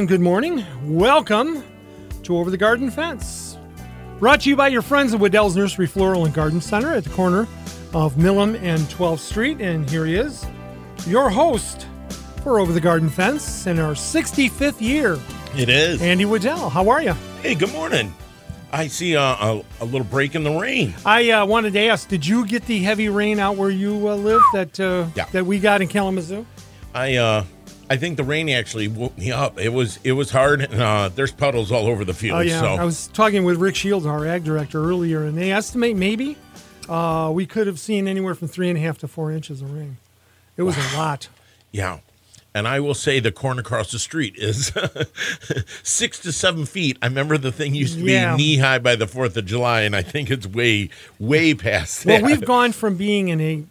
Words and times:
and 0.00 0.08
good 0.08 0.20
morning. 0.20 0.64
Welcome 0.84 1.62
to 2.22 2.38
Over 2.38 2.50
the 2.50 2.56
Garden 2.56 2.90
Fence. 2.90 3.58
Brought 4.18 4.40
to 4.42 4.48
you 4.48 4.56
by 4.56 4.68
your 4.68 4.80
friends 4.80 5.12
at 5.12 5.20
Wedel's 5.20 5.54
Nursery 5.56 5.86
Floral 5.86 6.24
and 6.24 6.32
Garden 6.32 6.62
Center 6.62 6.94
at 6.94 7.04
the 7.04 7.10
corner 7.10 7.42
of 7.92 8.14
Milham 8.14 8.54
and 8.62 8.80
12th 8.82 9.18
Street. 9.18 9.60
And 9.60 9.88
here 9.90 10.06
he 10.06 10.14
is, 10.14 10.46
your 11.06 11.28
host 11.28 11.86
for 12.42 12.58
Over 12.60 12.72
the 12.72 12.80
Garden 12.80 13.10
Fence 13.10 13.66
in 13.66 13.78
our 13.78 13.92
65th 13.92 14.80
year, 14.80 15.18
It 15.54 15.68
is. 15.68 16.00
Andy 16.00 16.24
Wedel. 16.24 16.70
How 16.70 16.88
are 16.88 17.02
you? 17.02 17.12
hey, 17.42 17.54
good 17.54 17.72
morning. 17.72 18.14
I 18.72 18.86
see 18.86 19.12
a, 19.14 19.20
a, 19.20 19.62
a 19.80 19.84
little 19.84 20.04
break 20.06 20.34
in 20.34 20.44
the 20.44 20.52
rain. 20.58 20.94
I 21.04 21.30
uh, 21.30 21.44
wanted 21.44 21.74
to 21.74 21.80
ask, 21.80 22.08
did 22.08 22.24
you 22.24 22.46
get 22.46 22.64
the 22.66 22.78
heavy 22.78 23.10
rain 23.10 23.38
out 23.38 23.56
where 23.56 23.68
you 23.70 24.08
uh, 24.08 24.14
live 24.14 24.40
that 24.54 24.80
uh, 24.80 25.08
Yeah. 25.14 25.26
that 25.32 25.44
we 25.44 25.58
got 25.58 25.82
in 25.82 25.88
Kalamazoo? 25.88 26.46
I 26.94 27.16
uh, 27.16 27.44
I 27.90 27.96
think 27.96 28.16
the 28.16 28.24
rain 28.24 28.48
actually 28.48 28.86
woke 28.88 29.18
me 29.18 29.32
up. 29.32 29.58
It 29.58 29.70
was 29.70 29.98
it 30.04 30.12
was 30.12 30.30
hard, 30.30 30.60
and 30.62 30.80
uh, 30.80 31.10
there's 31.14 31.32
puddles 31.32 31.72
all 31.72 31.86
over 31.86 32.04
the 32.04 32.14
field. 32.14 32.38
Oh 32.38 32.40
yeah, 32.40 32.60
So 32.60 32.66
I 32.68 32.84
was 32.84 33.08
talking 33.08 33.42
with 33.44 33.56
Rick 33.58 33.74
Shields, 33.74 34.06
our 34.06 34.24
ag 34.26 34.44
director, 34.44 34.82
earlier, 34.82 35.24
and 35.24 35.36
they 35.36 35.50
estimate 35.52 35.96
maybe 35.96 36.36
uh, 36.88 37.30
we 37.34 37.46
could 37.46 37.66
have 37.66 37.80
seen 37.80 38.06
anywhere 38.06 38.34
from 38.36 38.46
three 38.48 38.68
and 38.68 38.78
a 38.78 38.80
half 38.80 38.98
to 38.98 39.08
four 39.08 39.32
inches 39.32 39.60
of 39.60 39.72
rain. 39.74 39.96
It 40.56 40.62
was 40.62 40.76
a 40.76 40.96
lot. 40.96 41.28
yeah. 41.72 41.98
And 42.52 42.66
I 42.66 42.80
will 42.80 42.94
say 42.94 43.20
the 43.20 43.30
corn 43.30 43.60
across 43.60 43.92
the 43.92 44.00
street 44.00 44.34
is 44.36 44.72
six 45.84 46.18
to 46.20 46.32
seven 46.32 46.66
feet. 46.66 46.98
I 47.00 47.06
remember 47.06 47.38
the 47.38 47.52
thing 47.52 47.76
used 47.76 47.96
to 47.98 48.04
be 48.04 48.18
knee 48.36 48.56
high 48.56 48.80
by 48.80 48.96
the 48.96 49.06
Fourth 49.06 49.36
of 49.36 49.46
July, 49.46 49.82
and 49.82 49.94
I 49.94 50.02
think 50.02 50.32
it's 50.32 50.48
way 50.48 50.90
way 51.20 51.54
past 51.54 52.04
Well, 52.04 52.20
that. 52.20 52.26
we've 52.26 52.44
gone 52.44 52.72
from 52.72 52.96
being 52.96 53.28
in 53.28 53.40
a, 53.40 53.64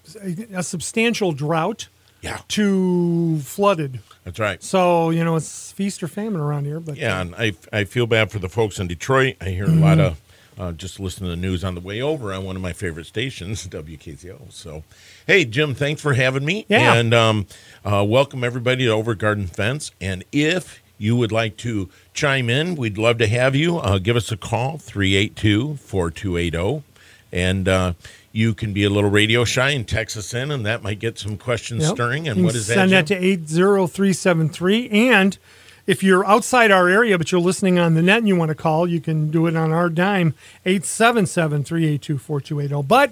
a 0.55 0.63
substantial 0.63 1.33
drought 1.33 1.89
yeah, 2.21 2.39
to 2.49 3.39
flooded. 3.39 3.99
that's 4.23 4.39
right. 4.39 4.61
So 4.61 5.09
you 5.09 5.23
know 5.23 5.35
it's 5.35 5.71
feast 5.71 6.03
or 6.03 6.07
famine 6.07 6.41
around 6.41 6.65
here. 6.65 6.79
But 6.79 6.97
Yeah, 6.97 7.21
and 7.21 7.35
I, 7.35 7.53
I 7.71 7.83
feel 7.83 8.07
bad 8.07 8.31
for 8.31 8.39
the 8.39 8.49
folks 8.49 8.79
in 8.79 8.87
Detroit. 8.87 9.35
I 9.41 9.49
hear 9.49 9.65
a 9.65 9.69
lot 9.69 9.99
of 9.99 10.19
uh, 10.59 10.73
just 10.73 10.99
listening 10.99 11.29
to 11.29 11.35
the 11.35 11.41
news 11.41 11.63
on 11.63 11.73
the 11.73 11.81
way 11.81 12.01
over 12.01 12.33
on 12.33 12.43
one 12.43 12.55
of 12.55 12.61
my 12.61 12.73
favorite 12.73 13.05
stations, 13.05 13.65
WKZO. 13.69 14.51
So, 14.51 14.83
hey, 15.25 15.45
Jim, 15.45 15.73
thanks 15.73 16.01
for 16.01 16.13
having 16.13 16.43
me. 16.43 16.65
Yeah. 16.67 16.95
And 16.95 17.13
um, 17.13 17.47
uh, 17.85 18.05
welcome 18.07 18.43
everybody 18.43 18.85
to 18.85 18.91
Over 18.91 19.15
Garden 19.15 19.47
Fence. 19.47 19.91
And 20.01 20.25
if 20.33 20.83
you 20.97 21.15
would 21.15 21.31
like 21.31 21.55
to 21.57 21.89
chime 22.13 22.49
in, 22.49 22.75
we'd 22.75 22.97
love 22.97 23.17
to 23.19 23.27
have 23.27 23.55
you. 23.55 23.77
Uh, 23.77 23.99
give 23.99 24.17
us 24.17 24.31
a 24.33 24.37
call, 24.37 24.77
382 24.77 25.77
4280. 25.77 26.83
And 27.31 27.67
uh, 27.67 27.93
you 28.31 28.53
can 28.53 28.73
be 28.73 28.83
a 28.83 28.89
little 28.89 29.09
radio 29.09 29.43
shy 29.45 29.71
and 29.71 29.87
text 29.87 30.17
us 30.17 30.33
in, 30.33 30.51
and 30.51 30.65
that 30.65 30.83
might 30.83 30.99
get 30.99 31.17
some 31.19 31.37
questions 31.37 31.83
Yep. 31.83 31.93
stirring. 31.93 32.27
And 32.27 32.43
what 32.43 32.55
is 32.55 32.61
is 32.61 32.67
that? 32.67 32.73
Send 32.75 32.91
that 32.91 33.07
to 33.07 33.15
eight 33.15 33.47
zero 33.47 33.87
three 33.87 34.13
seven 34.13 34.49
three. 34.49 34.89
And 34.89 35.37
if 35.85 36.03
you're 36.03 36.25
outside 36.25 36.71
our 36.71 36.89
area 36.89 37.17
but 37.17 37.31
you're 37.31 37.41
listening 37.41 37.79
on 37.79 37.95
the 37.95 38.01
net 38.01 38.19
and 38.19 38.27
you 38.27 38.35
want 38.35 38.49
to 38.49 38.55
call, 38.55 38.87
you 38.87 38.99
can 38.99 39.31
do 39.31 39.47
it 39.47 39.55
on 39.55 39.71
our 39.71 39.89
dime 39.89 40.33
877-382-4280. 40.65 42.87
But 42.87 43.11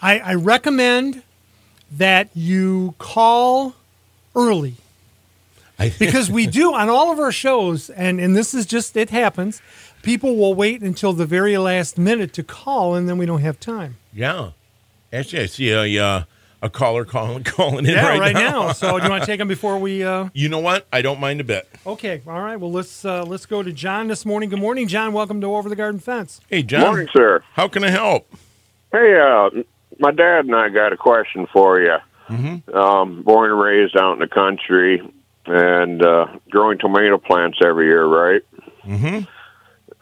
I, 0.00 0.18
I 0.18 0.34
recommend 0.34 1.22
that 1.90 2.28
you 2.34 2.94
call 2.98 3.74
early 4.34 4.74
because 5.98 6.30
we 6.30 6.46
do 6.46 6.72
on 6.72 6.88
all 6.88 7.12
of 7.12 7.18
our 7.18 7.32
shows, 7.32 7.90
and 7.90 8.20
and 8.20 8.36
this 8.36 8.54
is 8.54 8.64
just 8.64 8.96
it 8.96 9.10
happens. 9.10 9.60
People 10.04 10.36
will 10.36 10.54
wait 10.54 10.82
until 10.82 11.12
the 11.12 11.26
very 11.26 11.56
last 11.58 11.98
minute 11.98 12.32
to 12.34 12.42
call, 12.42 12.94
and 12.94 13.08
then 13.08 13.18
we 13.18 13.26
don't 13.26 13.40
have 13.40 13.58
time. 13.58 13.96
Yeah. 14.12 14.50
Actually, 15.12 15.42
I 15.42 15.46
see 15.46 15.70
a 15.70 16.04
uh, 16.04 16.24
a 16.62 16.68
caller 16.70 17.04
calling 17.04 17.42
calling 17.44 17.86
in 17.86 17.92
Yeah, 17.92 18.08
right, 18.08 18.20
right, 18.20 18.34
now. 18.34 18.66
now. 18.66 18.72
So 18.72 18.98
do 18.98 19.04
you 19.04 19.10
want 19.10 19.22
to 19.22 19.26
take 19.30 19.38
them 19.38 19.48
before 19.48 19.78
we? 19.78 20.04
Uh, 20.04 20.28
You 20.34 20.48
know 20.48 20.58
what? 20.60 20.86
I 20.92 21.02
don't 21.02 21.20
mind 21.20 21.40
a 21.40 21.44
bit. 21.44 21.68
okay, 21.86 22.20
all 22.26 22.40
right. 22.40 22.56
Well, 22.56 22.70
let's 22.72 23.04
uh, 23.04 23.24
let's 23.24 23.46
go 23.46 23.62
to 23.62 23.72
John 23.72 24.08
this 24.08 24.26
morning. 24.26 24.50
Good 24.50 24.58
morning, 24.60 24.88
John. 24.88 25.12
Welcome 25.12 25.40
to 25.40 25.46
Over 25.54 25.68
the 25.68 25.76
Garden 25.76 26.00
Fence. 26.00 26.40
Hey, 26.48 26.62
John. 26.62 26.82
Morning, 26.82 27.08
sir. 27.12 27.42
How 27.54 27.68
can 27.68 27.82
I 27.84 27.90
help? 27.90 28.30
Hey, 28.92 29.18
uh, 29.18 29.50
my 29.98 30.10
dad 30.10 30.44
and 30.44 30.54
I 30.54 30.68
got 30.68 30.92
a 30.92 30.96
question 30.96 31.46
for 31.52 31.80
you. 31.80 31.96
Mm-hmm. 32.28 32.74
Um, 32.76 33.22
born 33.22 33.50
and 33.50 33.60
raised 33.60 33.96
out 33.96 34.14
in 34.14 34.18
the 34.18 34.26
country 34.28 35.00
and 35.46 36.02
uh, 36.02 36.26
growing 36.50 36.78
tomato 36.78 37.18
plants 37.18 37.58
every 37.64 37.86
year, 37.86 38.04
right? 38.06 38.42
Mm-hmm. 38.84 39.28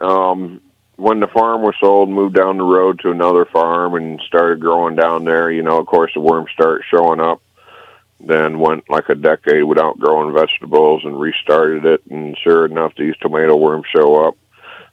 Um, 0.03 0.61
when 0.95 1.19
the 1.19 1.27
farm 1.27 1.61
was 1.61 1.75
sold, 1.79 2.09
moved 2.09 2.35
down 2.35 2.57
the 2.57 2.63
road 2.63 2.99
to 2.99 3.11
another 3.11 3.45
farm 3.45 3.95
and 3.95 4.21
started 4.27 4.59
growing 4.59 4.95
down 4.95 5.25
there. 5.25 5.51
You 5.51 5.63
know, 5.63 5.79
of 5.79 5.87
course, 5.87 6.11
the 6.13 6.19
worms 6.19 6.49
start 6.53 6.83
showing 6.89 7.19
up. 7.19 7.41
Then 8.19 8.59
went 8.59 8.89
like 8.89 9.09
a 9.09 9.15
decade 9.15 9.65
without 9.65 9.99
growing 9.99 10.33
vegetables 10.33 11.03
and 11.03 11.19
restarted 11.19 11.83
it, 11.85 12.05
and 12.09 12.37
sure 12.41 12.65
enough, 12.65 12.93
these 12.95 13.17
tomato 13.17 13.55
worms 13.57 13.85
show 13.93 14.25
up. 14.25 14.37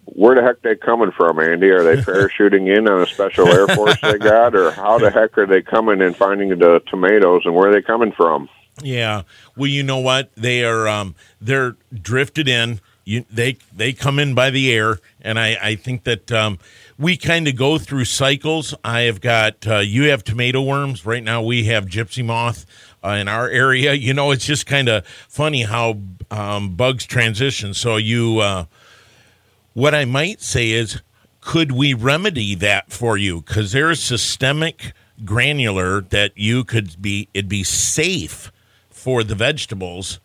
Where 0.04 0.34
the 0.34 0.42
heck 0.42 0.62
they 0.62 0.74
coming 0.74 1.12
from, 1.12 1.38
Andy? 1.38 1.70
Are 1.70 1.84
they 1.84 1.96
parachuting 2.02 2.76
in 2.76 2.88
on 2.88 3.02
a 3.02 3.06
special 3.06 3.46
air 3.46 3.68
force 3.68 4.00
they 4.00 4.18
got, 4.18 4.56
or 4.56 4.72
how 4.72 4.98
the 4.98 5.10
heck 5.10 5.38
are 5.38 5.46
they 5.46 5.62
coming 5.62 6.02
and 6.02 6.16
finding 6.16 6.48
the 6.48 6.82
tomatoes, 6.88 7.42
and 7.44 7.54
where 7.54 7.68
are 7.68 7.72
they 7.72 7.82
coming 7.82 8.10
from? 8.10 8.48
Yeah. 8.82 9.22
Well, 9.56 9.68
you 9.68 9.84
know 9.84 9.98
what? 9.98 10.34
They 10.34 10.64
are 10.64 10.88
um 10.88 11.14
they're 11.40 11.76
drifted 11.94 12.48
in. 12.48 12.80
You, 13.10 13.24
they 13.30 13.56
they 13.74 13.92
come 13.92 14.18
in 14.18 14.34
by 14.34 14.50
the 14.50 14.72
air, 14.72 14.98
and 15.20 15.38
I 15.38 15.56
I 15.60 15.74
think 15.74 16.04
that 16.04 16.30
um, 16.30 16.58
we 16.98 17.16
kind 17.16 17.48
of 17.48 17.56
go 17.56 17.78
through 17.78 18.04
cycles. 18.04 18.74
I 18.84 19.00
have 19.02 19.20
got 19.20 19.66
uh, 19.66 19.78
you 19.78 20.04
have 20.10 20.22
tomato 20.22 20.62
worms 20.62 21.04
right 21.04 21.22
now. 21.22 21.42
We 21.42 21.64
have 21.64 21.86
gypsy 21.86 22.24
moth 22.24 22.66
uh, 23.04 23.10
in 23.10 23.28
our 23.28 23.48
area. 23.48 23.94
You 23.94 24.14
know, 24.14 24.30
it's 24.30 24.46
just 24.46 24.66
kind 24.66 24.88
of 24.88 25.06
funny 25.28 25.62
how 25.62 25.98
um, 26.30 26.76
bugs 26.76 27.06
transition. 27.06 27.74
So 27.74 27.96
you. 27.96 28.38
Uh, 28.40 28.64
what 29.72 29.94
I 29.94 30.04
might 30.04 30.40
say 30.42 30.72
is, 30.72 31.00
could 31.40 31.72
we 31.72 31.94
remedy 31.94 32.54
that 32.56 32.92
for 32.92 33.16
you? 33.16 33.40
Because 33.40 33.72
there's 33.72 34.02
systemic 34.02 34.92
granular 35.24 36.00
that 36.00 36.32
you 36.36 36.64
could 36.64 37.00
be, 37.00 37.28
it'd 37.32 37.48
be 37.48 37.62
safe 37.64 38.50
for 38.90 39.22
the 39.22 39.34
vegetables, 39.34 40.20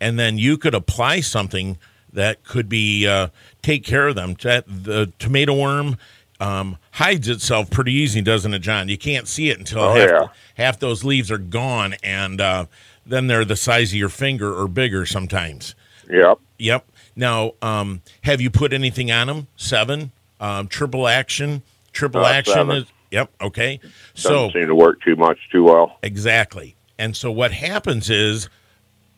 and 0.00 0.18
then 0.18 0.38
you 0.38 0.58
could 0.58 0.74
apply 0.74 1.20
something 1.20 1.78
that 2.12 2.44
could 2.44 2.68
be 2.68 3.06
uh, 3.06 3.28
take 3.62 3.84
care 3.84 4.08
of 4.08 4.14
them. 4.16 4.34
The 4.34 5.12
tomato 5.18 5.54
worm 5.54 5.96
um, 6.40 6.78
hides 6.92 7.28
itself 7.28 7.70
pretty 7.70 7.92
easy, 7.92 8.22
doesn't 8.22 8.54
it, 8.54 8.60
John? 8.60 8.88
You 8.88 8.98
can't 8.98 9.28
see 9.28 9.50
it 9.50 9.58
until 9.58 9.80
Oh, 9.80 9.94
half, 9.94 10.08
yeah. 10.10 10.26
half 10.54 10.78
those 10.78 11.04
leaves 11.04 11.30
are 11.30 11.38
gone, 11.38 11.94
and 12.02 12.40
uh, 12.40 12.66
then 13.06 13.26
they're 13.26 13.44
the 13.44 13.56
size 13.56 13.90
of 13.92 13.96
your 13.96 14.08
finger 14.08 14.52
or 14.54 14.66
bigger 14.68 15.04
sometimes. 15.06 15.74
Yep. 16.10 16.38
Yep. 16.58 16.86
Now, 17.16 17.52
um, 17.60 18.02
have 18.22 18.40
you 18.40 18.50
put 18.50 18.72
anything 18.72 19.10
on 19.12 19.26
them? 19.26 19.46
Seven, 19.56 20.12
um, 20.40 20.66
triple 20.68 21.06
action, 21.06 21.62
triple 21.92 22.24
Uh, 22.24 22.30
action 22.32 22.54
seven. 22.54 22.76
is. 22.78 22.84
Yep. 23.10 23.30
Okay. 23.40 23.76
Doesn't 23.78 23.92
So 24.14 24.50
seem 24.52 24.66
to 24.68 24.74
work 24.74 25.02
too 25.02 25.16
much 25.16 25.38
too 25.52 25.64
well. 25.64 25.98
exactly. 26.02 26.76
And 26.98 27.16
so 27.16 27.30
what 27.30 27.52
happens 27.52 28.08
is, 28.08 28.48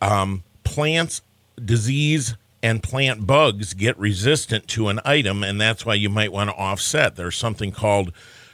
um, 0.01 0.43
plants 0.65 1.21
disease 1.63 2.35
and 2.63 2.83
plant 2.83 3.27
bugs 3.27 3.75
get 3.75 3.99
resistant 3.99 4.69
to 4.69 4.89
an 4.89 5.01
item, 5.05 5.43
and 5.43 5.61
that's 5.61 5.85
why 5.85 5.95
you 5.95 6.09
might 6.09 6.33
want 6.33 6.51
to 6.51 6.57
offset. 6.57 7.17
There's 7.17 7.37
something 7.37 7.73
called 7.73 8.13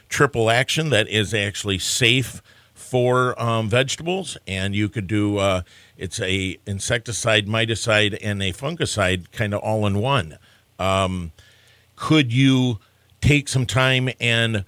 triple 0.09 0.49
action 0.49 0.89
that 0.89 1.07
is 1.07 1.33
actually 1.33 1.79
safe 1.79 2.41
for 2.73 3.39
um, 3.41 3.69
vegetables, 3.69 4.37
and 4.47 4.73
you 4.73 4.89
could 4.89 5.07
do 5.07 5.37
uh, 5.37 5.61
it's 5.97 6.19
a 6.21 6.57
insecticide, 6.65 7.45
miticide, 7.45 8.17
and 8.21 8.41
a 8.41 8.51
fungicide 8.51 9.31
kind 9.31 9.53
of 9.53 9.61
all 9.61 9.85
in 9.85 9.99
one. 9.99 10.37
Um, 10.79 11.31
could 11.95 12.33
you 12.33 12.79
take 13.21 13.47
some 13.49 13.65
time 13.65 14.09
and 14.19 14.63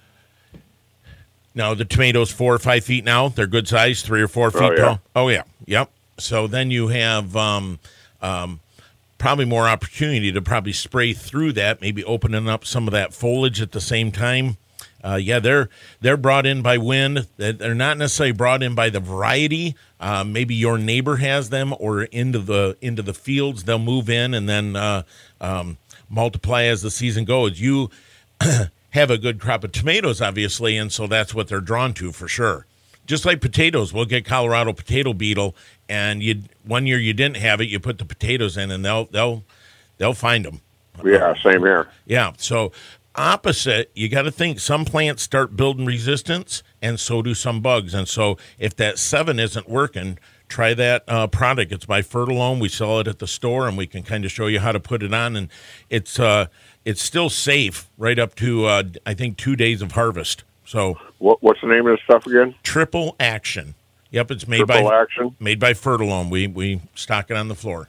now 1.54 1.74
the 1.74 1.84
tomatoes 1.84 2.30
four 2.30 2.54
or 2.54 2.58
five 2.58 2.84
feet 2.84 3.02
now 3.02 3.28
they're 3.28 3.46
good 3.46 3.66
size 3.66 4.02
three 4.02 4.20
or 4.20 4.28
four 4.28 4.50
feet 4.50 4.72
yeah. 4.76 4.84
tall 4.84 5.00
oh 5.16 5.28
yeah 5.28 5.42
yep 5.64 5.90
so 6.18 6.46
then 6.46 6.70
you 6.70 6.88
have 6.88 7.34
um, 7.34 7.78
um, 8.20 8.60
probably 9.22 9.44
more 9.44 9.68
opportunity 9.68 10.32
to 10.32 10.42
probably 10.42 10.72
spray 10.72 11.12
through 11.12 11.52
that 11.52 11.80
maybe 11.80 12.02
opening 12.02 12.48
up 12.48 12.64
some 12.64 12.88
of 12.88 12.92
that 12.92 13.14
foliage 13.14 13.62
at 13.62 13.70
the 13.70 13.80
same 13.80 14.10
time 14.10 14.56
uh, 15.04 15.16
yeah, 15.16 15.40
they're 15.40 15.68
they're 16.00 16.16
brought 16.16 16.46
in 16.46 16.62
by 16.62 16.78
wind. 16.78 17.26
They're 17.36 17.74
not 17.74 17.98
necessarily 17.98 18.32
brought 18.32 18.62
in 18.62 18.74
by 18.74 18.88
the 18.88 19.00
variety. 19.00 19.74
Uh, 19.98 20.22
maybe 20.22 20.54
your 20.54 20.78
neighbor 20.78 21.16
has 21.16 21.50
them, 21.50 21.74
or 21.78 22.04
into 22.04 22.38
the 22.38 22.76
into 22.80 23.02
the 23.02 23.14
fields. 23.14 23.64
They'll 23.64 23.80
move 23.80 24.08
in 24.08 24.32
and 24.32 24.48
then 24.48 24.76
uh, 24.76 25.02
um, 25.40 25.78
multiply 26.08 26.64
as 26.64 26.82
the 26.82 26.90
season 26.90 27.24
goes. 27.24 27.60
You 27.60 27.90
have 28.90 29.10
a 29.10 29.18
good 29.18 29.40
crop 29.40 29.64
of 29.64 29.72
tomatoes, 29.72 30.20
obviously, 30.20 30.76
and 30.76 30.92
so 30.92 31.08
that's 31.08 31.34
what 31.34 31.48
they're 31.48 31.60
drawn 31.60 31.94
to 31.94 32.12
for 32.12 32.28
sure. 32.28 32.66
Just 33.04 33.24
like 33.24 33.40
potatoes, 33.40 33.92
we'll 33.92 34.04
get 34.04 34.24
Colorado 34.24 34.72
potato 34.72 35.12
beetle, 35.12 35.56
and 35.92 36.22
you 36.22 36.42
one 36.64 36.86
year 36.86 36.98
you 36.98 37.12
didn't 37.12 37.36
have 37.36 37.60
it, 37.60 37.68
you 37.68 37.78
put 37.78 37.98
the 37.98 38.04
potatoes 38.06 38.56
in, 38.56 38.70
and 38.70 38.82
they'll 38.84 39.04
they'll 39.06 39.44
they'll 39.98 40.14
find 40.14 40.44
them. 40.44 40.60
Yeah, 41.04 41.34
same 41.42 41.60
here. 41.60 41.88
Yeah. 42.06 42.32
So 42.38 42.72
opposite, 43.14 43.90
you 43.94 44.08
got 44.08 44.22
to 44.22 44.30
think 44.30 44.58
some 44.58 44.84
plants 44.84 45.22
start 45.22 45.54
building 45.56 45.84
resistance, 45.84 46.62
and 46.80 46.98
so 46.98 47.20
do 47.22 47.34
some 47.34 47.60
bugs. 47.60 47.92
And 47.94 48.08
so 48.08 48.38
if 48.58 48.74
that 48.76 48.98
seven 48.98 49.38
isn't 49.38 49.68
working, 49.68 50.18
try 50.48 50.72
that 50.74 51.04
uh, 51.08 51.26
product. 51.26 51.72
It's 51.72 51.84
by 51.86 52.00
Fertilome. 52.00 52.58
We 52.60 52.68
sell 52.68 53.00
it 53.00 53.08
at 53.08 53.18
the 53.18 53.26
store, 53.26 53.68
and 53.68 53.76
we 53.76 53.86
can 53.86 54.02
kind 54.02 54.24
of 54.24 54.30
show 54.32 54.46
you 54.46 54.60
how 54.60 54.72
to 54.72 54.80
put 54.80 55.02
it 55.02 55.12
on. 55.12 55.36
And 55.36 55.48
it's 55.90 56.18
uh, 56.18 56.46
it's 56.86 57.02
still 57.02 57.28
safe 57.30 57.90
right 57.98 58.18
up 58.18 58.34
to 58.36 58.64
uh, 58.66 58.82
I 59.04 59.12
think 59.14 59.36
two 59.36 59.56
days 59.56 59.82
of 59.82 59.92
harvest. 59.92 60.44
So 60.64 60.96
What, 61.18 61.42
what's 61.42 61.60
the 61.60 61.66
name 61.66 61.86
of 61.86 61.96
this 61.96 62.04
stuff 62.04 62.26
again? 62.26 62.54
triple 62.62 63.14
action. 63.20 63.74
Yep, 64.12 64.30
it's 64.30 64.46
made 64.46 64.58
Triple 64.58 64.88
by 64.88 65.00
Action 65.00 65.34
made 65.40 65.58
by 65.58 65.72
Fertilome. 65.72 66.30
We 66.30 66.46
we 66.46 66.80
stock 66.94 67.30
it 67.30 67.36
on 67.36 67.48
the 67.48 67.54
floor. 67.54 67.88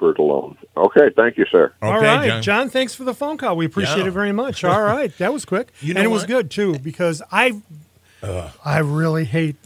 Fertilome. 0.00 0.56
Okay, 0.76 1.10
thank 1.16 1.36
you, 1.36 1.44
sir. 1.50 1.72
Okay, 1.82 1.86
All 1.94 2.00
right, 2.00 2.26
John. 2.28 2.42
John. 2.42 2.70
Thanks 2.70 2.94
for 2.94 3.04
the 3.04 3.14
phone 3.14 3.36
call. 3.36 3.56
We 3.56 3.66
appreciate 3.66 3.98
Yeah. 3.98 4.06
it 4.06 4.10
very 4.12 4.32
much. 4.32 4.64
All 4.64 4.82
right, 4.82 5.16
that 5.18 5.32
was 5.32 5.44
quick, 5.44 5.68
You 5.80 5.94
know 5.94 6.00
and 6.00 6.06
it 6.06 6.10
was 6.10 6.22
what? 6.22 6.28
good 6.28 6.50
too 6.50 6.78
because 6.78 7.20
I, 7.32 7.60
I 8.64 8.78
really 8.78 9.24
hate. 9.24 9.56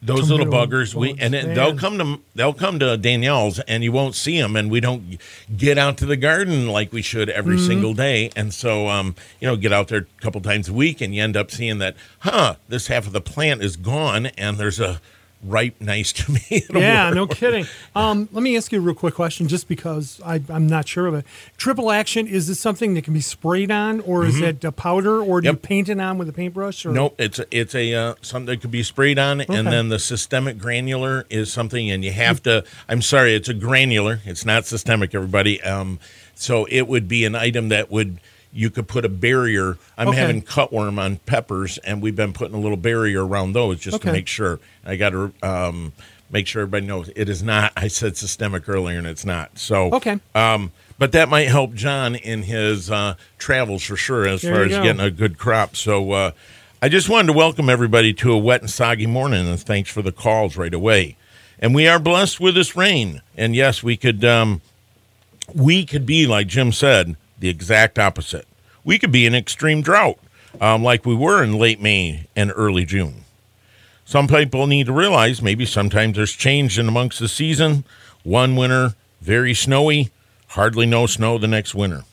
Those 0.00 0.30
little 0.30 0.46
Tomato 0.46 0.66
buggers, 0.66 0.94
we 0.94 1.16
and 1.18 1.34
it, 1.34 1.56
they'll 1.56 1.76
come 1.76 1.98
to 1.98 2.20
they'll 2.36 2.54
come 2.54 2.78
to 2.78 2.96
Danielle's, 2.96 3.58
and 3.60 3.82
you 3.82 3.90
won't 3.90 4.14
see 4.14 4.40
them, 4.40 4.54
and 4.54 4.70
we 4.70 4.78
don't 4.78 5.18
get 5.56 5.76
out 5.76 5.96
to 5.98 6.06
the 6.06 6.16
garden 6.16 6.68
like 6.68 6.92
we 6.92 7.02
should 7.02 7.28
every 7.30 7.56
Mm-hmm. 7.56 7.66
single 7.66 7.94
day, 7.94 8.30
and 8.36 8.54
so 8.54 8.86
um, 8.86 9.16
you 9.40 9.48
know, 9.48 9.56
get 9.56 9.72
out 9.72 9.88
there 9.88 10.06
a 10.16 10.22
couple 10.22 10.40
times 10.40 10.68
a 10.68 10.72
week, 10.72 11.00
and 11.00 11.16
you 11.16 11.20
end 11.22 11.36
up 11.36 11.50
seeing 11.50 11.78
that, 11.78 11.96
huh? 12.20 12.54
This 12.68 12.86
half 12.86 13.08
of 13.08 13.12
the 13.12 13.20
plant 13.20 13.60
is 13.60 13.76
gone, 13.76 14.26
and 14.38 14.56
there's 14.56 14.78
a 14.78 15.00
ripe, 15.42 15.80
nice 15.80 16.12
to 16.14 16.32
me. 16.32 16.62
Yeah, 16.70 17.10
no 17.10 17.26
kidding. 17.26 17.66
Um, 17.94 18.28
let 18.32 18.42
me 18.42 18.56
ask 18.56 18.72
you 18.72 18.78
a 18.78 18.82
real 18.82 18.94
quick 18.94 19.14
question, 19.14 19.46
just 19.48 19.68
because 19.68 20.20
I, 20.24 20.42
I'm 20.48 20.66
not 20.66 20.88
sure 20.88 21.06
of 21.06 21.14
it. 21.14 21.24
Triple 21.56 21.90
action 21.92 22.26
is 22.26 22.48
this 22.48 22.58
something 22.60 22.94
that 22.94 23.04
can 23.04 23.14
be 23.14 23.20
sprayed 23.20 23.70
on, 23.70 24.00
or 24.00 24.24
is 24.26 24.40
it 24.40 24.64
a 24.64 24.72
powder, 24.72 25.20
or 25.22 25.40
do 25.40 25.48
you 25.48 25.52
Mm-hmm. 25.54 25.62
Paint 25.62 25.88
it 25.90 26.00
on 26.00 26.18
with 26.18 26.28
a 26.28 26.32
paintbrush? 26.32 26.86
Or? 26.86 26.90
Nope, 26.92 27.14
it's 27.18 27.38
a, 27.38 27.46
it's 27.50 27.74
a 27.74 27.94
uh, 27.94 28.14
something 28.22 28.46
that 28.46 28.60
could 28.60 28.70
be 28.70 28.82
sprayed 28.82 29.18
on, 29.18 29.40
Okay. 29.42 29.54
and 29.54 29.66
then 29.68 29.88
the 29.88 29.98
systemic 29.98 30.58
granular 30.58 31.26
is 31.30 31.52
something, 31.52 31.90
and 31.90 32.04
you 32.04 32.12
have 32.12 32.42
to. 32.44 32.64
I'm 32.88 33.02
sorry, 33.02 33.34
it's 33.34 33.48
a 33.48 33.54
granular. 33.54 34.20
It's 34.24 34.44
not 34.44 34.64
systemic, 34.66 35.14
everybody. 35.14 35.60
Um, 35.62 35.98
so 36.34 36.66
it 36.70 36.88
would 36.88 37.06
be 37.08 37.24
an 37.24 37.34
item 37.34 37.68
that 37.68 37.90
would 37.90 38.18
you 38.52 38.70
could 38.70 38.88
put 38.88 39.04
a 39.04 39.08
barrier. 39.08 39.76
I'm 39.96 40.08
Okay. 40.08 40.18
having 40.18 40.42
cutworm 40.42 40.98
on 40.98 41.16
peppers, 41.26 41.78
and 41.78 42.00
we've 42.02 42.16
been 42.16 42.32
putting 42.32 42.54
a 42.56 42.60
little 42.60 42.76
barrier 42.78 43.24
around 43.26 43.52
those 43.52 43.78
just 43.80 44.00
to 44.02 44.12
make 44.12 44.26
sure. 44.26 44.58
I 44.84 44.96
got 44.96 45.10
to 45.10 45.32
um, 45.42 45.92
make 46.30 46.46
sure 46.46 46.62
everybody 46.62 46.86
knows 46.86 47.10
it 47.14 47.28
is 47.28 47.42
not. 47.42 47.72
I 47.76 47.88
said 47.88 48.16
systemic 48.16 48.68
earlier, 48.68 48.98
and 48.98 49.06
it's 49.06 49.24
not. 49.26 49.58
So 49.58 49.92
Okay. 49.94 50.18
um, 50.34 50.72
but 50.98 51.12
that 51.12 51.28
might 51.28 51.46
help 51.48 51.74
John 51.74 52.14
in 52.16 52.42
his 52.42 52.90
uh, 52.90 53.14
travels 53.38 53.84
for 53.84 53.96
sure, 53.96 54.26
as 54.26 54.42
There 54.42 54.52
far 54.54 54.64
as 54.64 54.70
go. 54.72 54.82
getting 54.82 55.00
a 55.00 55.10
good 55.10 55.38
crop. 55.38 55.76
So 55.76 56.10
uh, 56.12 56.30
I 56.82 56.88
just 56.88 57.08
wanted 57.08 57.28
to 57.28 57.32
welcome 57.34 57.68
everybody 57.68 58.12
to 58.14 58.32
a 58.32 58.38
wet 58.38 58.62
and 58.62 58.70
soggy 58.70 59.06
morning, 59.06 59.46
and 59.46 59.60
thanks 59.60 59.90
for 59.90 60.02
the 60.02 60.10
calls 60.12 60.56
right 60.56 60.74
away. 60.74 61.16
And 61.60 61.74
we 61.74 61.86
are 61.86 61.98
blessed 61.98 62.40
with 62.40 62.54
this 62.54 62.74
rain, 62.76 63.20
and 63.36 63.54
yes, 63.54 63.82
we 63.82 63.96
could 63.96 64.24
um, 64.24 64.60
we 65.54 65.84
could 65.84 66.06
be 66.06 66.26
like 66.26 66.46
Jim 66.46 66.72
said, 66.72 67.16
the 67.38 67.48
exact 67.48 67.98
opposite. 67.98 68.46
We 68.84 68.98
could 68.98 69.12
be 69.12 69.26
in 69.26 69.34
extreme 69.34 69.82
drought, 69.82 70.18
um, 70.60 70.82
like 70.82 71.04
we 71.04 71.14
were 71.14 71.42
in 71.42 71.58
late 71.58 71.80
May 71.80 72.26
and 72.34 72.52
early 72.54 72.84
June. 72.84 73.24
Some 74.04 74.26
people 74.26 74.66
need 74.66 74.86
to 74.86 74.92
realize 74.92 75.42
maybe 75.42 75.66
sometimes 75.66 76.16
there's 76.16 76.32
change 76.32 76.78
in 76.78 76.88
amongst 76.88 77.18
the 77.18 77.28
season. 77.28 77.84
One 78.24 78.56
winter, 78.56 78.94
very 79.20 79.52
snowy, 79.52 80.10
hardly 80.48 80.86
no 80.86 81.06
snow 81.06 81.36
the 81.36 81.46
next 81.46 81.74
winter. 81.74 82.04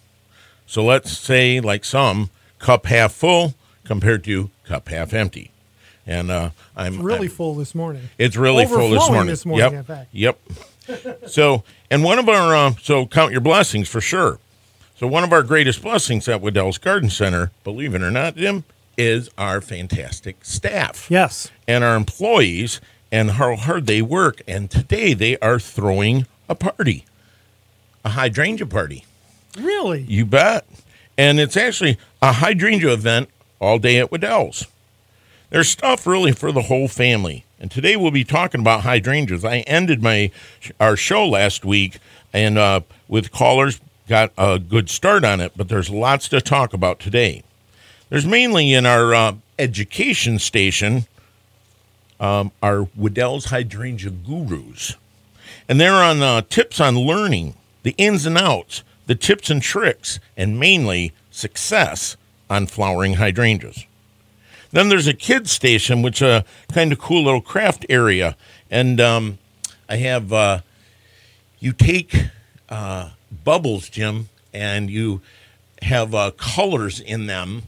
So 0.68 0.84
let's 0.84 1.18
say, 1.18 1.62
like 1.62 1.86
some, 1.86 2.30
cup 2.60 2.88
half 2.88 3.14
full 3.14 3.54
compared 3.86 4.24
to 4.26 4.50
cup 4.66 4.90
half 4.90 5.14
empty. 5.14 5.52
And 6.08 6.30
uh, 6.30 6.50
I'm 6.76 7.02
really 7.02 7.28
I'm- 7.28 7.30
full 7.30 7.56
this 7.56 7.74
morning. 7.74 8.10
it's 8.18 8.36
really 8.36 8.66
full 8.66 8.90
this 8.90 9.10
morning. 9.10 9.28
this 9.28 9.46
morning, 9.46 9.74
in 9.90 10.08
Yep. 10.12 10.40
Yep. 10.88 11.28
so, 11.28 11.64
and 11.90 12.04
one 12.04 12.20
of 12.20 12.28
our 12.30 12.56
uh, 12.56 12.74
so 12.82 13.06
count 13.06 13.32
your 13.32 13.42
blessings 13.42 13.88
for 13.90 14.02
sure. 14.02 14.40
So 14.98 15.08
one 15.08 15.24
of 15.24 15.34
our 15.34 15.44
greatest 15.44 15.82
blessings 15.82 16.28
at 16.28 16.42
Wedel's 16.42 16.78
Garden 16.78 17.10
Center, 17.10 17.52
believe 17.64 17.94
it 17.96 18.02
or 18.02 18.12
not, 18.12 18.36
Jim, 18.38 18.64
is 18.98 19.30
our 19.38 19.60
fantastic 19.60 20.38
staff 20.46 21.08
Yes. 21.10 21.52
and 21.68 21.84
our 21.84 21.96
employees 21.98 22.80
and 23.12 23.32
how 23.32 23.56
hard 23.58 23.88
they 23.88 24.02
work. 24.02 24.42
And 24.48 24.72
today 24.72 25.14
they 25.14 25.38
are 25.40 25.60
throwing 25.60 26.28
a 26.48 26.56
party, 26.56 27.04
a 28.06 28.10
hydrangea 28.10 28.68
party. 28.68 29.04
Really? 29.58 30.02
You 30.08 30.26
bet. 30.26 30.66
And 31.18 31.40
it's 31.40 31.58
actually 31.58 31.98
a 32.22 32.34
hydrangea 32.34 32.94
event 32.94 33.30
all 33.60 33.80
day 33.80 34.00
at 34.00 34.12
Wedel's. 34.12 34.66
There's 35.50 35.70
stuff 35.70 36.08
really 36.08 36.32
for 36.32 36.52
the 36.52 36.64
whole 36.64 36.88
family. 36.88 37.44
And 37.60 37.70
today 37.70 37.96
we'll 37.98 38.12
be 38.12 38.24
talking 38.24 38.62
about 38.62 38.82
hydrangeas. 38.82 39.44
I 39.44 39.60
ended 39.60 40.02
my 40.02 40.32
our 40.80 40.96
show 40.96 41.26
last 41.28 41.66
week 41.66 41.98
and 42.34 42.58
uh, 42.58 42.82
with 43.08 43.32
callers 43.32 43.80
got 44.08 44.32
a 44.38 44.60
good 44.60 44.90
start 44.90 45.24
on 45.24 45.42
it, 45.42 45.54
but 45.56 45.70
there's 45.70 45.90
lots 45.90 46.28
to 46.30 46.42
talk 46.42 46.74
about 46.74 47.00
today. 47.00 47.44
There's 48.10 48.26
mainly 48.26 48.74
in 48.74 48.86
our 48.86 49.14
uh, 49.14 49.36
education 49.58 50.40
station 50.40 51.06
um, 52.20 52.52
our 52.64 52.88
Wedel's 52.96 53.46
hydrangea 53.46 54.10
gurus 54.10 54.96
and 55.68 55.80
they're 55.80 55.94
on 55.94 56.22
uh, 56.22 56.42
tips 56.50 56.80
on 56.80 56.98
learning, 56.98 57.56
the 57.84 57.96
ins 57.98 58.26
and 58.26 58.38
outs, 58.38 58.84
the 59.08 59.16
tips 59.16 59.50
and 59.50 59.62
tricks, 59.62 60.20
and 60.38 60.60
mainly 60.60 61.12
success 61.32 62.18
on 62.50 62.68
flowering 62.68 63.16
hydrangeas. 63.16 63.86
Then 64.72 64.90
there's 64.90 65.08
a 65.08 65.14
kids 65.14 65.52
station, 65.52 66.02
which 66.02 66.22
a 66.22 66.44
kind 66.72 66.92
of 66.92 67.00
cool 67.00 67.24
little 67.24 67.42
craft 67.42 67.86
area, 67.90 68.36
and 68.70 69.00
um, 69.00 69.38
I 69.88 69.98
have 69.98 70.34
uh, 70.34 70.60
you 71.60 71.72
take 71.74 72.28
uh, 72.70 73.12
bubbles, 73.44 73.90
Jim, 73.90 74.30
and 74.54 74.90
you 74.90 75.22
have 75.82 76.16
uh, 76.16 76.32
colors 76.32 77.00
in 77.00 77.28
them, 77.28 77.64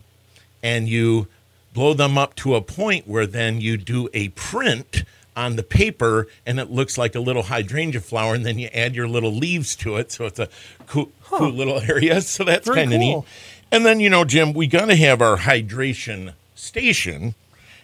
and 0.63 0.87
you 0.87 1.27
blow 1.73 1.93
them 1.93 2.17
up 2.17 2.35
to 2.35 2.55
a 2.55 2.61
point 2.61 3.07
where 3.07 3.27
then 3.27 3.61
you 3.61 3.77
do 3.77 4.09
a 4.13 4.29
print 4.29 5.03
on 5.35 5.55
the 5.55 5.63
paper 5.63 6.27
and 6.47 6.59
it 6.59 6.71
looks 6.71 6.97
like 6.97 7.13
a 7.13 7.19
little 7.19 7.43
hydrangea 7.43 8.01
flower 8.01 8.33
and 8.33 8.43
then 8.43 8.57
you 8.57 8.67
add 8.73 8.95
your 8.95 9.07
little 9.07 9.31
leaves 9.31 9.75
to 9.75 9.97
it 9.97 10.11
so 10.11 10.25
it's 10.25 10.39
a 10.39 10.49
cool, 10.87 11.11
cool 11.23 11.51
little 11.51 11.79
area. 11.87 12.19
So 12.21 12.43
that's 12.43 12.67
kind 12.67 12.91
of 12.91 12.99
cool. 12.99 13.19
neat 13.19 13.23
and 13.71 13.85
then 13.85 13.99
you 13.99 14.09
know 14.09 14.23
jim 14.23 14.53
we 14.53 14.67
got 14.67 14.85
to 14.85 14.95
have 14.95 15.21
our 15.21 15.37
hydration 15.37 16.33
station 16.55 17.35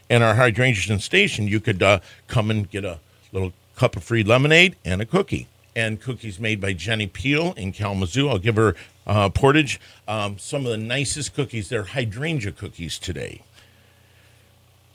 and 0.09 0.24
our 0.24 0.35
hydration 0.35 1.00
station 1.01 1.47
you 1.47 1.59
could 1.59 1.81
uh, 1.81 2.00
come 2.27 2.50
and 2.50 2.69
get 2.69 2.85
a 2.85 3.00
little 3.31 3.53
cup 3.75 3.95
of 3.95 4.03
free 4.03 4.24
lemonade 4.24 4.75
and 4.85 5.01
a 5.01 5.06
cookie 5.06 5.47
and 5.75 6.01
cookies 6.01 6.39
made 6.39 6.61
by 6.61 6.73
jenny 6.73 7.07
peel 7.07 7.53
in 7.53 7.71
kalamazoo. 7.71 8.30
I'll 8.30 8.37
give 8.37 8.56
her 8.56 8.75
uh, 9.06 9.30
portage. 9.30 9.80
Um, 10.07 10.37
some 10.37 10.65
of 10.65 10.71
the 10.71 10.77
nicest 10.77 11.33
cookies. 11.33 11.69
They're 11.69 11.83
hydrangea 11.83 12.51
cookies 12.51 12.97
today. 12.99 13.42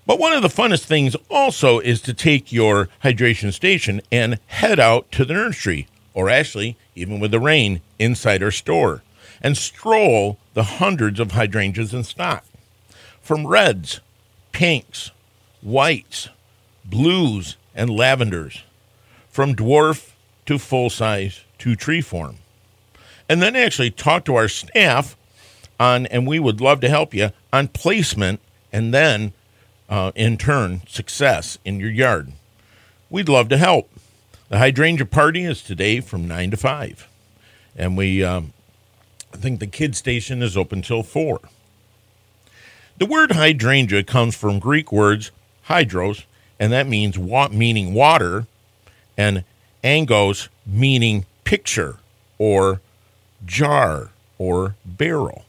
But 0.06 0.18
one 0.18 0.32
of 0.32 0.40
the 0.40 0.49
funnest 0.49 0.85
things 0.85 1.14
also 1.30 1.80
is 1.80 2.00
to 2.02 2.14
take 2.14 2.50
your 2.50 2.88
hydration 3.04 3.52
station 3.52 4.00
and 4.11 4.38
head 4.47 4.80
out 4.80 5.12
to 5.12 5.26
the 5.26 5.35
nursery, 5.35 5.87
or 6.14 6.30
actually, 6.30 6.78
even 6.94 7.20
with 7.20 7.30
the 7.30 7.38
rain, 7.38 7.82
inside 7.99 8.42
our 8.42 8.50
store, 8.50 9.02
and 9.42 9.54
stroll 9.54 10.38
the 10.54 10.62
hundreds 10.62 11.20
of 11.20 11.32
hydrangeas 11.32 11.92
in 11.92 12.04
stock. 12.04 12.47
From 13.20 13.47
reds, 13.47 14.00
pinks, 14.52 15.11
whites, 15.61 16.30
blues, 16.87 17.56
and 17.75 17.90
lavenders, 17.90 18.62
from 19.28 19.54
dwarf 19.54 20.12
to 20.49 20.59
full 20.59 20.88
size 20.88 21.45
to 21.59 21.76
tree 21.76 22.00
form. 22.00 22.37
And 23.28 23.43
then 23.43 23.55
actually 23.55 23.90
talk 23.90 24.25
to 24.25 24.35
our 24.35 24.49
staff 24.49 25.14
on, 25.78 26.07
and 26.07 26.26
we 26.26 26.38
would 26.38 26.59
love 26.59 26.81
to 26.81 26.88
help 26.88 27.12
you 27.12 27.33
on 27.52 27.69
placement 27.69 28.40
and 28.73 28.95
then 28.95 29.35
uh, 29.90 30.11
in 30.14 30.38
turn, 30.38 30.81
success 30.88 31.59
in 31.67 31.78
your 31.78 31.90
yard. 31.90 32.33
We'd 33.11 33.28
love 33.28 33.50
to 33.50 33.59
help. 33.59 33.90
The 34.49 34.57
hydrangea 34.57 35.05
party 35.05 35.45
is 35.45 35.62
today 35.62 36.00
from 36.00 36.26
9 36.26 36.52
to 36.52 36.57
5. 36.57 37.09
And 37.76 37.95
we, 37.95 38.25
um, 38.25 38.55
I 39.35 39.37
think 39.37 39.61
the 39.61 39.67
kid 39.67 39.95
station 39.97 40.43
is 40.43 40.57
open 40.57 40.81
till 40.81 41.02
4. 41.02 41.40
The 42.97 43.07
word 43.07 43.33
hydrangea 43.33 44.02
comes 44.02 44.35
from 44.35 44.61
Greek 44.61 44.90
words 44.90 45.31
hydros, 45.69 46.25
and 46.59 46.73
that 46.73 46.87
means 46.87 47.19
wa- 47.19 47.49
meaning 47.49 47.93
water, 47.93 48.47
and 49.14 49.45
angos 49.82 50.49
meaning 50.66 51.25
picture 51.44 51.97
or 52.38 52.80
jar 53.47 54.11
or 54.38 54.75
barrel 54.85 55.44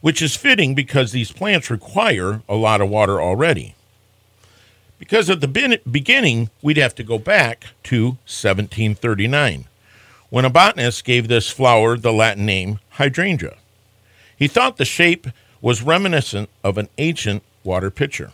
which 0.00 0.22
is 0.22 0.36
fitting 0.36 0.74
because 0.74 1.12
these 1.12 1.32
plants 1.32 1.70
require 1.70 2.42
a 2.48 2.54
lot 2.54 2.80
of 2.80 2.88
water 2.88 3.20
already. 3.20 3.74
Because 4.98 5.30
at 5.30 5.40
the 5.40 5.80
beginning, 5.90 6.50
we'd 6.62 6.76
have 6.76 6.94
to 6.96 7.02
go 7.02 7.18
back 7.18 7.68
to 7.84 8.04
1739, 8.26 9.66
when 10.28 10.44
a 10.44 10.50
botanist 10.50 11.04
gave 11.04 11.28
this 11.28 11.50
flower 11.50 11.96
the 11.96 12.12
Latin 12.12 12.44
name 12.46 12.80
hydrangea. 12.90 13.56
He 14.36 14.46
thought 14.46 14.76
the 14.76 14.84
shape 14.84 15.26
was 15.60 15.82
reminiscent 15.82 16.48
of 16.62 16.78
an 16.78 16.88
ancient 16.98 17.42
water 17.64 17.90
pitcher, 17.90 18.30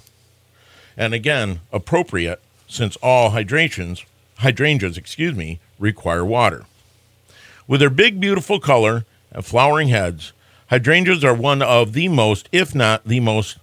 and 0.96 1.14
again, 1.14 1.60
appropriate 1.72 2.40
since 2.68 2.96
all 2.96 3.30
hydrations 3.30 4.04
hydrangeas, 4.38 4.96
excuse 4.96 5.34
me, 5.34 5.60
require 5.78 6.24
water. 6.24 6.64
With 7.66 7.80
their 7.80 7.90
big, 7.90 8.20
beautiful 8.20 8.60
color 8.60 9.04
and 9.32 9.44
flowering 9.44 9.88
heads, 9.88 10.32
hydrangeas 10.68 11.24
are 11.24 11.34
one 11.34 11.62
of 11.62 11.92
the 11.92 12.08
most, 12.08 12.48
if 12.52 12.74
not 12.74 13.04
the 13.04 13.20
most, 13.20 13.58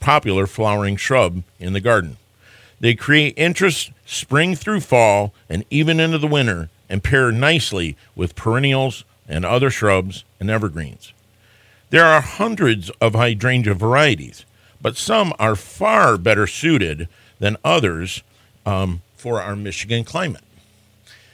popular 0.00 0.46
flowering 0.46 0.96
shrub 0.96 1.42
in 1.58 1.72
the 1.72 1.80
garden. 1.80 2.18
They 2.78 2.94
create 2.94 3.34
interest 3.38 3.90
spring 4.04 4.54
through 4.54 4.80
fall 4.80 5.32
and 5.48 5.64
even 5.70 5.98
into 5.98 6.18
the 6.18 6.26
winter 6.26 6.68
and 6.90 7.02
pair 7.02 7.32
nicely 7.32 7.96
with 8.14 8.36
perennials 8.36 9.04
and 9.26 9.44
other 9.44 9.70
shrubs 9.70 10.24
and 10.38 10.50
evergreens. 10.50 11.12
There 11.90 12.04
are 12.04 12.20
hundreds 12.20 12.90
of 13.00 13.14
hydrangea 13.14 13.74
varieties, 13.74 14.44
but 14.80 14.96
some 14.96 15.32
are 15.38 15.56
far 15.56 16.18
better 16.18 16.46
suited 16.46 17.08
than 17.38 17.56
others 17.64 18.22
um, 18.64 19.02
for 19.26 19.42
our 19.42 19.56
Michigan 19.56 20.04
climate. 20.04 20.44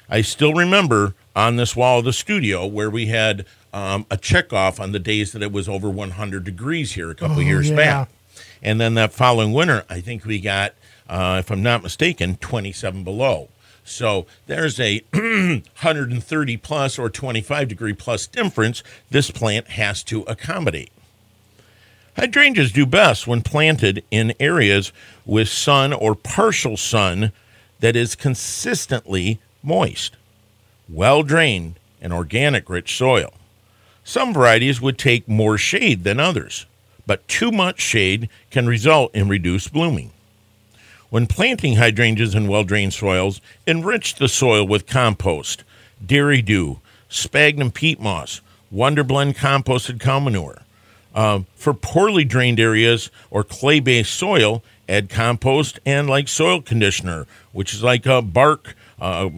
I 0.09 0.23
still 0.23 0.55
remember 0.55 1.15
on 1.37 1.57
this 1.57 1.77
wall 1.77 1.99
of 1.99 2.07
the 2.07 2.13
studio 2.15 2.65
where 2.67 2.89
we 2.89 3.09
had 3.09 3.45
um, 3.71 4.07
a 4.11 4.17
checkoff 4.17 4.81
on 4.81 4.93
the 4.93 4.99
days 4.99 5.33
that 5.33 5.43
it 5.43 5.53
was 5.53 5.69
over 5.69 5.91
100 5.91 6.43
degrees 6.43 6.93
here 6.95 7.11
a 7.11 7.15
couple 7.15 7.37
Oh, 7.37 7.41
years 7.41 7.69
yeah. 7.69 7.77
back. 7.77 8.09
And 8.63 8.81
then 8.81 8.95
that 8.95 9.13
following 9.13 9.53
winter, 9.53 9.85
I 9.91 10.01
think 10.01 10.25
we 10.25 10.41
got, 10.41 10.73
uh, 11.07 11.37
if 11.41 11.51
I'm 11.51 11.63
not 11.63 11.83
mistaken, 11.83 12.37
27 12.37 13.05
below. 13.05 13.51
So 13.85 14.25
there's 14.47 14.81
a 14.81 15.01
130 15.13 16.57
plus 16.57 16.99
or 16.99 17.11
25 17.11 17.69
degree 17.69 17.93
plus 17.93 18.27
difference 18.27 18.83
this 19.11 19.31
plant 19.31 19.69
has 19.69 20.03
to 20.05 20.23
accommodate. 20.23 20.93
Hydrangeas 22.17 22.73
do 22.73 22.87
best 22.87 23.27
when 23.27 23.43
planted 23.43 24.03
in 24.11 24.33
areas 24.41 24.93
with 25.27 25.49
sun 25.49 25.93
or 25.95 26.15
partial 26.15 26.77
sun 26.77 27.33
that 27.83 27.97
is 27.97 28.15
consistently 28.15 29.41
moist, 29.61 30.17
well 30.89 31.25
drained, 31.25 31.75
and 32.01 32.13
organic 32.13 32.71
rich 32.71 32.97
soil. 32.97 33.35
Some 34.05 34.33
varieties 34.33 34.81
would 34.81 34.97
take 34.97 35.29
more 35.29 35.59
shade 35.59 36.05
than 36.05 36.21
others, 36.21 36.67
but 37.07 37.27
too 37.27 37.51
much 37.51 37.81
shade 37.81 38.29
can 38.53 38.69
result 38.69 39.13
in 39.15 39.29
reduced 39.29 39.73
blooming. 39.73 40.13
When 41.11 41.27
planting 41.27 41.75
hydrangeas 41.75 42.37
in 42.37 42.47
well 42.47 42.63
drained 42.63 42.95
soils, 42.95 43.41
enrich 43.67 44.15
the 44.15 44.29
soil 44.29 44.65
with 44.65 44.87
compost, 44.87 45.65
Dairy 46.05 46.41
Doo, 46.41 46.81
sphagnum 47.09 47.73
peat 47.73 48.01
moss, 48.01 48.41
Wonderblend 48.73 49.37
composted 49.37 50.01
cow 50.01 50.21
manure. 50.21 50.63
Um, 51.15 51.47
for 51.57 51.75
poorly 51.75 52.25
drained 52.25 52.61
areas 52.61 53.11
or 53.29 53.43
clay 53.43 53.81
based 53.81 54.15
soil, 54.15 54.63
add 54.93 55.09
compost 55.09 55.81
and 55.87 56.09
like 56.09 56.29
soil 56.29 56.61
conditioner, 56.61 57.27
which 57.53 57.73
is 57.73 57.83
like 57.83 58.07
uh, 58.07 58.21
bark, 58.21 58.75
uh, 59.01 59.31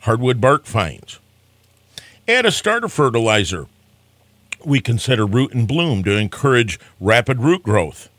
hardwood 0.00 0.40
bark 0.40 0.66
fines. 0.66 1.18
Add 2.28 2.46
a 2.46 2.52
starter 2.52 2.88
fertilizer. 2.88 3.66
We 4.64 4.80
consider 4.80 5.24
root 5.24 5.54
and 5.54 5.66
bloom 5.66 6.04
to 6.04 6.16
encourage 6.16 6.78
rapid 7.00 7.40
root 7.40 7.62
growth. 7.62 8.10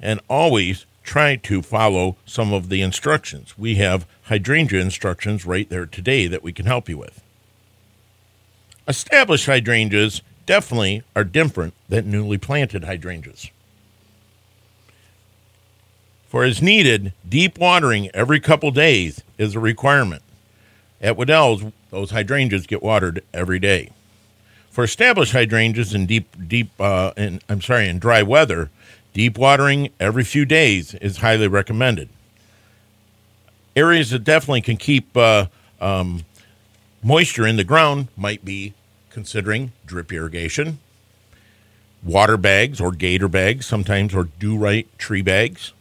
And 0.00 0.20
always 0.28 0.86
try 1.04 1.36
to 1.36 1.62
follow 1.62 2.16
some 2.24 2.52
of 2.52 2.68
the 2.68 2.80
instructions. 2.80 3.58
We 3.58 3.74
have 3.76 4.06
hydrangea 4.24 4.80
instructions 4.80 5.44
right 5.44 5.68
there 5.68 5.86
today 5.86 6.26
that 6.26 6.42
we 6.42 6.52
can 6.52 6.66
help 6.66 6.88
you 6.88 6.96
with. 6.96 7.22
Established 8.88 9.46
hydrangeas 9.46 10.22
definitely 10.46 11.02
are 11.14 11.24
different 11.24 11.74
than 11.88 12.10
newly 12.10 12.38
planted 12.38 12.84
hydrangeas. 12.84 13.50
For 16.32 16.44
as 16.44 16.62
needed, 16.62 17.12
deep 17.28 17.58
watering 17.58 18.08
every 18.14 18.40
couple 18.40 18.70
days 18.70 19.20
is 19.36 19.54
a 19.54 19.60
requirement. 19.60 20.22
At 20.98 21.18
Wedel's, 21.18 21.62
those 21.90 22.10
hydrangeas 22.10 22.66
get 22.66 22.82
watered 22.82 23.22
every 23.34 23.58
day. 23.58 23.90
For 24.70 24.82
established 24.82 25.32
hydrangeas 25.32 25.92
in 25.92 26.06
deep, 26.06 26.34
deep, 26.48 26.70
uh, 26.80 27.12
in, 27.18 27.42
I'm 27.50 27.60
sorry, 27.60 27.86
in 27.86 27.98
dry 27.98 28.22
weather, 28.22 28.70
deep 29.12 29.36
watering 29.36 29.90
every 30.00 30.24
few 30.24 30.46
days 30.46 30.94
is 30.94 31.18
highly 31.18 31.48
recommended. 31.48 32.08
Areas 33.76 34.08
that 34.08 34.24
definitely 34.24 34.62
can 34.62 34.78
keep 34.78 35.14
uh, 35.14 35.48
um, 35.82 36.24
moisture 37.02 37.46
in 37.46 37.56
the 37.56 37.62
ground 37.62 38.08
might 38.16 38.42
be 38.42 38.72
considering 39.10 39.72
drip 39.84 40.10
irrigation, 40.10 40.78
water 42.02 42.38
bags 42.38 42.80
or 42.80 42.90
gator 42.90 43.28
bags, 43.28 43.66
sometimes 43.66 44.14
or 44.14 44.30
do 44.38 44.56
right 44.56 44.88
tree 44.96 45.20
bags, 45.20 45.74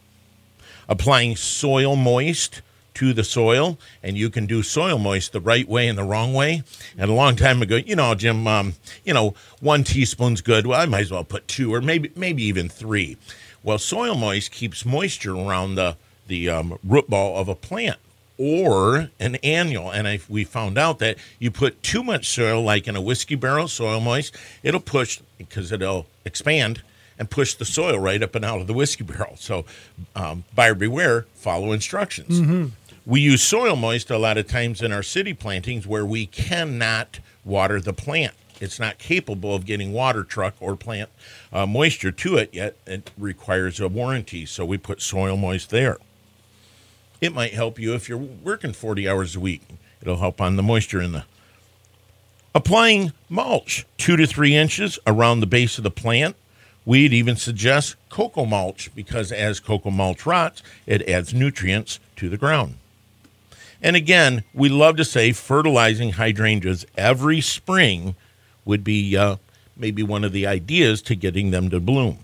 applying 0.92 1.38
soil 1.38 1.96
moist 1.96 2.62
to 2.94 3.14
the 3.14 3.24
soil, 3.24 3.80
and 4.04 4.18
you 4.18 4.30
can 4.30 4.46
do 4.46 4.62
soil 4.62 5.00
moist 5.00 5.32
the 5.32 5.40
right 5.40 5.68
way 5.68 5.88
and 5.88 5.98
the 5.98 6.04
wrong 6.04 6.34
way. 6.34 6.64
And 6.98 7.10
a 7.10 7.14
long 7.14 7.38
time 7.38 7.62
ago, 7.62 7.78
you 7.78 7.96
know, 7.96 8.14
Jim, 8.14 8.46
um, 8.46 8.74
you 9.06 9.14
know, 9.14 9.34
one 9.62 9.86
teaspoon's 9.86 10.42
good. 10.42 10.68
Well, 10.68 10.80
I 10.80 10.86
might 10.86 11.04
as 11.04 11.12
well 11.12 11.24
put 11.24 11.48
two 11.48 11.74
or 11.74 11.82
maybe 11.82 12.12
maybe 12.16 12.44
even 12.44 12.68
three. 12.68 13.18
Well, 13.64 13.80
soil 13.80 14.16
moist 14.16 14.52
keeps 14.52 14.86
moisture 14.86 15.34
around 15.34 15.76
the 15.76 15.96
the 16.28 16.50
um, 16.50 16.78
root 16.84 17.10
ball 17.10 17.38
of 17.38 17.48
a 17.48 17.56
plant 17.56 17.98
or 18.38 19.10
an 19.20 19.36
annual. 19.36 19.92
And 19.92 20.08
I, 20.08 20.20
we 20.28 20.44
found 20.44 20.78
out 20.78 21.00
that 21.00 21.18
you 21.40 21.52
put 21.52 21.82
too 21.84 22.04
much 22.04 22.28
soil, 22.28 22.62
like 22.62 22.88
in 22.88 22.98
a 22.98 23.02
whiskey 23.02 23.36
barrel, 23.36 23.70
soil 23.70 24.02
moist, 24.02 24.36
it'll 24.62 24.82
push 24.82 25.22
because 25.38 25.72
it'll 25.72 26.08
expand 26.26 26.82
and 27.22 27.30
push 27.30 27.54
the 27.54 27.66
soil 27.66 28.00
right 28.00 28.24
up 28.24 28.34
and 28.34 28.44
out 28.44 28.62
of 28.62 28.66
the 28.66 28.74
whiskey 28.74 29.04
barrel. 29.04 29.36
So, 29.38 29.64
um, 30.16 30.44
buyer 30.56 30.74
beware, 30.74 31.28
follow 31.36 31.72
instructions. 31.72 32.42
We 33.06 33.22
use 33.22 33.44
soil 33.44 33.76
moist 33.76 34.10
a 34.10 34.18
lot 34.18 34.40
of 34.40 34.48
times 34.48 34.82
in 34.82 34.92
our 34.92 35.04
city 35.04 35.36
plantings 35.36 35.86
where 35.86 36.04
we 36.04 36.26
cannot 36.26 37.20
water 37.46 37.80
the 37.80 37.94
plant. 37.94 38.34
It's 38.60 38.80
not 38.80 38.98
capable 38.98 39.54
of 39.54 39.66
getting 39.68 39.94
water 39.94 40.24
truck 40.24 40.56
or 40.60 40.76
plant 40.76 41.12
uh, 41.54 41.68
moisture 41.68 42.12
to 42.12 42.38
it 42.38 42.56
yet. 42.56 42.76
It 42.88 43.12
requires 43.20 43.80
a 43.80 43.88
warranty, 43.88 44.48
so 44.48 44.66
we 44.66 44.80
put 44.80 45.00
soil 45.00 45.38
moist 45.38 45.70
there. 45.70 46.00
It 47.22 47.36
might 47.36 47.54
help 47.54 47.78
you 47.78 47.94
if 47.94 48.10
you're 48.10 48.18
working 48.18 48.74
40 48.74 49.08
hours 49.08 49.36
a 49.36 49.40
week. 49.40 49.62
It'll 50.02 50.18
help 50.18 50.42
on 50.42 50.56
the 50.56 50.64
moisture 50.64 51.00
in 51.02 51.12
the. 51.12 51.26
Applying 52.56 53.14
mulch 53.30 53.86
two 53.98 54.18
to 54.18 54.26
three 54.26 54.56
inches 54.56 54.98
around 55.06 55.40
the 55.40 55.46
base 55.46 55.78
of 55.78 55.84
the 55.84 55.92
plant. 55.92 56.36
We'd 56.86 57.14
even 57.14 57.36
suggest 57.36 57.96
cocoa 58.10 58.46
mulch 58.46 58.94
because 58.96 59.32
as 59.32 59.60
cocoa 59.60 59.92
mulch 59.92 60.26
rots, 60.26 60.64
it 60.86 61.08
adds 61.08 61.34
nutrients 61.34 62.00
to 62.16 62.28
the 62.30 62.38
ground. 62.38 62.76
And 63.84 63.96
again, 63.96 64.44
we 64.54 64.70
love 64.70 64.98
to 64.98 65.06
say 65.06 65.32
fertilizing 65.32 66.14
hydrangeas 66.14 66.86
every 66.98 67.42
spring 67.42 68.16
would 68.66 68.84
be 68.84 69.18
uh, 69.18 69.38
maybe 69.76 70.04
one 70.04 70.24
of 70.24 70.32
the 70.34 70.46
ideas 70.46 71.02
to 71.04 71.16
getting 71.16 71.52
them 71.52 71.70
to 71.70 71.80
bloom. 71.80 72.20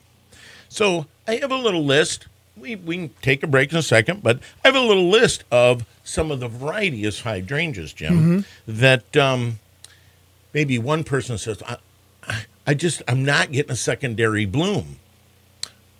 So 0.69 1.05
I 1.27 1.35
have 1.37 1.51
a 1.51 1.55
little 1.55 1.83
list. 1.83 2.27
We, 2.55 2.75
we 2.75 2.97
can 2.97 3.09
take 3.21 3.43
a 3.43 3.47
break 3.47 3.71
in 3.71 3.77
a 3.77 3.83
second, 3.83 4.23
but 4.23 4.39
I 4.63 4.67
have 4.69 4.75
a 4.75 4.79
little 4.81 5.09
list 5.09 5.43
of 5.51 5.85
some 6.03 6.31
of 6.31 6.39
the 6.39 6.47
varieties 6.47 7.19
of 7.19 7.23
hydrangeas, 7.25 7.93
Jim, 7.93 8.45
that 8.67 9.15
um, 9.17 9.59
maybe 10.53 10.79
one 10.79 11.03
person 11.03 11.37
says, 11.37 11.61
I, 12.67 12.74
just, 12.74 13.01
I'm 13.07 13.24
not 13.24 13.51
getting 13.51 13.71
a 13.71 13.77
secondary 13.77 14.45
bloom. 14.45 14.97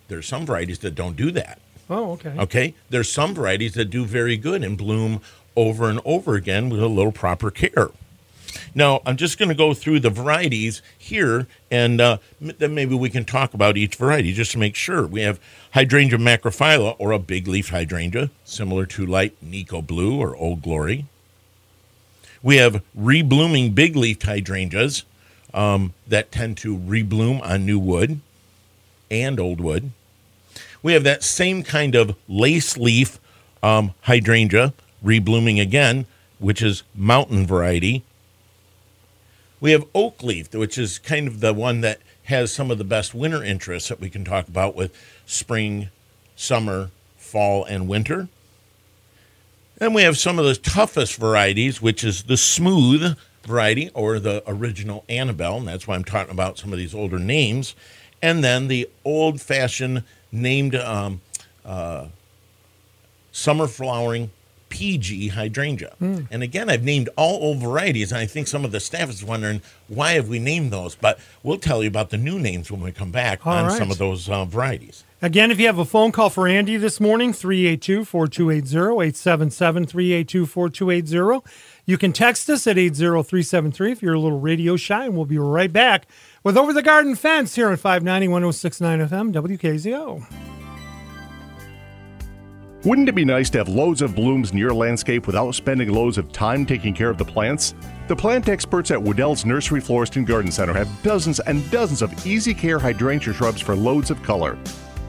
There's 0.08 0.26
some 0.26 0.46
varieties 0.46 0.78
that 0.80 0.94
don't 0.94 1.16
do 1.16 1.30
that. 1.32 1.58
Oh, 1.90 2.12
okay. 2.12 2.34
Okay. 2.38 2.74
There's 2.90 3.10
some 3.10 3.34
varieties 3.34 3.74
that 3.74 3.86
do 3.86 4.04
very 4.04 4.36
good 4.36 4.62
and 4.62 4.76
bloom 4.76 5.20
over 5.56 5.88
and 5.88 6.00
over 6.04 6.34
again 6.34 6.68
with 6.68 6.82
a 6.82 6.86
little 6.86 7.12
proper 7.12 7.50
care. 7.50 7.88
Now, 8.74 9.00
I'm 9.04 9.16
just 9.16 9.38
going 9.38 9.48
to 9.48 9.54
go 9.54 9.74
through 9.74 10.00
the 10.00 10.10
varieties 10.10 10.82
here, 10.96 11.46
and 11.70 12.00
uh, 12.00 12.18
then 12.40 12.74
maybe 12.74 12.94
we 12.94 13.10
can 13.10 13.24
talk 13.24 13.54
about 13.54 13.76
each 13.76 13.96
variety 13.96 14.32
just 14.32 14.52
to 14.52 14.58
make 14.58 14.74
sure. 14.74 15.06
We 15.06 15.22
have 15.22 15.40
hydrangea 15.72 16.18
macrophylla, 16.18 16.96
or 16.98 17.12
a 17.12 17.18
big 17.18 17.46
leaf 17.46 17.70
hydrangea, 17.70 18.30
similar 18.44 18.86
to 18.86 19.06
light 19.06 19.36
Nikko 19.42 19.82
Blue 19.82 20.18
or 20.18 20.36
Old 20.36 20.62
Glory. 20.62 21.06
We 22.42 22.56
have 22.56 22.82
reblooming 22.98 23.74
big 23.74 23.96
leaf 23.96 24.22
hydrangeas 24.22 25.04
um, 25.58 25.92
that 26.06 26.30
tend 26.30 26.56
to 26.56 26.78
rebloom 26.78 27.42
on 27.42 27.66
new 27.66 27.80
wood 27.80 28.20
and 29.10 29.40
old 29.40 29.60
wood. 29.60 29.90
We 30.84 30.92
have 30.92 31.02
that 31.02 31.24
same 31.24 31.64
kind 31.64 31.96
of 31.96 32.14
lace 32.28 32.76
leaf 32.76 33.18
um, 33.60 33.92
hydrangea 34.02 34.72
reblooming 35.04 35.60
again, 35.60 36.06
which 36.38 36.62
is 36.62 36.84
mountain 36.94 37.44
variety. 37.44 38.04
We 39.60 39.72
have 39.72 39.84
oak 39.96 40.22
leaf, 40.22 40.54
which 40.54 40.78
is 40.78 41.00
kind 41.00 41.26
of 41.26 41.40
the 41.40 41.52
one 41.52 41.80
that 41.80 41.98
has 42.24 42.52
some 42.52 42.70
of 42.70 42.78
the 42.78 42.84
best 42.84 43.12
winter 43.12 43.42
interests 43.42 43.88
that 43.88 43.98
we 43.98 44.10
can 44.10 44.24
talk 44.24 44.46
about 44.46 44.76
with 44.76 44.94
spring, 45.26 45.88
summer, 46.36 46.92
fall, 47.16 47.64
and 47.64 47.88
winter. 47.88 48.28
Then 49.78 49.92
we 49.92 50.02
have 50.02 50.18
some 50.18 50.38
of 50.38 50.44
the 50.44 50.54
toughest 50.54 51.16
varieties, 51.16 51.82
which 51.82 52.04
is 52.04 52.24
the 52.24 52.36
smooth 52.36 53.16
variety 53.48 53.90
or 53.94 54.20
the 54.20 54.42
original 54.46 55.04
Annabelle, 55.08 55.56
and 55.56 55.66
that's 55.66 55.88
why 55.88 55.94
I'm 55.94 56.04
talking 56.04 56.32
about 56.32 56.58
some 56.58 56.72
of 56.72 56.78
these 56.78 56.94
older 56.94 57.18
names. 57.18 57.74
And 58.22 58.44
then 58.44 58.68
the 58.68 58.88
old 59.04 59.40
fashioned 59.40 60.04
named 60.30 60.74
um, 60.74 61.20
uh, 61.64 62.06
summer 63.32 63.66
flowering 63.66 64.30
PG 64.68 65.28
hydrangea. 65.28 65.94
And 65.98 66.42
again, 66.42 66.68
I've 66.68 66.84
named 66.84 67.08
all 67.16 67.42
old 67.42 67.58
varieties, 67.58 68.12
and 68.12 68.20
I 68.20 68.26
think 68.26 68.46
some 68.48 68.64
of 68.64 68.72
the 68.72 68.80
staff 68.80 69.08
is 69.08 69.24
wondering 69.24 69.62
why 69.86 70.12
have 70.12 70.28
we 70.28 70.38
named 70.38 70.70
those. 70.70 70.94
But 70.94 71.18
we'll 71.42 71.58
tell 71.58 71.82
you 71.82 71.88
about 71.88 72.10
the 72.10 72.18
new 72.18 72.38
names 72.38 72.70
when 72.70 72.82
we 72.82 72.92
come 72.92 73.10
back 73.10 73.46
All 73.46 73.54
on 73.54 73.66
right. 73.66 73.78
some 73.78 73.90
of 73.90 73.98
those 73.98 74.28
uh, 74.28 74.44
varieties. 74.44 75.04
Again, 75.22 75.50
if 75.50 75.58
you 75.58 75.66
have 75.66 75.78
a 75.78 75.84
phone 75.84 76.12
call 76.12 76.30
for 76.30 76.46
Andy 76.46 76.76
this 76.76 77.00
morning, 77.00 77.32
382 77.32 78.04
4280 78.04 79.08
877 79.08 79.86
382 79.86 80.46
4280. 80.46 81.50
You 81.88 81.96
can 81.96 82.12
text 82.12 82.50
us 82.50 82.66
at 82.66 82.76
80373 82.76 83.92
if 83.92 84.02
you're 84.02 84.12
a 84.12 84.20
little 84.20 84.38
radio 84.38 84.76
shy, 84.76 85.06
and 85.06 85.16
we'll 85.16 85.24
be 85.24 85.38
right 85.38 85.72
back 85.72 86.06
with 86.44 86.54
Over 86.54 86.74
the 86.74 86.82
Garden 86.82 87.14
Fence 87.14 87.54
here 87.54 87.70
on 87.70 87.78
590 87.78 88.28
1069 88.28 89.08
FM 89.08 89.32
WKZO. 89.32 90.26
Wouldn't 92.84 93.08
it 93.08 93.14
be 93.14 93.24
nice 93.24 93.48
to 93.48 93.58
have 93.58 93.70
loads 93.70 94.02
of 94.02 94.14
blooms 94.14 94.50
in 94.50 94.58
your 94.58 94.74
landscape 94.74 95.26
without 95.26 95.54
spending 95.54 95.88
loads 95.88 96.18
of 96.18 96.30
time 96.30 96.66
taking 96.66 96.92
care 96.92 97.08
of 97.08 97.16
the 97.16 97.24
plants? 97.24 97.74
The 98.08 98.16
plant 98.16 98.50
experts 98.50 98.90
at 98.90 99.02
Wedel's 99.02 99.46
Nursery 99.46 99.80
Florist 99.80 100.16
and 100.16 100.26
Garden 100.26 100.52
Center 100.52 100.74
have 100.74 101.02
dozens 101.02 101.40
and 101.40 101.68
dozens 101.70 102.02
of 102.02 102.26
easy 102.26 102.52
care 102.52 102.78
hydrangea 102.78 103.32
shrubs 103.32 103.62
for 103.62 103.74
loads 103.74 104.10
of 104.10 104.22
color. 104.22 104.58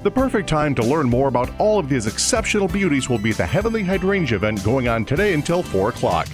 The 0.03 0.11
perfect 0.11 0.47
time 0.47 0.73
to 0.75 0.81
learn 0.81 1.09
more 1.09 1.27
about 1.27 1.51
all 1.59 1.77
of 1.77 1.89
these 1.89 2.07
exceptional 2.07 2.69
beauties 2.69 3.09
will 3.09 3.17
be 3.17 3.31
at 3.31 3.37
the 3.37 3.45
Heavenly 3.45 3.83
Hydrangea 3.83 4.37
event 4.37 4.63
going 4.63 4.87
on 4.87 5.03
today 5.03 5.33
until 5.33 5.61
4 5.61 5.89
o'clock. 5.89 6.29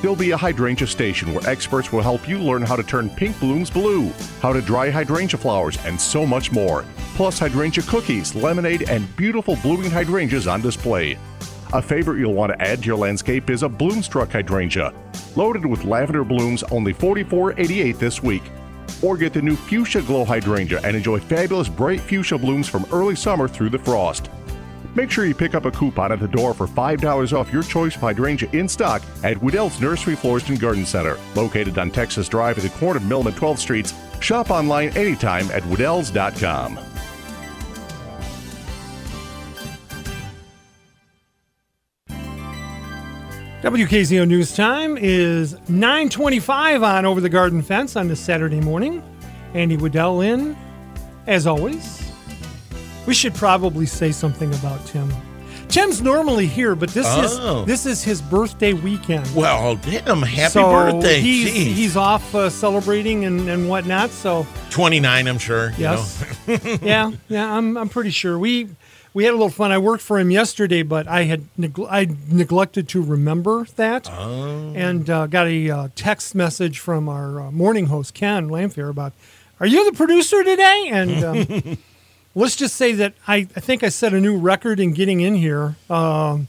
There'll 0.00 0.16
be 0.16 0.30
a 0.30 0.36
hydrangea 0.36 0.86
station 0.86 1.34
where 1.34 1.46
experts 1.46 1.92
will 1.92 2.00
help 2.00 2.26
you 2.26 2.38
learn 2.38 2.62
how 2.62 2.74
to 2.74 2.82
turn 2.82 3.10
pink 3.10 3.38
blooms 3.38 3.68
blue, 3.68 4.08
how 4.40 4.50
to 4.50 4.62
dry 4.62 4.88
hydrangea 4.88 5.38
flowers, 5.38 5.76
and 5.84 6.00
so 6.00 6.24
much 6.24 6.50
more. 6.50 6.86
Plus, 7.16 7.38
hydrangea 7.38 7.84
cookies, 7.84 8.34
lemonade, 8.34 8.88
and 8.88 9.14
beautiful 9.14 9.56
blooming 9.56 9.90
hydrangeas 9.90 10.46
on 10.46 10.62
display. 10.62 11.18
A 11.74 11.82
favorite 11.82 12.18
you'll 12.18 12.32
want 12.32 12.50
to 12.50 12.62
add 12.62 12.78
to 12.80 12.86
your 12.86 12.96
landscape 12.96 13.50
is 13.50 13.62
a 13.62 13.68
bloomstruck 13.68 14.32
hydrangea. 14.32 14.94
Loaded 15.36 15.66
with 15.66 15.84
lavender 15.84 16.24
blooms, 16.24 16.62
only 16.70 16.94
$44.88 16.94 17.98
this 17.98 18.22
week. 18.22 18.42
Or 19.02 19.18
get 19.18 19.34
the 19.34 19.42
new 19.42 19.54
fuchsia 19.54 20.00
glow 20.00 20.24
hydrangea 20.24 20.80
and 20.82 20.96
enjoy 20.96 21.20
fabulous 21.20 21.68
bright 21.68 22.00
fuchsia 22.00 22.38
blooms 22.38 22.68
from 22.68 22.86
early 22.90 23.16
summer 23.16 23.48
through 23.48 23.68
the 23.68 23.78
frost. 23.78 24.30
Make 24.94 25.10
sure 25.10 25.24
you 25.24 25.34
pick 25.34 25.54
up 25.54 25.64
a 25.64 25.70
coupon 25.70 26.12
at 26.12 26.20
the 26.20 26.28
door 26.28 26.52
for 26.54 26.66
$5 26.66 27.32
off 27.32 27.52
your 27.52 27.62
choice 27.62 27.94
of 27.94 28.00
hydrangea 28.00 28.50
in 28.52 28.68
stock 28.68 29.02
at 29.22 29.36
Wedel's 29.36 29.80
Nursery 29.80 30.16
Florist 30.16 30.48
and 30.48 30.60
Garden 30.60 30.84
Center, 30.84 31.18
located 31.34 31.78
on 31.78 31.90
Texas 31.90 32.28
Drive 32.28 32.58
at 32.58 32.64
the 32.64 32.70
corner 32.78 32.98
of 32.98 33.04
Mill 33.06 33.26
and 33.26 33.36
12th 33.36 33.58
Streets. 33.58 33.94
Shop 34.20 34.50
online 34.50 34.88
anytime 34.96 35.50
at 35.50 35.62
wedels.com. 35.64 36.78
WKZO 43.62 44.26
News 44.26 44.56
Time 44.56 44.96
is 44.96 45.52
925 45.68 46.82
on 46.82 47.04
Over 47.04 47.20
the 47.20 47.28
Garden 47.28 47.60
Fence 47.60 47.94
on 47.94 48.08
this 48.08 48.18
Saturday 48.18 48.58
morning. 48.58 49.02
Andy 49.52 49.76
Wedel 49.76 50.24
in, 50.24 50.56
as 51.26 51.46
always. 51.46 52.09
We 53.06 53.14
should 53.14 53.34
probably 53.34 53.86
say 53.86 54.12
something 54.12 54.52
about 54.54 54.84
Tim. 54.86 55.10
Tim's 55.68 56.02
normally 56.02 56.46
here, 56.46 56.74
but 56.74 56.90
this 56.90 57.06
Oh. 57.08 57.60
is 57.62 57.66
this 57.66 57.86
is 57.86 58.02
his 58.02 58.20
birthday 58.20 58.72
weekend. 58.72 59.32
Well, 59.36 59.76
damn, 59.76 60.22
happy 60.22 60.50
so 60.50 60.70
birthday. 60.70 61.20
He's, 61.20 61.48
Jeez. 61.48 61.72
he's 61.74 61.96
off 61.96 62.34
uh, 62.34 62.50
celebrating 62.50 63.24
and, 63.24 63.48
and 63.48 63.68
whatnot. 63.68 64.10
So 64.10 64.46
29, 64.70 65.28
I'm 65.28 65.38
sure. 65.38 65.70
you 65.72 65.84
know. 65.84 66.04
yes, 66.46 66.78
yeah, 66.82 67.12
yeah. 67.28 67.56
I'm 67.56 67.76
I'm 67.76 67.88
pretty 67.88 68.10
sure 68.10 68.36
we 68.36 68.68
we 69.14 69.24
had 69.24 69.30
a 69.30 69.36
little 69.36 69.48
fun. 69.48 69.70
I 69.70 69.78
worked 69.78 70.02
for 70.02 70.18
him 70.18 70.30
yesterday, 70.32 70.82
but 70.82 71.06
I 71.06 71.22
had 71.24 71.44
neg- 71.56 71.78
I 71.88 72.08
neglected 72.28 72.88
to 72.90 73.00
remember 73.02 73.66
that, 73.76 74.10
Oh. 74.10 74.72
and 74.74 75.08
uh, 75.08 75.26
got 75.28 75.46
a 75.46 75.70
uh, 75.70 75.88
text 75.94 76.34
message 76.34 76.80
from 76.80 77.08
our 77.08 77.40
uh, 77.42 77.50
morning 77.52 77.86
host 77.86 78.12
Ken 78.14 78.48
Lanphear 78.48 78.88
about, 78.90 79.12
"Are 79.60 79.66
you 79.66 79.88
the 79.88 79.96
producer 79.96 80.42
today?" 80.42 80.88
And 80.90 81.24
um, 81.24 81.78
let's 82.34 82.56
just 82.56 82.76
say 82.76 82.92
that 82.92 83.14
I, 83.26 83.36
I 83.56 83.60
think 83.60 83.82
I 83.82 83.88
set 83.88 84.12
a 84.14 84.20
new 84.20 84.36
record 84.38 84.80
in 84.80 84.92
getting 84.92 85.20
in 85.20 85.34
here. 85.34 85.76
Um, 85.88 86.48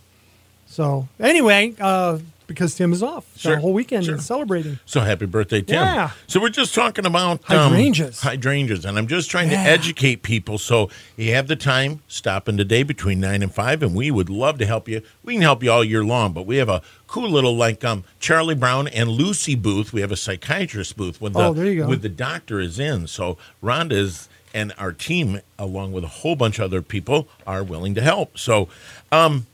so 0.67 1.07
anyway, 1.19 1.73
uh, 1.79 2.19
because 2.47 2.75
Tim 2.75 2.91
is 2.91 3.01
off 3.01 3.25
Sure, 3.37 3.55
the 3.55 3.61
whole 3.61 3.71
weekend 3.71 4.03
sure. 4.05 4.15
and 4.15 4.21
celebrating. 4.23 4.77
So 4.85 4.99
happy 4.99 5.25
birthday, 5.25 5.61
Tim. 5.61 5.75
Yeah. 5.75 6.11
So 6.27 6.41
we're 6.41 6.49
just 6.49 6.75
talking 6.75 7.05
about 7.05 7.49
um, 7.49 7.71
Hydrangeas. 7.71 8.19
hydrangeas, 8.21 8.83
and 8.83 8.97
I'm 8.97 9.07
just 9.07 9.31
trying 9.31 9.49
Yeah. 9.51 9.63
to 9.63 9.69
educate 9.69 10.21
people. 10.21 10.57
So 10.57 10.89
you 11.15 11.33
have 11.33 11.47
the 11.47 11.55
time, 11.55 12.01
stop 12.09 12.49
in 12.49 12.57
today 12.57 12.83
between 12.83 13.21
nine 13.21 13.41
and 13.41 13.53
five, 13.53 13.81
and 13.81 13.95
we 13.95 14.11
would 14.11 14.29
love 14.29 14.57
to 14.57 14.65
help 14.65 14.89
you. 14.89 15.01
We 15.23 15.33
can 15.35 15.41
help 15.41 15.63
you 15.63 15.71
all 15.71 15.83
year 15.83 16.03
long, 16.03 16.33
but 16.33 16.45
we 16.45 16.57
have 16.57 16.67
a 16.67 16.81
cool 17.07 17.29
little 17.29 17.55
like 17.55 17.85
um 17.85 18.03
Charlie 18.19 18.55
Brown 18.55 18.89
and 18.89 19.09
Lucy 19.09 19.55
booth. 19.55 19.93
We 19.93 20.01
have 20.01 20.11
a 20.11 20.17
psychiatrist 20.17 20.97
booth 20.97 21.21
with 21.21 21.31
the 21.33 21.39
Oh, 21.39 21.53
you 21.53 21.83
go. 21.83 21.87
with 21.87 22.01
the 22.01 22.09
doctor 22.09 22.59
is 22.59 22.79
in. 22.79 23.07
So 23.07 23.37
Rhonda 23.63 23.93
is 23.93 24.27
and 24.53 24.73
our 24.77 24.91
team, 24.91 25.41
along 25.57 25.91
with 25.91 26.03
a 26.03 26.07
whole 26.07 26.35
bunch 26.35 26.59
of 26.59 26.65
other 26.65 26.81
people, 26.81 27.27
are 27.45 27.63
willing 27.63 27.95
to 27.95 28.01
help. 28.01 28.37
So 28.37 28.67
um 29.11 29.47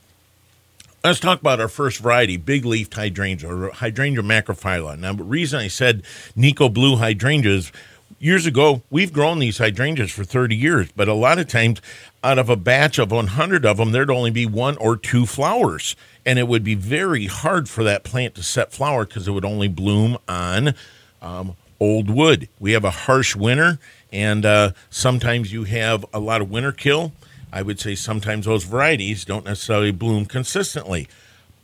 Let's 1.04 1.20
talk 1.20 1.40
about 1.40 1.60
our 1.60 1.68
first 1.68 2.00
variety, 2.00 2.36
big 2.36 2.64
leaf 2.64 2.92
hydrangea 2.92 3.48
or 3.48 3.70
hydrangea 3.70 4.22
macrophylla. 4.22 4.98
Now, 4.98 5.12
the 5.12 5.22
reason 5.22 5.60
I 5.60 5.68
said 5.68 6.02
Nikko 6.34 6.68
blue 6.70 6.96
hydrangeas, 6.96 7.70
years 8.18 8.46
ago, 8.46 8.82
we've 8.90 9.12
grown 9.12 9.38
these 9.38 9.58
hydrangeas 9.58 10.10
for 10.10 10.24
30 10.24 10.56
years, 10.56 10.88
but 10.96 11.08
a 11.08 11.14
lot 11.14 11.38
of 11.38 11.48
times 11.48 11.80
out 12.24 12.38
of 12.38 12.50
a 12.50 12.56
batch 12.56 12.98
of 12.98 13.10
100 13.12 13.64
of 13.64 13.76
them, 13.76 13.92
there'd 13.92 14.10
only 14.10 14.30
be 14.30 14.44
one 14.44 14.76
or 14.78 14.96
two 14.96 15.24
flowers. 15.24 15.94
And 16.26 16.38
it 16.38 16.48
would 16.48 16.64
be 16.64 16.74
very 16.74 17.26
hard 17.26 17.68
for 17.68 17.84
that 17.84 18.04
plant 18.04 18.34
to 18.34 18.42
set 18.42 18.72
flower 18.72 19.04
because 19.04 19.28
it 19.28 19.30
would 19.30 19.44
only 19.44 19.68
bloom 19.68 20.18
on 20.28 20.74
um, 21.22 21.56
old 21.80 22.10
wood. 22.10 22.48
We 22.58 22.72
have 22.72 22.84
a 22.84 22.90
harsh 22.90 23.36
winter, 23.36 23.78
and 24.12 24.44
uh, 24.44 24.72
sometimes 24.90 25.52
you 25.52 25.64
have 25.64 26.04
a 26.12 26.18
lot 26.18 26.40
of 26.40 26.50
winter 26.50 26.72
kill. 26.72 27.12
I 27.52 27.62
would 27.62 27.80
say 27.80 27.94
sometimes 27.94 28.46
those 28.46 28.64
varieties 28.64 29.24
don't 29.24 29.44
necessarily 29.44 29.90
bloom 29.90 30.26
consistently, 30.26 31.08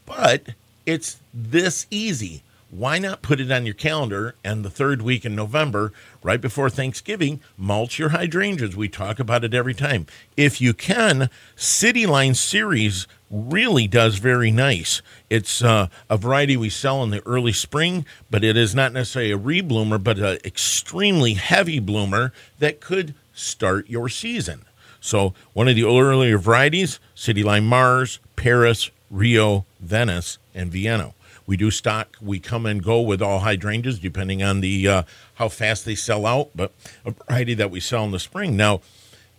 but 0.07 0.51
it's 0.87 1.19
this 1.33 1.87
easy. 1.91 2.43
Why 2.77 2.99
not 2.99 3.23
put 3.23 3.39
it 3.39 3.53
on 3.53 3.67
your 3.67 3.75
calendar 3.75 4.35
and 4.43 4.65
the 4.65 4.71
third 4.71 5.01
week 5.01 5.25
in 5.25 5.37
November, 5.37 5.93
right 6.25 6.41
before 6.41 6.69
Thanksgiving, 6.69 7.41
mulch 7.57 8.01
your 8.01 8.09
hydrangeas? 8.09 8.75
We 8.75 8.89
talk 8.89 9.21
about 9.21 9.45
it 9.45 9.55
every 9.55 9.75
time. 9.75 10.07
If 10.37 10.61
you 10.61 10.75
can, 10.75 11.31
City 11.55 12.05
Line 12.05 12.35
Series 12.35 13.07
really 13.31 13.87
does 13.87 14.17
very 14.17 14.51
nice. 14.51 15.03
It's 15.31 15.63
uh, 15.63 15.87
a 16.11 16.17
variety 16.17 16.57
we 16.57 16.69
sell 16.69 17.05
in 17.05 17.11
the 17.11 17.25
early 17.25 17.53
spring, 17.53 18.07
but 18.29 18.43
it 18.43 18.57
is 18.57 18.75
not 18.75 18.93
necessarily 18.93 19.31
a 19.31 19.39
rebloomer, 19.39 20.03
but 20.03 20.19
an 20.19 20.39
extremely 20.45 21.35
heavy 21.35 21.79
bloomer 21.79 22.33
that 22.59 22.81
could 22.81 23.15
start 23.33 23.89
your 23.89 24.09
season. 24.09 24.65
So 25.01 25.33
one 25.53 25.69
of 25.69 25.77
the 25.77 25.85
earlier 25.85 26.39
varieties, 26.39 26.99
City 27.15 27.45
Line 27.45 27.67
Mars, 27.67 28.19
Paris, 28.35 28.91
Rio, 29.13 29.65
Venice, 29.79 30.39
and 30.57 30.73
Vienna. 30.73 31.15
We 31.47 31.57
do 31.57 31.71
stock. 31.71 32.17
We 32.21 32.41
come 32.41 32.67
and 32.67 32.83
go 32.83 33.01
with 33.01 33.21
all 33.21 33.41
hydrangeas, 33.41 33.99
depending 33.99 34.43
on 34.43 34.61
the 34.61 34.89
uh, 34.89 35.03
how 35.35 35.49
fast 35.49 35.85
they 35.85 35.95
sell 35.95 36.27
out. 36.27 36.51
But 36.55 36.73
a 37.05 37.11
variety 37.13 37.55
that 37.55 37.71
we 37.71 37.81
sell 37.81 38.05
in 38.05 38.11
the 38.11 38.19
spring. 38.19 38.57
Now, 38.57 38.81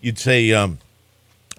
you'd 0.02 0.20
say 0.20 0.52
um, 0.52 0.80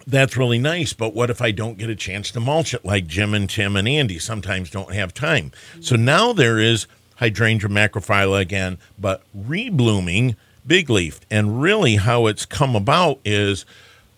that's 0.06 0.36
really 0.36 0.58
nice, 0.58 0.92
but 0.92 1.14
what 1.14 1.30
if 1.30 1.42
I 1.42 1.50
don't 1.50 1.78
get 1.78 1.90
a 1.90 1.96
chance 1.96 2.30
to 2.30 2.40
mulch 2.40 2.72
it 2.74 2.84
like 2.84 3.06
Jim 3.06 3.34
and 3.34 3.50
Tim 3.50 3.74
and 3.74 3.88
Andy 3.88 4.18
sometimes 4.18 4.70
don't 4.70 4.94
have 4.94 5.12
time? 5.12 5.50
So 5.80 5.96
now 5.96 6.32
there 6.32 6.58
is 6.58 6.86
hydrangea 7.16 7.68
macrophylla 7.68 8.40
again, 8.40 8.78
but 8.98 9.22
reblooming 9.36 10.36
big 10.66 10.90
leaf. 10.90 11.20
And 11.30 11.60
really 11.60 11.96
how 11.96 12.26
it's 12.26 12.46
come 12.46 12.76
about 12.76 13.18
is 13.24 13.64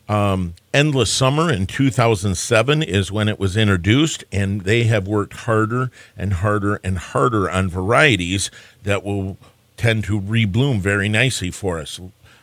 um, 0.08 0.54
Endless 0.72 1.12
Summer 1.12 1.52
in 1.52 1.66
2007 1.66 2.82
is 2.82 3.12
when 3.12 3.28
it 3.28 3.38
was 3.38 3.56
introduced, 3.56 4.24
and 4.32 4.62
they 4.62 4.84
have 4.84 5.06
worked 5.06 5.34
harder 5.34 5.90
and 6.16 6.34
harder 6.34 6.76
and 6.82 6.98
harder 6.98 7.50
on 7.50 7.68
varieties 7.68 8.50
that 8.84 9.04
will 9.04 9.36
tend 9.76 10.04
to 10.04 10.20
rebloom 10.20 10.80
very 10.80 11.08
nicely 11.08 11.50
for 11.50 11.78
us. 11.78 12.00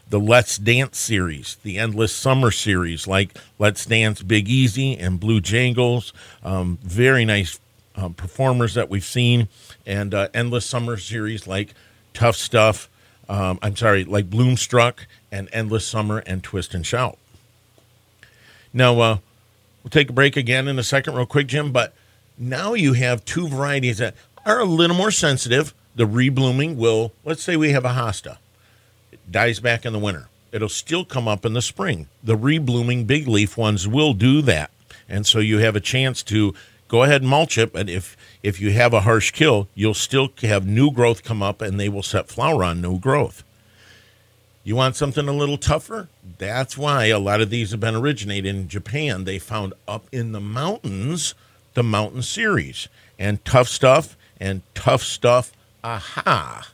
The 0.07 0.19
Let's 0.19 0.59
Dance 0.59 0.99
series, 0.99 1.55
the 1.63 1.79
Endless 1.79 2.13
Summer 2.13 2.51
series, 2.51 3.07
like 3.07 3.35
Let's 3.57 3.85
Dance 3.87 4.21
Big 4.21 4.47
Easy 4.47 4.95
and 4.95 5.19
Blue 5.19 5.41
Jangles, 5.41 6.13
um, 6.43 6.77
very 6.83 7.25
nice 7.25 7.59
um, 7.95 8.13
performers 8.13 8.75
that 8.75 8.89
we've 8.89 9.03
seen, 9.03 9.47
and 9.87 10.13
uh, 10.13 10.27
Endless 10.33 10.67
Summer 10.67 10.97
series 10.97 11.47
like 11.47 11.73
Tuff 12.13 12.35
Stuff. 12.35 12.87
Um, 13.27 13.57
I'm 13.63 13.75
sorry, 13.75 14.03
like 14.03 14.29
Bloomstruck 14.29 15.07
and 15.31 15.49
Endless 15.51 15.87
Summer 15.87 16.19
and 16.27 16.43
Twist 16.43 16.75
and 16.75 16.85
Shout. 16.85 17.17
Now, 18.75 18.99
uh, 18.99 19.17
we'll 19.81 19.89
take 19.89 20.09
a 20.09 20.13
break 20.13 20.35
again 20.35 20.67
in 20.67 20.77
a 20.77 20.83
second, 20.83 21.15
real 21.15 21.25
quick, 21.25 21.47
Jim. 21.47 21.71
But 21.71 21.93
now 22.37 22.73
you 22.73 22.91
have 22.91 23.23
two 23.23 23.47
varieties 23.47 23.99
that 23.99 24.15
are 24.45 24.59
a 24.59 24.65
little 24.65 24.97
more 24.97 25.11
sensitive. 25.11 25.73
The 25.95 26.05
reblooming 26.05 26.75
will, 26.75 27.13
let's 27.23 27.41
say 27.41 27.55
we 27.55 27.71
have 27.71 27.85
a 27.85 27.93
hosta, 27.93 28.37
it 29.13 29.31
dies 29.31 29.61
back 29.61 29.85
in 29.85 29.93
the 29.93 29.99
winter. 29.99 30.27
It'll 30.51 30.67
still 30.67 31.05
come 31.05 31.25
up 31.25 31.45
in 31.45 31.53
the 31.53 31.61
spring. 31.61 32.09
The 32.21 32.37
reblooming 32.37 33.07
big 33.07 33.29
leaf 33.29 33.57
ones 33.57 33.87
will 33.87 34.13
do 34.13 34.41
that. 34.41 34.71
And 35.07 35.25
so 35.25 35.39
you 35.39 35.59
have 35.59 35.77
a 35.77 35.81
chance 35.81 36.21
to 36.23 36.53
go 36.89 37.03
ahead 37.03 37.21
and 37.21 37.29
mulch 37.29 37.57
it. 37.57 37.71
But 37.71 37.89
if 37.89 38.17
if 38.43 38.59
you 38.59 38.71
have 38.73 38.93
a 38.93 39.01
harsh 39.01 39.31
kill, 39.31 39.69
you'll 39.73 39.93
still 39.93 40.33
have 40.41 40.67
new 40.67 40.91
growth 40.91 41.23
come 41.23 41.41
up, 41.41 41.61
and 41.61 41.79
they 41.79 41.87
will 41.87 42.03
set 42.03 42.27
flower 42.27 42.63
on 42.63 42.81
new 42.81 42.99
growth. 42.99 43.43
You 44.65 44.75
want 44.75 44.95
something 44.95 45.27
a 45.27 45.31
little 45.31 45.59
tougher? 45.59 46.09
That's 46.39 46.75
why 46.75 47.05
a 47.05 47.19
lot 47.19 47.39
of 47.39 47.51
these 47.51 47.69
have 47.69 47.79
been 47.79 47.95
originated 47.95 48.53
in 48.53 48.67
Japan. 48.67 49.23
They 49.23 49.37
found 49.37 49.75
up 49.87 50.07
in 50.11 50.31
the 50.31 50.41
mountains 50.41 51.35
the 51.75 51.83
mountain 51.83 52.23
series 52.23 52.87
and 53.19 53.45
Tuff 53.45 53.67
Stuff 53.67 54.17
and 54.39 54.63
Tuff 54.73 55.03
Stuff. 55.03 55.51
Aha 55.83 56.67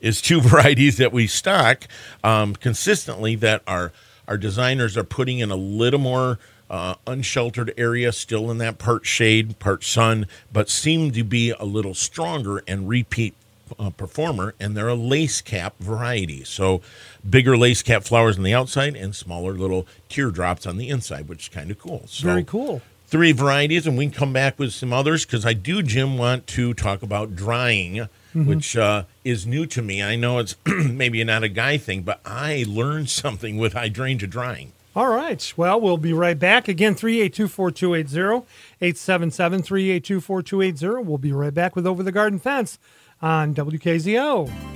is 0.00 0.22
two 0.22 0.40
varieties 0.40 0.96
that 0.96 1.12
we 1.12 1.26
stock 1.26 1.86
um, 2.24 2.54
consistently 2.54 3.34
that 3.36 3.62
our 3.66 3.92
our 4.26 4.38
designers 4.38 4.96
are 4.96 5.04
putting 5.04 5.40
in 5.40 5.50
a 5.50 5.56
little 5.56 5.98
more 5.98 6.38
uh, 6.70 6.94
unsheltered 7.06 7.74
area, 7.76 8.12
still 8.12 8.50
in 8.50 8.58
that 8.58 8.78
part 8.78 9.04
shade, 9.04 9.58
part 9.58 9.82
sun, 9.82 10.26
but 10.52 10.70
seem 10.70 11.10
to 11.10 11.24
be 11.24 11.50
a 11.50 11.64
little 11.64 11.94
stronger 11.94 12.62
and 12.66 12.88
repeat 12.88 13.34
uh, 13.78 13.90
performer. 13.90 14.54
And 14.58 14.76
they're 14.76 14.88
a 14.88 14.94
lace 14.94 15.40
cap 15.40 15.74
variety, 15.78 16.44
so 16.44 16.80
bigger 17.28 17.56
lace 17.56 17.82
cap 17.82 18.04
flowers 18.04 18.36
on 18.36 18.44
the 18.44 18.54
outside 18.54 18.96
and 18.96 19.14
smaller 19.14 19.52
little 19.52 19.86
teardrops 20.08 20.66
on 20.66 20.76
the 20.76 20.88
inside, 20.88 21.28
which 21.28 21.44
is 21.44 21.48
kind 21.48 21.70
of 21.70 21.78
cool. 21.78 22.04
So, 22.06 22.26
Very 22.26 22.44
cool. 22.44 22.82
Three 23.06 23.32
varieties, 23.32 23.86
and 23.86 23.98
we 23.98 24.06
can 24.06 24.14
come 24.14 24.32
back 24.32 24.58
with 24.58 24.72
some 24.72 24.92
others 24.92 25.26
because 25.26 25.44
I 25.44 25.52
do, 25.52 25.82
Jim, 25.82 26.16
want 26.16 26.46
to 26.48 26.74
talk 26.74 27.02
about 27.02 27.34
drying 27.34 28.08
which 28.32 28.76
uh, 28.76 29.04
is 29.24 29.46
new 29.46 29.66
to 29.66 29.82
me. 29.82 30.02
I 30.02 30.16
know 30.16 30.38
it's 30.38 30.56
maybe 30.66 31.22
not 31.24 31.42
a 31.42 31.48
guy 31.48 31.78
thing, 31.78 32.02
but 32.02 32.20
I 32.24 32.64
learned 32.68 33.10
something 33.10 33.56
with 33.56 33.72
hydrangea 33.72 34.28
drying. 34.28 34.72
All 34.94 35.08
right. 35.08 35.52
Well, 35.56 35.80
we'll 35.80 35.98
be 35.98 36.12
right 36.12 36.38
back. 36.38 36.66
Again, 36.66 36.96
382 36.96 37.46
4280, 37.46 38.46
877 38.80 39.62
382 39.62 40.20
4280. 40.20 41.08
We'll 41.08 41.18
be 41.18 41.32
right 41.32 41.54
back 41.54 41.76
with 41.76 41.86
Over 41.86 42.02
the 42.02 42.10
Garden 42.10 42.40
Fence 42.40 42.78
on 43.22 43.54
WKZO. 43.54 44.70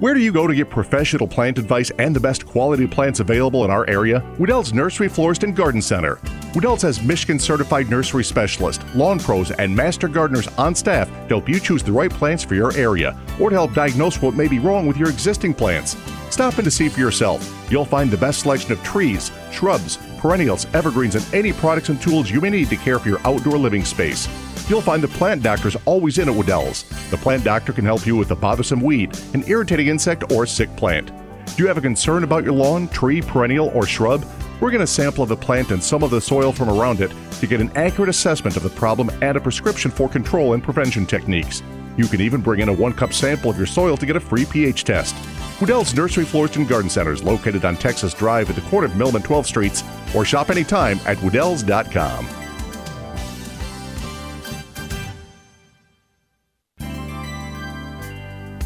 Where 0.00 0.14
do 0.14 0.20
you 0.20 0.32
go 0.32 0.46
to 0.46 0.54
get 0.54 0.70
professional 0.70 1.28
plant 1.28 1.58
advice 1.58 1.90
and 1.98 2.16
the 2.16 2.20
best 2.20 2.46
quality 2.46 2.86
plants 2.86 3.20
available 3.20 3.66
in 3.66 3.70
our 3.70 3.86
area? 3.86 4.24
Wedel's 4.38 4.72
Nursery 4.72 5.10
Florist 5.10 5.44
and 5.44 5.54
Garden 5.54 5.82
Center. 5.82 6.18
Wedel's 6.54 6.80
has 6.80 7.02
Michigan 7.02 7.38
certified 7.38 7.90
nursery 7.90 8.24
specialists, 8.24 8.82
lawn 8.94 9.18
pros, 9.18 9.50
and 9.50 9.76
master 9.76 10.08
gardeners 10.08 10.48
on 10.56 10.74
staff 10.74 11.06
to 11.06 11.28
help 11.28 11.50
you 11.50 11.60
choose 11.60 11.82
the 11.82 11.92
right 11.92 12.10
plants 12.10 12.42
for 12.42 12.54
your 12.54 12.74
area 12.78 13.14
or 13.38 13.50
to 13.50 13.56
help 13.56 13.74
diagnose 13.74 14.22
what 14.22 14.34
may 14.34 14.48
be 14.48 14.58
wrong 14.58 14.86
with 14.86 14.96
your 14.96 15.10
existing 15.10 15.52
plants. 15.52 15.98
Stop 16.30 16.58
in 16.58 16.64
to 16.64 16.70
see 16.70 16.88
for 16.88 17.00
yourself. 17.00 17.46
You'll 17.70 17.84
find 17.84 18.10
the 18.10 18.16
best 18.16 18.40
selection 18.40 18.72
of 18.72 18.82
trees, 18.82 19.30
shrubs, 19.52 19.98
perennials, 20.20 20.66
evergreens, 20.74 21.14
and 21.14 21.34
any 21.34 21.52
products 21.52 21.88
and 21.88 22.00
tools 22.00 22.30
you 22.30 22.40
may 22.40 22.50
need 22.50 22.68
to 22.68 22.76
care 22.76 22.98
for 22.98 23.08
your 23.08 23.26
outdoor 23.26 23.58
living 23.58 23.84
space. 23.84 24.28
You'll 24.68 24.82
find 24.82 25.02
the 25.02 25.08
plant 25.08 25.42
doctors 25.42 25.76
always 25.84 26.18
in 26.18 26.28
at 26.28 26.34
Wedel's. 26.34 26.84
The 27.10 27.16
plant 27.16 27.42
doctor 27.42 27.72
can 27.72 27.84
help 27.84 28.06
you 28.06 28.16
with 28.16 28.30
a 28.30 28.36
bothersome 28.36 28.80
weed, 28.80 29.18
an 29.34 29.42
irritating 29.48 29.88
insect, 29.88 30.30
or 30.30 30.44
a 30.44 30.46
sick 30.46 30.74
plant. 30.76 31.10
Do 31.56 31.62
you 31.62 31.66
have 31.66 31.78
a 31.78 31.80
concern 31.80 32.22
about 32.22 32.44
your 32.44 32.52
lawn, 32.52 32.86
tree, 32.88 33.20
perennial, 33.20 33.68
or 33.74 33.86
shrub? 33.86 34.24
We're 34.60 34.70
going 34.70 34.80
to 34.80 34.86
sample 34.86 35.24
the 35.24 35.36
plant 35.36 35.70
and 35.70 35.82
some 35.82 36.02
of 36.02 36.10
the 36.10 36.20
soil 36.20 36.52
from 36.52 36.68
around 36.68 37.00
it 37.00 37.10
to 37.40 37.46
get 37.46 37.60
an 37.60 37.72
accurate 37.76 38.10
assessment 38.10 38.56
of 38.56 38.62
the 38.62 38.70
problem 38.70 39.10
and 39.22 39.36
a 39.36 39.40
prescription 39.40 39.90
for 39.90 40.08
control 40.08 40.52
and 40.52 40.62
prevention 40.62 41.06
techniques. 41.06 41.62
You 41.96 42.06
can 42.06 42.20
even 42.20 42.40
bring 42.40 42.60
in 42.60 42.68
a 42.68 42.72
one 42.72 42.92
cup 42.92 43.12
sample 43.12 43.50
of 43.50 43.56
your 43.56 43.66
soil 43.66 43.96
to 43.96 44.06
get 44.06 44.16
a 44.16 44.20
free 44.20 44.44
pH 44.44 44.84
test. 44.84 45.16
Wedel's 45.60 45.94
Nursery 45.94 46.24
Florist 46.24 46.56
and 46.56 46.68
Garden 46.68 46.88
Center 46.88 47.12
is 47.12 47.22
located 47.22 47.64
on 47.64 47.76
Texas 47.76 48.14
Drive 48.14 48.48
at 48.48 48.56
the 48.56 48.62
corner 48.70 48.86
of 48.86 48.96
Mill 48.96 49.14
and 49.14 49.24
12th 49.24 49.46
Streets, 49.46 49.82
or 50.14 50.24
shop 50.24 50.50
anytime 50.50 50.98
at 51.06 51.16
Wedel's.com. 51.18 52.28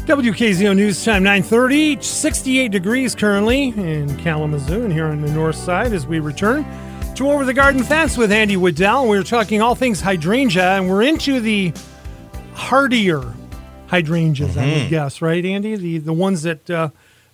WKZO 0.05 0.75
News 0.75 1.03
Time 1.03 1.23
930, 1.23 1.99
68 1.99 2.71
degrees 2.71 3.15
currently 3.15 3.69
in 3.69 4.15
Kalamazoo 4.17 4.83
and 4.83 4.93
here 4.93 5.07
on 5.07 5.21
the 5.21 5.31
north 5.31 5.55
side 5.55 5.93
as 5.93 6.05
we 6.05 6.19
return 6.19 6.63
to 7.15 7.27
Over 7.31 7.43
the 7.43 7.55
Garden 7.55 7.81
Fence 7.81 8.15
with 8.15 8.31
Andy 8.31 8.55
Wedel. 8.55 9.09
We're 9.09 9.23
talking 9.23 9.63
all 9.63 9.73
things 9.73 10.01
hydrangea 10.01 10.73
and 10.73 10.87
we're 10.87 11.01
into 11.01 11.39
the 11.39 11.73
hardier 12.53 13.33
hydrangeas, 13.87 14.55
I 14.55 14.73
would 14.73 14.89
guess, 14.89 15.23
right, 15.23 15.43
Andy? 15.43 15.75
The 15.75 15.97
the 15.97 16.13
ones 16.13 16.43
that 16.43 16.69
uh, 16.69 16.89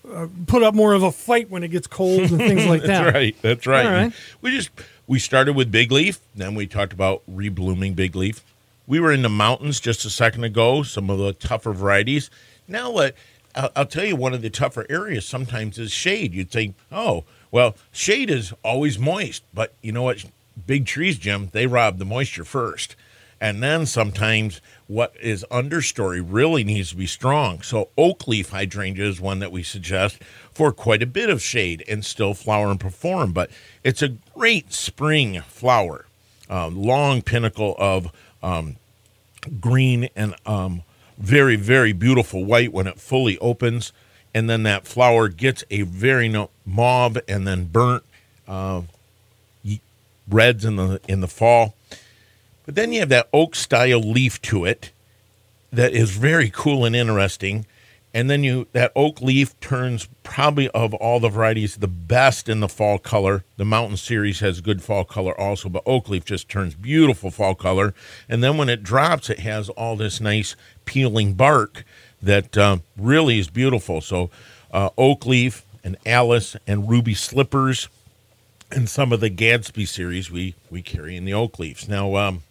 uh, 0.09 0.27
put 0.47 0.63
up 0.63 0.73
more 0.73 0.93
of 0.93 1.03
a 1.03 1.11
fight 1.11 1.49
when 1.49 1.63
it 1.63 1.69
gets 1.69 1.87
cold 1.87 2.19
and 2.21 2.37
things 2.37 2.65
like 2.65 2.81
that. 2.83 3.03
That's 3.03 3.13
right. 3.13 3.35
That's 3.41 3.67
right. 3.67 3.85
Right. 3.85 4.13
We 4.41 4.51
just 4.51 4.69
we 5.07 5.19
started 5.19 5.55
with 5.55 5.71
big 5.71 5.91
leaf, 5.91 6.19
then 6.35 6.55
we 6.55 6.67
talked 6.67 6.93
about 6.93 7.21
reblooming 7.29 7.95
big 7.95 8.15
leaf. 8.15 8.43
We 8.87 8.99
were 8.99 9.11
in 9.11 9.21
the 9.21 9.29
mountains 9.29 9.79
just 9.79 10.05
a 10.05 10.09
second 10.09 10.43
ago. 10.43 10.83
Some 10.83 11.09
of 11.09 11.17
the 11.17 11.33
tougher 11.33 11.73
varieties. 11.73 12.29
Now, 12.67 12.95
uh, 12.95 13.11
I'll, 13.55 13.71
I'll 13.75 13.85
tell 13.85 14.05
you, 14.05 14.15
one 14.15 14.33
of 14.33 14.41
the 14.41 14.49
tougher 14.49 14.85
areas 14.89 15.25
sometimes 15.25 15.77
is 15.77 15.91
shade. 15.91 16.33
You'd 16.33 16.51
think, 16.51 16.75
oh, 16.91 17.25
well, 17.51 17.75
shade 17.91 18.29
is 18.29 18.53
always 18.63 18.97
moist, 18.97 19.43
but 19.53 19.73
you 19.81 19.91
know 19.91 20.03
what? 20.03 20.25
Big 20.65 20.85
trees, 20.85 21.17
Jim, 21.17 21.49
they 21.51 21.67
rob 21.67 21.97
the 21.97 22.05
moisture 22.05 22.45
first. 22.45 22.95
And 23.41 23.63
then 23.63 23.87
sometimes 23.87 24.61
what 24.85 25.15
is 25.19 25.43
understory 25.49 26.23
really 26.25 26.63
needs 26.63 26.91
to 26.91 26.95
be 26.95 27.07
strong. 27.07 27.63
So 27.63 27.89
oak 27.97 28.27
leaf 28.27 28.51
hydrangea 28.51 29.03
is 29.03 29.19
one 29.19 29.39
that 29.39 29.51
we 29.51 29.63
suggest 29.63 30.19
for 30.53 30.71
quite 30.71 31.01
a 31.01 31.07
bit 31.07 31.27
of 31.27 31.41
shade 31.41 31.83
and 31.89 32.05
still 32.05 32.35
flower 32.35 32.69
and 32.69 32.79
perform. 32.79 33.33
But 33.33 33.49
it's 33.83 34.03
a 34.03 34.09
great 34.35 34.71
spring 34.71 35.41
flower, 35.41 36.05
uh, 36.51 36.67
long 36.67 37.23
pinnacle 37.23 37.75
of 37.79 38.11
um, 38.43 38.75
green 39.59 40.07
and 40.15 40.35
um, 40.45 40.83
very, 41.17 41.55
very 41.55 41.93
beautiful 41.93 42.45
white 42.45 42.71
when 42.71 42.85
it 42.85 42.99
fully 42.99 43.39
opens. 43.39 43.91
And 44.35 44.47
then 44.47 44.61
that 44.63 44.85
flower 44.85 45.29
gets 45.29 45.63
a 45.71 45.81
very 45.81 46.29
no- 46.29 46.51
mauve 46.63 47.17
and 47.27 47.47
then 47.47 47.65
burnt 47.65 48.03
uh, 48.47 48.83
reds 50.29 50.63
in 50.63 50.75
the 50.75 51.01
in 51.07 51.21
the 51.21 51.27
fall. 51.27 51.75
But 52.65 52.75
then 52.75 52.93
you 52.93 52.99
have 52.99 53.09
that 53.09 53.29
oak 53.33 53.55
style 53.55 53.99
leaf 53.99 54.41
to 54.43 54.65
it 54.65 54.91
that 55.71 55.93
is 55.93 56.11
very 56.11 56.49
cool 56.49 56.85
and 56.85 56.95
interesting. 56.95 57.65
And 58.13 58.29
then 58.29 58.43
you 58.43 58.67
that 58.73 58.91
oak 58.95 59.21
leaf 59.21 59.57
turns 59.61 60.09
probably 60.23 60.69
of 60.71 60.93
all 60.95 61.19
the 61.21 61.29
varieties 61.29 61.77
the 61.77 61.87
best 61.87 62.49
in 62.49 62.59
the 62.59 62.67
fall 62.67 62.99
color. 62.99 63.45
The 63.55 63.63
mountain 63.65 63.95
series 63.95 64.41
has 64.41 64.59
good 64.59 64.81
fall 64.81 65.05
color 65.05 65.39
also, 65.39 65.69
but 65.69 65.83
oak 65.85 66.09
leaf 66.09 66.25
just 66.25 66.49
turns 66.49 66.75
beautiful 66.75 67.31
fall 67.31 67.55
color. 67.55 67.93
And 68.27 68.43
then 68.43 68.57
when 68.57 68.67
it 68.67 68.83
drops, 68.83 69.29
it 69.29 69.39
has 69.39 69.69
all 69.69 69.95
this 69.95 70.19
nice 70.19 70.57
peeling 70.83 71.35
bark 71.35 71.85
that 72.21 72.57
uh, 72.57 72.79
really 72.97 73.39
is 73.39 73.49
beautiful. 73.49 74.01
So 74.01 74.29
uh, 74.71 74.89
oak 74.97 75.25
leaf 75.25 75.65
and 75.81 75.95
Alice 76.05 76.57
and 76.67 76.89
ruby 76.89 77.13
slippers 77.13 77.87
and 78.71 78.89
some 78.89 79.11
of 79.13 79.19
the 79.19 79.29
Gatsby 79.29 79.87
series 79.87 80.29
we 80.29 80.55
we 80.69 80.81
carry 80.81 81.15
in 81.15 81.25
the 81.25 81.33
oak 81.33 81.59
leaves. 81.59 81.87
Now, 81.87 82.15
um, 82.15 82.43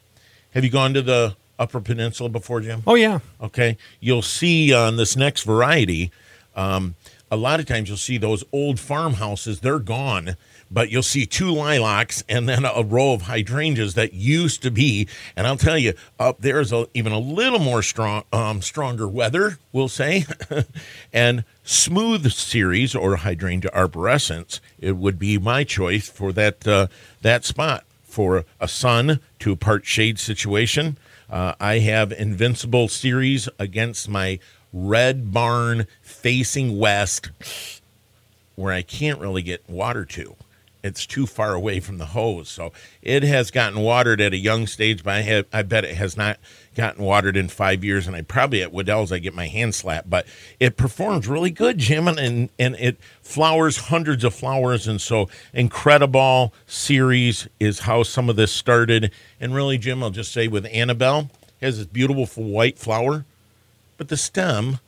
have 0.53 0.65
you 0.65 0.71
gone 0.71 0.95
to 0.95 1.03
the 1.03 1.37
Upper 1.59 1.81
Peninsula 1.81 2.29
before, 2.29 2.61
Jim? 2.61 2.83
Oh, 2.87 2.95
yeah. 2.95 3.21
Okay, 3.41 3.77
you'll 4.01 4.23
see 4.23 4.73
on 4.73 4.97
this 4.97 5.17
next 5.17 5.43
variety. 5.43 6.11
Um, 6.57 6.95
a 7.31 7.37
lot 7.37 7.61
of 7.61 7.67
times 7.67 7.89
you'll 7.89 7.99
see 7.99 8.19
those 8.19 8.43
old 8.53 8.81
farmhouses; 8.81 9.61
they're 9.61 9.79
gone, 9.79 10.37
but 10.71 10.91
you'll 10.91 11.03
see 11.03 11.27
two 11.27 11.53
lilacs 11.53 12.25
and 12.29 12.49
then 12.49 12.65
a 12.65 12.83
row 12.83 13.13
of 13.13 13.23
hydrangeas 13.23 13.95
that 13.95 14.15
used 14.15 14.63
to 14.63 14.71
be. 14.71 15.07
And 15.37 15.47
I'll 15.47 15.57
tell 15.57 15.79
you, 15.79 15.95
up 16.19 16.41
there's 16.41 16.73
a, 16.73 16.89
even 16.95 17.13
a 17.13 17.19
little 17.19 17.61
more 17.61 17.83
strong, 17.83 18.25
um, 18.33 18.63
stronger 18.63 19.07
weather, 19.07 19.59
we'll 19.71 19.89
say, 19.89 20.25
and 21.13 21.45
smooth 21.63 22.33
series 22.33 22.95
or 22.95 23.17
hydrangea 23.17 23.71
arborescens. 23.71 24.59
It 24.81 24.97
would 24.97 25.19
be 25.19 25.39
my 25.39 25.63
choice 25.63 26.09
for 26.09 26.33
that 26.33 26.67
uh, 26.67 26.89
that 27.23 27.45
spot 27.45 27.85
for 28.11 28.45
a 28.61 28.69
sun 28.69 29.21
to 29.39 29.57
part 29.57 29.87
shade 29.87 30.19
situation. 30.19 30.99
Uh, 31.31 31.55
I 31.61 31.79
have 31.79 32.11
Invincibelle 32.11 32.91
series 32.91 33.49
against 33.59 34.09
my 34.09 34.41
Red 34.73 35.33
Barn 35.33 35.87
facing 36.03 36.79
west, 36.79 37.31
where 38.57 38.73
I 38.73 38.83
can't 38.83 39.21
really 39.21 39.43
get 39.43 39.69
water 39.69 40.05
to. 40.07 40.37
It's 40.83 41.07
too 41.07 41.27
far 41.27 41.55
away 41.55 41.81
from 41.81 41.99
the 41.99 42.07
hose, 42.07 42.49
so 42.49 42.73
it 43.03 43.23
has 43.23 43.51
gotten 43.51 43.81
watered 43.81 44.21
at 44.21 44.33
a 44.33 44.39
young 44.39 44.67
stage. 44.67 45.05
But 45.05 45.15
I 45.15 45.21
have, 45.21 45.47
I 45.53 45.63
bet 45.63 45.85
it 45.85 45.97
has 45.97 46.17
not 46.17 46.39
gotten 46.81 47.05
watered 47.05 47.37
in 47.37 47.49
five 47.49 47.85
years. 47.85 48.07
And 48.07 48.17
I 48.17 48.23
probably 48.23 48.63
at 48.63 48.73
Wedel's 48.73 49.13
I 49.13 49.19
get 49.19 49.35
my 49.35 49.49
hand 49.49 49.75
slapped, 49.75 50.09
but 50.09 50.27
it 50.59 50.79
performs 50.79 51.29
really 51.29 51.51
good, 51.51 51.77
Jim, 51.77 52.09
and 52.09 52.49
and 52.59 52.75
it 52.77 52.97
flowers 53.21 53.77
hundreds 53.77 54.25
of 54.25 54.35
flowers, 54.35 54.89
and 54.89 54.99
so 54.99 55.29
Incrediball 55.55 56.53
series 56.67 57.47
is 57.61 57.81
how 57.81 58.03
some 58.03 58.31
of 58.31 58.37
this 58.37 58.51
started. 58.51 59.13
And 59.39 59.55
really, 59.55 59.77
Jim, 59.77 60.03
I'll 60.03 60.11
just 60.11 60.33
say 60.33 60.49
with 60.49 60.67
Annabelle 60.73 61.31
has 61.61 61.77
this 61.77 61.87
beautiful 61.87 62.45
white 62.45 62.79
flower, 62.79 63.27
but 63.99 64.09
the 64.09 64.17
stem 64.17 64.79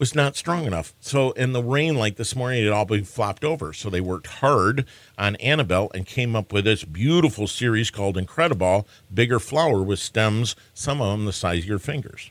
was 0.00 0.14
not 0.14 0.34
strong 0.34 0.64
enough. 0.64 0.94
So 1.00 1.32
in 1.32 1.52
the 1.52 1.62
rain, 1.62 1.94
like 1.94 2.16
this 2.16 2.34
morning, 2.34 2.64
it 2.64 2.72
all 2.72 2.86
been 2.86 3.04
flopped 3.04 3.44
over. 3.44 3.74
So 3.74 3.90
they 3.90 4.00
worked 4.00 4.26
hard 4.26 4.86
on 5.18 5.36
Annabelle 5.36 5.90
and 5.94 6.06
came 6.06 6.34
up 6.34 6.54
with 6.54 6.64
this 6.64 6.84
beautiful 6.84 7.46
series 7.46 7.90
called 7.90 8.16
Incrediball, 8.16 8.86
bigger 9.12 9.38
flower 9.38 9.82
with 9.82 9.98
stems, 9.98 10.56
some 10.72 11.02
of 11.02 11.12
them 11.12 11.26
the 11.26 11.34
size 11.34 11.60
of 11.60 11.66
your 11.66 11.78
fingers. 11.78 12.30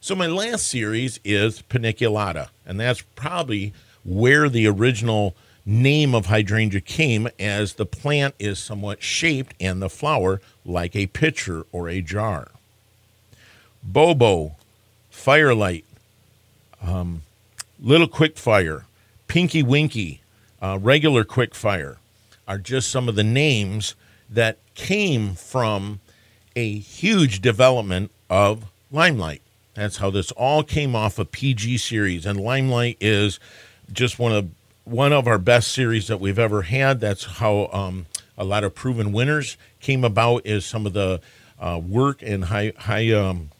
So 0.00 0.14
my 0.14 0.26
last 0.26 0.66
series 0.66 1.20
is 1.24 1.62
Paniculata, 1.62 2.48
and 2.66 2.80
that's 2.80 3.02
probably 3.14 3.74
where 4.02 4.48
the 4.48 4.66
original 4.66 5.36
name 5.66 6.14
of 6.14 6.26
hydrangea 6.26 6.80
came 6.80 7.28
as 7.38 7.74
the 7.74 7.86
plant 7.86 8.34
is 8.38 8.58
somewhat 8.58 9.02
shaped 9.02 9.54
and 9.60 9.80
the 9.80 9.90
flower 9.90 10.40
like 10.64 10.96
a 10.96 11.06
pitcher 11.06 11.66
or 11.70 11.88
a 11.88 12.00
jar. 12.00 12.48
Bobo, 13.82 14.56
Firelight, 15.10 15.84
um, 16.82 17.22
Little 17.80 18.08
Quick 18.08 18.36
Fire, 18.36 18.84
Pinky 19.26 19.62
Winky, 19.62 20.22
uh, 20.60 20.78
Regular 20.80 21.24
Quick 21.24 21.54
Fire 21.54 21.98
are 22.46 22.58
just 22.58 22.90
some 22.90 23.08
of 23.08 23.14
the 23.14 23.24
names 23.24 23.94
that 24.28 24.58
came 24.74 25.34
from 25.34 26.00
a 26.56 26.78
huge 26.78 27.40
development 27.40 28.10
of 28.28 28.66
Limelight. 28.90 29.42
That's 29.74 29.98
how 29.98 30.10
this 30.10 30.30
all 30.32 30.62
came 30.62 30.94
off 30.94 31.18
a 31.18 31.24
PG 31.24 31.78
series, 31.78 32.26
and 32.26 32.38
Limelight 32.38 32.98
is 33.00 33.40
just 33.90 34.18
one 34.18 34.32
of 34.32 34.50
one 34.84 35.12
of 35.12 35.26
our 35.26 35.38
best 35.38 35.72
series 35.72 36.08
that 36.08 36.20
we've 36.20 36.38
ever 36.38 36.62
had. 36.62 37.00
That's 37.00 37.24
how 37.24 37.70
um, 37.72 38.06
a 38.36 38.44
lot 38.44 38.64
of 38.64 38.74
proven 38.74 39.12
winners 39.12 39.56
came 39.80 40.04
about. 40.04 40.44
Is 40.44 40.66
some 40.66 40.84
of 40.84 40.92
the 40.92 41.20
uh, 41.58 41.80
work 41.82 42.20
and 42.22 42.44
high 42.44 42.72
high 42.76 43.10
um, 43.12 43.50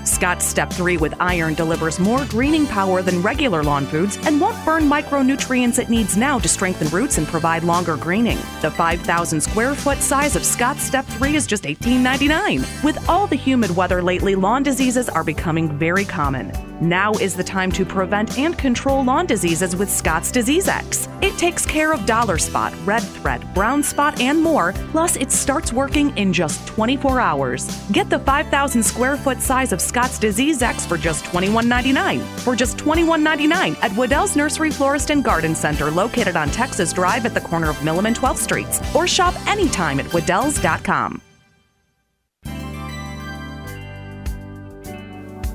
Scott's 0.05 0.47
Step 0.47 0.73
3 0.73 0.97
with 0.97 1.13
iron 1.21 1.53
delivers 1.53 1.99
more 1.99 2.25
greening 2.27 2.67
power 2.67 3.03
than 3.03 3.21
regular 3.21 3.63
lawn 3.63 3.85
foods 3.87 4.17
and 4.27 4.41
won't 4.41 4.65
burn 4.65 4.85
micronutrients 4.85 5.79
it 5.79 5.91
needs 5.91 6.17
now 6.17 6.39
to 6.39 6.49
strengthen 6.49 6.89
roots 6.89 7.19
and 7.19 7.27
provide 7.27 7.65
longer 7.65 7.97
greening. 7.97 8.39
The 8.63 8.71
5,000 8.71 9.41
square 9.41 9.75
foot 9.75 9.99
size 9.99 10.37
of 10.37 10.45
Scott's 10.45 10.83
Step 10.83 11.05
3 11.05 11.37
is 11.37 11.47
just 11.47 11.65
$18.99. 11.65 12.83
With 12.83 13.09
all 13.11 13.27
the 13.27 13.37
humid 13.37 13.77
weather 13.77 14.01
lately, 14.01 14.35
lawn 14.35 14.63
diseases 14.63 15.11
are 15.11 15.25
becoming 15.25 15.77
very 15.77 16.05
common. 16.05 16.51
Now 16.81 17.13
is 17.15 17.35
the 17.35 17.45
time 17.45 17.73
to 17.73 17.87
prevent 17.87 18.39
and 18.39 18.57
control 18.59 19.03
lawn 19.03 19.25
diseases 19.25 19.75
with 19.75 19.91
Scott's 19.91 20.31
Disease 20.31 20.69
X. 20.69 21.09
It 21.23 21.37
takes 21.39 21.65
care 21.65 21.93
of 21.93 22.05
dollar 22.05 22.37
spot, 22.37 22.75
red 22.85 23.03
thread, 23.03 23.43
brown 23.55 23.83
spot, 23.83 24.21
and 24.21 24.43
more, 24.43 24.75
plus 24.91 25.17
it 25.17 25.33
starts 25.33 25.73
working 25.73 26.17
in 26.19 26.35
just 26.35 26.67
24 26.67 27.19
hours. 27.19 27.67
Get 27.93 28.11
the 28.11 28.19
5,000 28.19 28.83
square 28.83 29.17
foot 29.17 29.41
size 29.41 29.73
of 29.73 29.81
Scott's 29.81 30.19
Disease 30.19 30.61
X 30.61 30.85
for 30.85 30.99
just 30.99 31.25
$21.99. 31.27 32.23
For 32.41 32.55
just 32.55 32.77
$21.99 32.77 33.83
at 33.83 33.93
Wedel's 33.93 34.37
Nursery 34.37 34.71
Florist 34.71 35.09
and 35.09 35.25
Garden 35.25 35.55
Center, 35.55 35.91
located 35.91 36.37
on 36.37 36.51
Texas 36.51 36.93
Drive 36.93 37.25
at 37.25 37.33
the 37.33 37.41
corner 37.41 37.71
of 37.71 37.77
Milliman 37.77 38.15
12th 38.15 38.37
Streets, 38.37 38.83
or 38.95 39.07
shop 39.07 39.35
anytime 39.47 39.99
at 39.99 40.13
wedel's.com. 40.13 41.23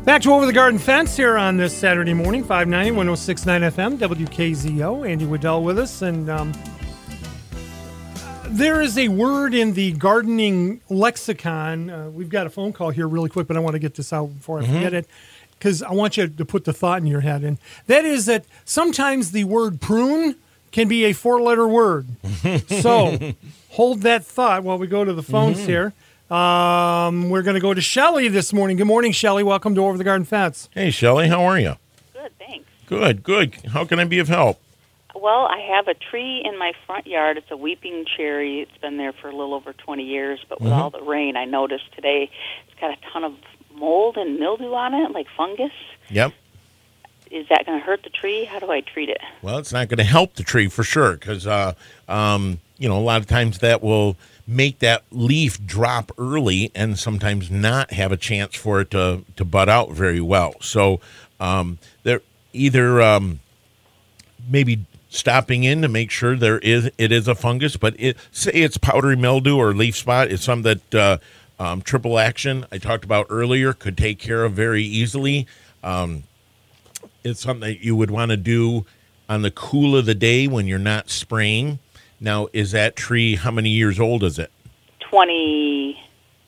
Back 0.03 0.23
to 0.23 0.33
Over 0.33 0.47
the 0.47 0.53
Garden 0.53 0.79
Fence 0.79 1.15
here 1.15 1.37
on 1.37 1.57
this 1.57 1.77
Saturday 1.77 2.15
morning, 2.15 2.43
590 2.43 2.89
1069 2.89 3.61
FM, 3.61 3.97
WKZO. 3.99 5.07
Andy 5.07 5.25
Wedel 5.25 5.63
with 5.63 5.77
us. 5.77 6.01
And 6.01 6.27
um, 6.27 6.53
there 8.47 8.81
is 8.81 8.97
a 8.97 9.09
word 9.09 9.53
in 9.53 9.73
the 9.73 9.91
gardening 9.93 10.81
lexicon. 10.89 11.91
Uh, 11.91 12.09
we've 12.09 12.29
got 12.29 12.47
a 12.47 12.49
phone 12.49 12.73
call 12.73 12.89
here 12.89 13.07
really 13.07 13.29
quick, 13.29 13.45
but 13.45 13.55
I 13.55 13.59
want 13.59 13.75
to 13.75 13.79
get 13.79 13.93
this 13.93 14.11
out 14.11 14.25
before 14.25 14.59
I 14.59 14.65
forget 14.65 14.95
it 14.95 15.07
because 15.51 15.83
I 15.83 15.91
want 15.91 16.17
you 16.17 16.27
to 16.27 16.45
put 16.45 16.65
the 16.65 16.73
thought 16.73 16.99
in 16.99 17.05
your 17.05 17.21
head. 17.21 17.43
And 17.43 17.59
that 17.85 18.03
is 18.03 18.25
that 18.25 18.45
sometimes 18.65 19.31
the 19.31 19.43
word 19.43 19.79
prune 19.79 20.35
can 20.71 20.87
be 20.87 21.05
a 21.05 21.13
four 21.13 21.39
letter 21.39 21.67
word. 21.67 22.07
so 22.67 23.19
hold 23.69 24.01
that 24.01 24.25
thought 24.25 24.63
while 24.63 24.79
we 24.79 24.87
go 24.87 25.05
to 25.05 25.13
the 25.13 25.23
phones 25.23 25.59
here. 25.59 25.93
Um, 26.31 27.29
we're 27.29 27.41
going 27.41 27.55
to 27.55 27.59
go 27.61 27.73
to 27.73 27.81
Shelly 27.81 28.29
this 28.29 28.53
morning. 28.53 28.77
Good 28.77 28.87
morning, 28.87 29.11
Shelly. 29.11 29.43
Welcome 29.43 29.75
to 29.75 29.83
Over 29.83 29.97
the 29.97 30.05
Garden 30.05 30.23
Fence. 30.23 30.69
Hey, 30.71 30.89
Shelly, 30.89 31.27
how 31.27 31.43
are 31.43 31.59
you? 31.59 31.75
Good, 32.13 32.31
thanks. 32.39 32.69
Good, 32.85 33.21
good. 33.21 33.55
How 33.73 33.83
can 33.83 33.99
I 33.99 34.05
be 34.05 34.17
of 34.19 34.29
help? 34.29 34.57
Well, 35.13 35.45
I 35.45 35.59
have 35.75 35.89
a 35.89 35.93
tree 35.93 36.41
in 36.45 36.57
my 36.57 36.71
front 36.85 37.05
yard. 37.05 37.35
It's 37.35 37.51
a 37.51 37.57
weeping 37.57 38.05
cherry. 38.05 38.61
It's 38.61 38.77
been 38.77 38.95
there 38.95 39.11
for 39.11 39.27
a 39.27 39.35
little 39.35 39.53
over 39.53 39.73
20 39.73 40.03
years, 40.03 40.39
but 40.47 40.61
with 40.61 40.71
all 40.71 40.89
the 40.89 41.01
rain, 41.01 41.35
I 41.35 41.43
noticed 41.43 41.93
today 41.95 42.31
it's 42.65 42.79
got 42.79 42.91
a 42.91 43.11
ton 43.11 43.25
of 43.25 43.33
mold 43.75 44.15
and 44.15 44.39
mildew 44.39 44.73
on 44.73 44.93
it, 44.93 45.11
like 45.11 45.27
fungus. 45.35 45.73
Yep. 46.09 46.31
Is 47.29 47.45
that 47.49 47.65
going 47.65 47.77
to 47.77 47.85
hurt 47.85 48.03
the 48.03 48.09
tree? 48.09 48.45
How 48.45 48.59
do 48.59 48.71
I 48.71 48.79
treat 48.79 49.09
it? 49.09 49.19
Well, 49.41 49.57
it's 49.57 49.73
not 49.73 49.89
going 49.89 49.97
to 49.97 50.05
help 50.05 50.35
the 50.35 50.43
tree 50.43 50.69
for 50.69 50.83
sure 50.83 51.17
because, 51.17 51.45
uh, 51.45 51.73
um, 52.07 52.61
you 52.77 52.87
know, 52.87 52.97
a 52.97 53.03
lot 53.03 53.19
of 53.19 53.27
times 53.27 53.59
that 53.59 53.83
will 53.83 54.15
make 54.51 54.79
that 54.79 55.03
leaf 55.11 55.65
drop 55.65 56.11
early 56.17 56.71
and 56.75 56.99
sometimes 56.99 57.49
not 57.49 57.91
have 57.93 58.11
a 58.11 58.17
chance 58.17 58.55
for 58.55 58.81
it 58.81 58.91
to, 58.91 59.23
to 59.37 59.45
bud 59.45 59.69
out 59.69 59.91
very 59.91 60.19
well. 60.19 60.53
So 60.61 60.99
um, 61.39 61.79
they're 62.03 62.21
either 62.51 63.01
um, 63.01 63.39
maybe 64.49 64.85
stopping 65.09 65.63
in 65.63 65.81
to 65.81 65.87
make 65.87 66.11
sure 66.11 66.35
there 66.35 66.59
is 66.59 66.89
it 66.97 67.11
is 67.11 67.27
a 67.27 67.35
fungus, 67.35 67.77
but 67.77 67.95
it 67.97 68.17
say 68.31 68.51
it's 68.51 68.77
powdery 68.77 69.15
mildew 69.15 69.57
or 69.57 69.73
leaf 69.73 69.95
spot. 69.95 70.29
It's 70.29 70.43
something 70.43 70.79
that 70.91 70.95
uh, 70.95 71.17
um, 71.63 71.81
triple 71.81 72.19
action 72.19 72.65
I 72.71 72.77
talked 72.77 73.05
about 73.05 73.27
earlier 73.29 73.73
could 73.73 73.97
take 73.97 74.19
care 74.19 74.43
of 74.43 74.53
very 74.53 74.83
easily. 74.83 75.47
Um, 75.83 76.23
it's 77.23 77.39
something 77.39 77.69
that 77.69 77.83
you 77.83 77.95
would 77.95 78.11
want 78.11 78.31
to 78.31 78.37
do 78.37 78.85
on 79.29 79.43
the 79.43 79.51
cool 79.51 79.95
of 79.95 80.05
the 80.05 80.15
day 80.15 80.47
when 80.47 80.67
you're 80.67 80.79
not 80.79 81.09
spraying. 81.09 81.79
Now, 82.21 82.47
is 82.53 82.71
that 82.71 82.95
tree 82.95 83.35
how 83.35 83.49
many 83.51 83.69
years 83.69 83.99
old 83.99 84.23
is 84.23 84.37
it? 84.37 84.51
20, 85.09 85.99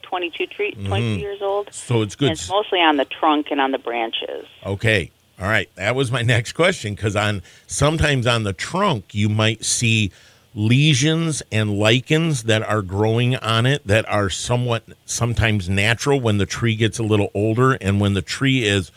22 0.03 0.45
tree, 0.45 0.71
mm-hmm. 0.71 0.87
22 0.87 1.19
years 1.19 1.41
old. 1.41 1.73
So 1.73 2.03
it's 2.03 2.13
And 2.13 2.19
good. 2.19 2.31
it's 2.33 2.47
mostly 2.47 2.79
on 2.79 2.97
the 2.97 3.05
trunk 3.05 3.47
and 3.49 3.59
on 3.59 3.71
the 3.71 3.79
branches. 3.79 4.45
Okay. 4.63 5.11
All 5.39 5.47
right. 5.47 5.69
That 5.75 5.95
was 5.95 6.11
my 6.11 6.21
next 6.35 6.53
question 6.53 6.93
because 6.93 7.15
on 7.15 7.41
sometimes 7.65 8.27
on 8.27 8.43
the 8.43 8.53
trunk 8.53 9.15
you 9.15 9.27
might 9.27 9.65
see 9.65 10.11
lesions 10.55 11.41
and 11.51 11.79
lichens 11.79 12.43
that 12.43 12.61
are 12.61 12.83
growing 12.83 13.35
on 13.37 13.65
it 13.65 13.85
that 13.87 14.07
are 14.07 14.29
somewhat 14.29 14.83
sometimes 15.05 15.67
natural 15.67 16.21
when 16.21 16.37
the 16.37 16.45
tree 16.45 16.75
gets 16.75 16.99
a 16.99 17.03
little 17.03 17.31
older 17.33 17.73
and 17.73 17.99
when 17.99 18.13
the 18.13 18.21
tree 18.21 18.63
is 18.63 18.91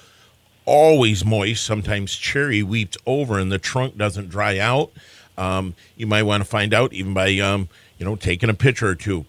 always 0.67 1.25
moist. 1.25 1.65
Sometimes 1.65 2.15
cherry 2.15 2.63
weeps 2.63 2.99
over 3.07 3.39
and 3.39 3.51
the 3.51 3.59
trunk 3.59 3.97
doesn't 3.97 4.29
dry 4.29 4.59
out. 4.59 4.93
Um, 5.39 5.75
you 5.97 6.07
might 6.07 6.23
want 6.23 6.43
to 6.43 6.49
find 6.49 6.73
out 6.73 6.93
even 6.93 7.15
by 7.15 7.39
um, 7.39 7.69
you 7.99 8.05
know 8.05 8.17
taking 8.17 8.51
a 8.51 8.55
picture 8.55 8.89
or 8.89 8.95
two. 8.95 9.27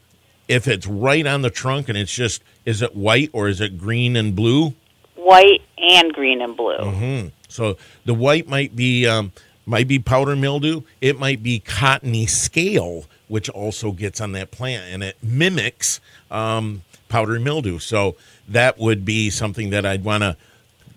If 0.47 0.67
it's 0.67 0.87
right 0.87 1.25
on 1.27 1.41
the 1.41 1.49
trunk 1.49 1.89
and 1.89 1.97
it's 1.97 2.13
just 2.13 2.41
is 2.65 2.81
it 2.81 2.95
white 2.95 3.29
or 3.33 3.47
is 3.47 3.59
it 3.59 3.77
green 3.77 4.15
and 4.15 4.35
blue? 4.35 4.73
White 5.15 5.61
and 5.77 6.13
green 6.13 6.41
and 6.41 6.55
blue. 6.55 6.77
Mm-hmm. 6.77 7.27
So 7.49 7.77
the 8.05 8.13
white 8.13 8.47
might 8.47 8.75
be 8.75 9.05
um, 9.07 9.31
might 9.65 9.87
be 9.87 9.99
powder 9.99 10.35
mildew. 10.35 10.81
It 11.01 11.19
might 11.19 11.43
be 11.43 11.59
cottony 11.59 12.25
scale, 12.25 13.05
which 13.27 13.49
also 13.49 13.91
gets 13.91 14.21
on 14.21 14.31
that 14.33 14.51
plant 14.51 14.85
and 14.91 15.03
it 15.03 15.17
mimics 15.21 15.99
um, 16.31 16.81
powdery 17.09 17.39
mildew. 17.39 17.79
So 17.79 18.15
that 18.47 18.77
would 18.77 19.05
be 19.05 19.29
something 19.29 19.69
that 19.71 19.85
I'd 19.85 20.03
want 20.03 20.23
to 20.23 20.37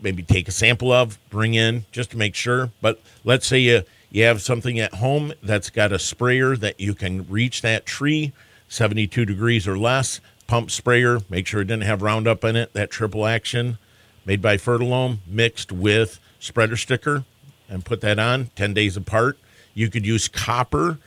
maybe 0.00 0.22
take 0.22 0.48
a 0.48 0.52
sample 0.52 0.92
of, 0.92 1.18
bring 1.30 1.54
in 1.54 1.84
just 1.92 2.12
to 2.12 2.16
make 2.16 2.34
sure. 2.34 2.70
But 2.80 3.00
let's 3.24 3.46
say 3.46 3.58
you 3.58 3.82
you 4.10 4.24
have 4.24 4.42
something 4.42 4.78
at 4.78 4.94
home 4.94 5.32
that's 5.42 5.70
got 5.70 5.92
a 5.92 5.98
sprayer 5.98 6.56
that 6.56 6.80
you 6.80 6.94
can 6.94 7.26
reach 7.28 7.62
that 7.62 7.86
tree 7.86 8.32
72 8.68 9.24
degrees 9.24 9.66
or 9.66 9.76
less, 9.76 10.20
pump 10.46 10.70
sprayer, 10.70 11.18
make 11.28 11.46
sure 11.46 11.60
it 11.60 11.66
didn't 11.66 11.82
have 11.82 12.02
Roundup 12.02 12.44
in 12.44 12.56
it, 12.56 12.72
that 12.72 12.90
triple 12.90 13.26
action 13.26 13.78
made 14.24 14.40
by 14.40 14.56
Fertilome 14.56 15.18
mixed 15.26 15.72
with 15.72 16.20
spreader 16.38 16.76
sticker 16.76 17.24
and 17.68 17.84
put 17.84 18.00
that 18.00 18.18
on 18.18 18.50
10 18.54 18.74
days 18.74 18.96
apart. 18.96 19.38
You 19.74 19.90
could 19.90 20.06
use 20.06 20.28
copper 20.28 20.98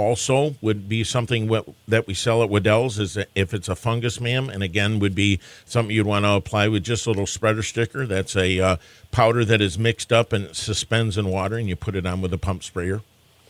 also 0.00 0.54
would 0.60 0.88
be 0.88 1.04
something 1.04 1.46
what, 1.48 1.66
that 1.86 2.06
we 2.06 2.14
sell 2.14 2.42
at 2.42 2.50
Wedel's 2.50 2.98
is 2.98 3.18
if 3.34 3.54
it's 3.54 3.68
a 3.68 3.76
fungus 3.76 4.20
ma'am 4.20 4.48
and 4.48 4.62
again 4.62 4.98
would 4.98 5.14
be 5.14 5.38
something 5.66 5.94
you'd 5.94 6.06
want 6.06 6.24
to 6.24 6.32
apply 6.32 6.68
with 6.68 6.82
just 6.82 7.06
a 7.06 7.10
little 7.10 7.26
spreader 7.26 7.62
sticker 7.62 8.06
that's 8.06 8.34
a 8.36 8.58
uh, 8.60 8.76
powder 9.12 9.44
that 9.44 9.60
is 9.60 9.78
mixed 9.78 10.12
up 10.12 10.32
and 10.32 10.54
suspends 10.56 11.16
in 11.18 11.28
water 11.28 11.56
and 11.56 11.68
you 11.68 11.76
put 11.76 11.94
it 11.94 12.06
on 12.06 12.20
with 12.20 12.32
a 12.32 12.38
pump 12.38 12.64
sprayer 12.64 13.02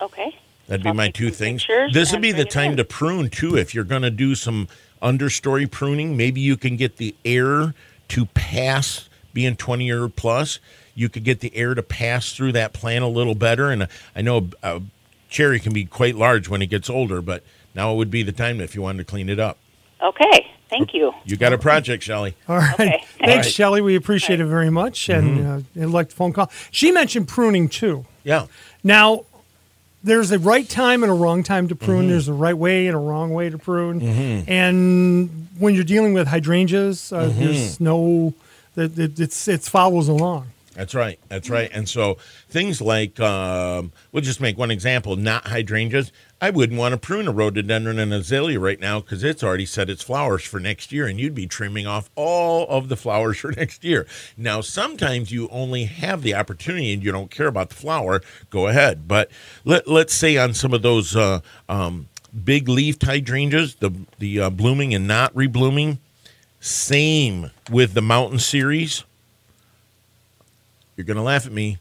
Okay. 0.02 0.36
that'd 0.66 0.82
be 0.82 0.88
I'll 0.90 0.94
my 0.94 1.10
two 1.10 1.30
things 1.30 1.66
this 1.92 2.12
would 2.12 2.22
be 2.22 2.32
the 2.32 2.44
time 2.44 2.72
in. 2.72 2.76
to 2.78 2.84
prune 2.84 3.30
too 3.30 3.56
if 3.56 3.74
you're 3.74 3.84
going 3.84 4.02
to 4.02 4.10
do 4.10 4.34
some 4.34 4.68
understory 5.02 5.70
pruning 5.70 6.16
maybe 6.16 6.40
you 6.40 6.56
can 6.56 6.76
get 6.76 6.96
the 6.96 7.14
air 7.24 7.74
to 8.08 8.26
pass 8.26 9.08
being 9.32 9.56
20 9.56 9.84
year 9.86 10.08
plus 10.08 10.58
you 10.94 11.08
could 11.08 11.24
get 11.24 11.40
the 11.40 11.54
air 11.56 11.74
to 11.74 11.82
pass 11.82 12.32
through 12.32 12.52
that 12.52 12.72
plant 12.72 13.04
a 13.04 13.08
little 13.08 13.34
better 13.34 13.70
and 13.70 13.86
i 14.16 14.20
know 14.20 14.48
a, 14.62 14.76
a 14.76 14.82
cherry 15.30 15.58
can 15.60 15.72
be 15.72 15.84
quite 15.84 16.16
large 16.16 16.48
when 16.48 16.60
it 16.60 16.66
gets 16.66 16.90
older 16.90 17.22
but 17.22 17.42
now 17.74 17.92
it 17.92 17.96
would 17.96 18.10
be 18.10 18.22
the 18.22 18.32
time 18.32 18.60
if 18.60 18.74
you 18.74 18.82
wanted 18.82 18.98
to 18.98 19.04
clean 19.04 19.28
it 19.28 19.38
up 19.40 19.56
Okay. 20.02 20.46
Thank 20.70 20.94
you. 20.94 21.12
you 21.26 21.36
got 21.36 21.52
a 21.52 21.58
project 21.58 22.02
shelly 22.02 22.34
All 22.48 22.56
right. 22.56 22.72
Okay. 22.74 23.04
Thanks, 23.18 23.46
right. 23.46 23.52
Shelley. 23.52 23.80
We 23.82 23.96
appreciate 23.96 24.40
it 24.40 24.46
very 24.46 24.70
much. 24.70 25.08
And 25.10 25.46
uh, 25.46 25.60
and 25.74 25.92
like 25.92 26.08
the 26.08 26.14
phone 26.14 26.32
call. 26.32 26.50
She 26.70 26.90
mentioned 26.92 27.28
pruning 27.28 27.68
too. 27.68 28.06
yeah 28.24 28.46
Now, 28.82 29.24
there's 30.02 30.30
a 30.32 30.38
right 30.38 30.66
time 30.66 31.02
and 31.02 31.12
a 31.12 31.14
wrong 31.14 31.42
time 31.42 31.68
to 31.68 31.76
prune. 31.76 32.08
There's 32.08 32.28
a 32.28 32.32
right 32.32 32.56
way 32.56 32.86
and 32.86 32.96
a 32.96 32.98
wrong 33.00 33.34
way 33.34 33.50
to 33.50 33.58
prune. 33.58 34.00
And 34.48 35.48
when 35.58 35.74
you're 35.74 35.84
dealing 35.84 36.14
with 36.14 36.28
hydrangeas, 36.28 37.12
uh, 37.12 37.28
there's 37.34 37.78
no, 37.80 38.32
that 38.76 38.98
it, 38.98 39.20
it's 39.20 39.48
it 39.48 39.60
follows 39.62 40.08
along. 40.08 40.46
That's 40.74 40.94
right. 40.94 41.18
That's 41.28 41.50
right. 41.50 41.68
And 41.72 41.88
so 41.88 42.16
things 42.48 42.80
like, 42.80 43.18
um, 43.18 43.92
we'll 44.12 44.22
just 44.22 44.40
make 44.40 44.56
one 44.56 44.70
example, 44.70 45.16
not 45.16 45.48
hydrangeas. 45.48 46.12
I 46.40 46.50
wouldn't 46.50 46.78
want 46.78 46.92
to 46.92 46.98
prune 46.98 47.26
a 47.26 47.32
rhododendron 47.32 47.98
and 47.98 48.12
azalea 48.14 48.58
right 48.60 48.78
now 48.78 49.00
because 49.00 49.24
it's 49.24 49.42
already 49.42 49.66
set 49.66 49.90
its 49.90 50.02
flowers 50.02 50.44
for 50.44 50.60
next 50.60 50.92
year, 50.92 51.06
and 51.06 51.18
you'd 51.18 51.34
be 51.34 51.48
trimming 51.48 51.88
off 51.88 52.08
all 52.14 52.68
of 52.68 52.88
the 52.88 52.96
flowers 52.96 53.38
for 53.40 53.50
next 53.50 53.82
year. 53.82 54.06
Now, 54.36 54.60
sometimes 54.60 55.32
you 55.32 55.48
only 55.48 55.84
have 55.84 56.22
the 56.22 56.34
opportunity 56.34 56.92
and 56.92 57.02
you 57.02 57.10
don't 57.10 57.32
care 57.32 57.48
about 57.48 57.70
the 57.70 57.76
flower. 57.76 58.22
Go 58.48 58.68
ahead. 58.68 59.08
But 59.08 59.30
let, 59.64 59.88
let's 59.88 60.14
say 60.14 60.36
on 60.36 60.54
some 60.54 60.72
of 60.72 60.82
those 60.82 61.16
uh, 61.16 61.40
um, 61.68 62.08
big 62.44 62.68
leafed 62.68 63.02
hydrangeas, 63.02 63.74
the, 63.74 63.90
the 64.20 64.40
uh, 64.40 64.50
blooming 64.50 64.94
and 64.94 65.08
not 65.08 65.34
reblooming, 65.34 65.98
same 66.60 67.50
with 67.70 67.94
the 67.94 68.02
mountain 68.02 68.38
series 68.38 69.02
you're 71.00 71.06
going 71.06 71.16
to 71.16 71.22
laugh 71.22 71.46
at 71.46 71.52
me, 71.52 71.78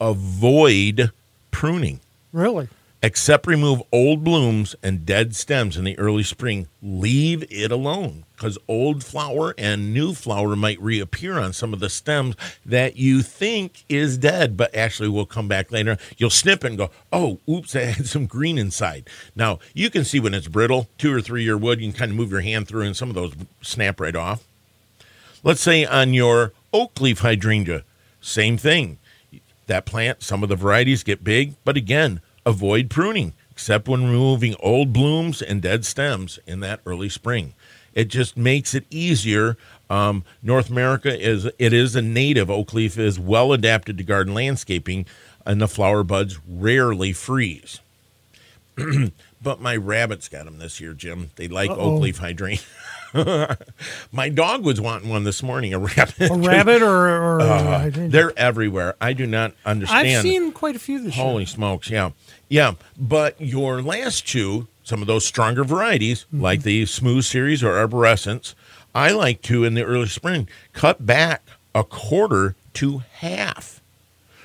avoid 0.00 1.10
pruning. 1.50 2.00
Really? 2.32 2.68
Except 3.02 3.46
remove 3.46 3.82
old 3.92 4.24
blooms 4.24 4.74
and 4.82 5.04
dead 5.04 5.36
stems 5.36 5.76
in 5.76 5.84
the 5.84 5.98
early 5.98 6.22
spring. 6.22 6.66
Leave 6.82 7.44
it 7.52 7.70
alone 7.70 8.24
because 8.34 8.56
old 8.66 9.04
flower 9.04 9.54
and 9.58 9.92
new 9.92 10.14
flower 10.14 10.56
might 10.56 10.80
reappear 10.80 11.38
on 11.38 11.52
some 11.52 11.74
of 11.74 11.80
the 11.80 11.90
stems 11.90 12.36
that 12.64 12.96
you 12.96 13.20
think 13.20 13.84
is 13.90 14.16
dead, 14.16 14.56
but 14.56 14.74
actually 14.74 15.10
will 15.10 15.26
come 15.26 15.46
back 15.46 15.70
later. 15.70 15.98
You'll 16.16 16.30
snip 16.30 16.64
and 16.64 16.78
go, 16.78 16.90
oh, 17.12 17.38
oops, 17.46 17.76
I 17.76 17.80
had 17.80 18.06
some 18.06 18.24
green 18.24 18.56
inside. 18.56 19.10
Now, 19.36 19.58
you 19.74 19.90
can 19.90 20.06
see 20.06 20.20
when 20.20 20.32
it's 20.32 20.48
brittle, 20.48 20.88
two 20.96 21.14
or 21.14 21.20
three 21.20 21.44
year 21.44 21.58
wood, 21.58 21.82
you 21.82 21.92
can 21.92 21.98
kind 21.98 22.12
of 22.12 22.16
move 22.16 22.30
your 22.30 22.40
hand 22.40 22.66
through 22.66 22.84
and 22.84 22.96
some 22.96 23.10
of 23.10 23.14
those 23.14 23.34
snap 23.60 24.00
right 24.00 24.16
off. 24.16 24.42
Let's 25.42 25.60
say 25.60 25.84
on 25.84 26.14
your 26.14 26.54
oak 26.72 26.98
leaf 27.02 27.18
hydrangea, 27.18 27.84
same 28.24 28.56
thing. 28.56 28.98
That 29.66 29.86
plant, 29.86 30.22
some 30.22 30.42
of 30.42 30.48
the 30.48 30.56
varieties 30.56 31.02
get 31.02 31.24
big, 31.24 31.54
but 31.64 31.76
again, 31.76 32.20
avoid 32.44 32.90
pruning, 32.90 33.34
except 33.50 33.88
when 33.88 34.04
removing 34.04 34.56
old 34.60 34.92
blooms 34.92 35.40
and 35.40 35.62
dead 35.62 35.84
stems 35.84 36.38
in 36.46 36.60
that 36.60 36.80
early 36.84 37.08
spring. 37.08 37.54
It 37.94 38.08
just 38.08 38.36
makes 38.36 38.74
it 38.74 38.84
easier. 38.90 39.56
Um, 39.88 40.24
North 40.42 40.68
America 40.68 41.16
is 41.18 41.46
it 41.58 41.72
is 41.72 41.94
a 41.94 42.02
native 42.02 42.50
oak 42.50 42.74
leaf 42.74 42.98
is 42.98 43.18
well 43.18 43.52
adapted 43.52 43.98
to 43.98 44.04
garden 44.04 44.34
landscaping, 44.34 45.06
and 45.46 45.60
the 45.60 45.68
flower 45.68 46.02
buds 46.02 46.38
rarely 46.48 47.12
freeze. 47.12 47.80
but 49.42 49.60
my 49.60 49.76
rabbits 49.76 50.28
got 50.28 50.46
them 50.46 50.58
this 50.58 50.80
year, 50.80 50.94
Jim. 50.94 51.30
They 51.36 51.48
like 51.48 51.70
Uh-oh. 51.70 51.96
oak 51.96 52.02
leaf 52.02 52.18
hydrangea. 52.18 52.64
my 54.12 54.28
dog 54.28 54.64
was 54.64 54.80
wanting 54.80 55.08
one 55.08 55.24
this 55.24 55.42
morning. 55.42 55.72
A 55.74 55.78
rabbit. 55.78 56.30
A 56.30 56.34
rabbit 56.34 56.82
or, 56.82 57.06
or 57.08 57.40
Uh, 57.40 57.90
they're 57.92 58.36
everywhere. 58.38 58.94
I 59.00 59.12
do 59.12 59.26
not 59.26 59.54
understand. 59.64 60.06
I've 60.08 60.22
seen 60.22 60.52
quite 60.52 60.76
a 60.76 60.78
few 60.78 60.98
this 61.02 61.16
year. 61.16 61.24
Holy 61.24 61.46
smokes, 61.46 61.90
yeah. 61.90 62.10
Yeah, 62.48 62.74
but 62.98 63.40
your 63.40 63.80
last 63.82 64.26
two, 64.28 64.66
some 64.82 65.00
of 65.00 65.06
those 65.06 65.24
stronger 65.26 65.64
varieties, 65.64 66.24
Mm-hmm. 66.24 66.40
like 66.42 66.62
the 66.62 66.86
Smooth 66.86 67.24
Series 67.24 67.62
or 67.62 67.72
Arborescens, 67.72 68.54
I 68.94 69.10
like 69.12 69.42
to, 69.42 69.64
in 69.64 69.74
the 69.74 69.84
early 69.84 70.08
spring, 70.08 70.48
cut 70.72 71.04
back 71.06 71.42
a 71.74 71.84
quarter 71.84 72.54
to 72.74 73.02
half. 73.14 73.80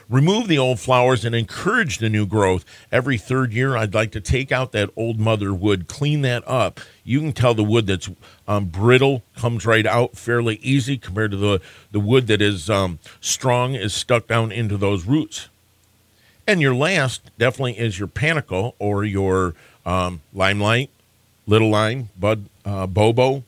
Remove 0.10 0.48
the 0.48 0.58
old 0.58 0.80
flowers 0.80 1.24
and 1.24 1.36
encourage 1.36 2.00
the 2.00 2.10
new 2.10 2.26
growth. 2.26 2.66
Every 2.92 3.20
third 3.20 3.54
year, 3.54 3.78
I'd 3.78 3.94
like 3.94 4.12
to 4.14 4.20
take 4.20 4.52
out 4.52 4.72
that 4.72 4.90
old 4.96 5.20
mother 5.20 5.54
wood, 5.54 5.88
clean 5.88 6.22
that 6.22 6.44
up. 6.48 6.80
You 7.04 7.20
can 7.20 7.32
tell 7.32 7.54
the 7.54 7.64
wood 7.64 7.86
that's 7.86 8.10
um, 8.48 8.66
brittle 8.66 9.22
comes 9.36 9.68
right 9.68 9.86
out 9.86 10.18
fairly 10.18 10.56
easy 10.64 10.98
compared 10.98 11.30
to 11.30 11.38
the, 11.38 11.62
the 11.92 12.00
wood 12.00 12.26
that 12.26 12.42
is 12.42 12.72
um, 12.72 12.98
strong, 13.22 13.76
is 13.76 13.94
stuck 13.94 14.26
down 14.26 14.52
into 14.52 14.78
those 14.78 15.06
roots. 15.06 15.48
And 16.48 16.60
your 16.60 16.74
last 16.74 17.22
definitely 17.38 17.78
is 17.78 18.00
your 18.00 18.08
panicle 18.08 18.74
or 18.80 19.06
your 19.06 19.54
um, 19.86 20.22
limelight, 20.34 20.90
little 21.46 21.70
lime, 21.70 22.10
bud, 22.20 22.46
uh, 22.66 22.88
bobo. 22.88 23.44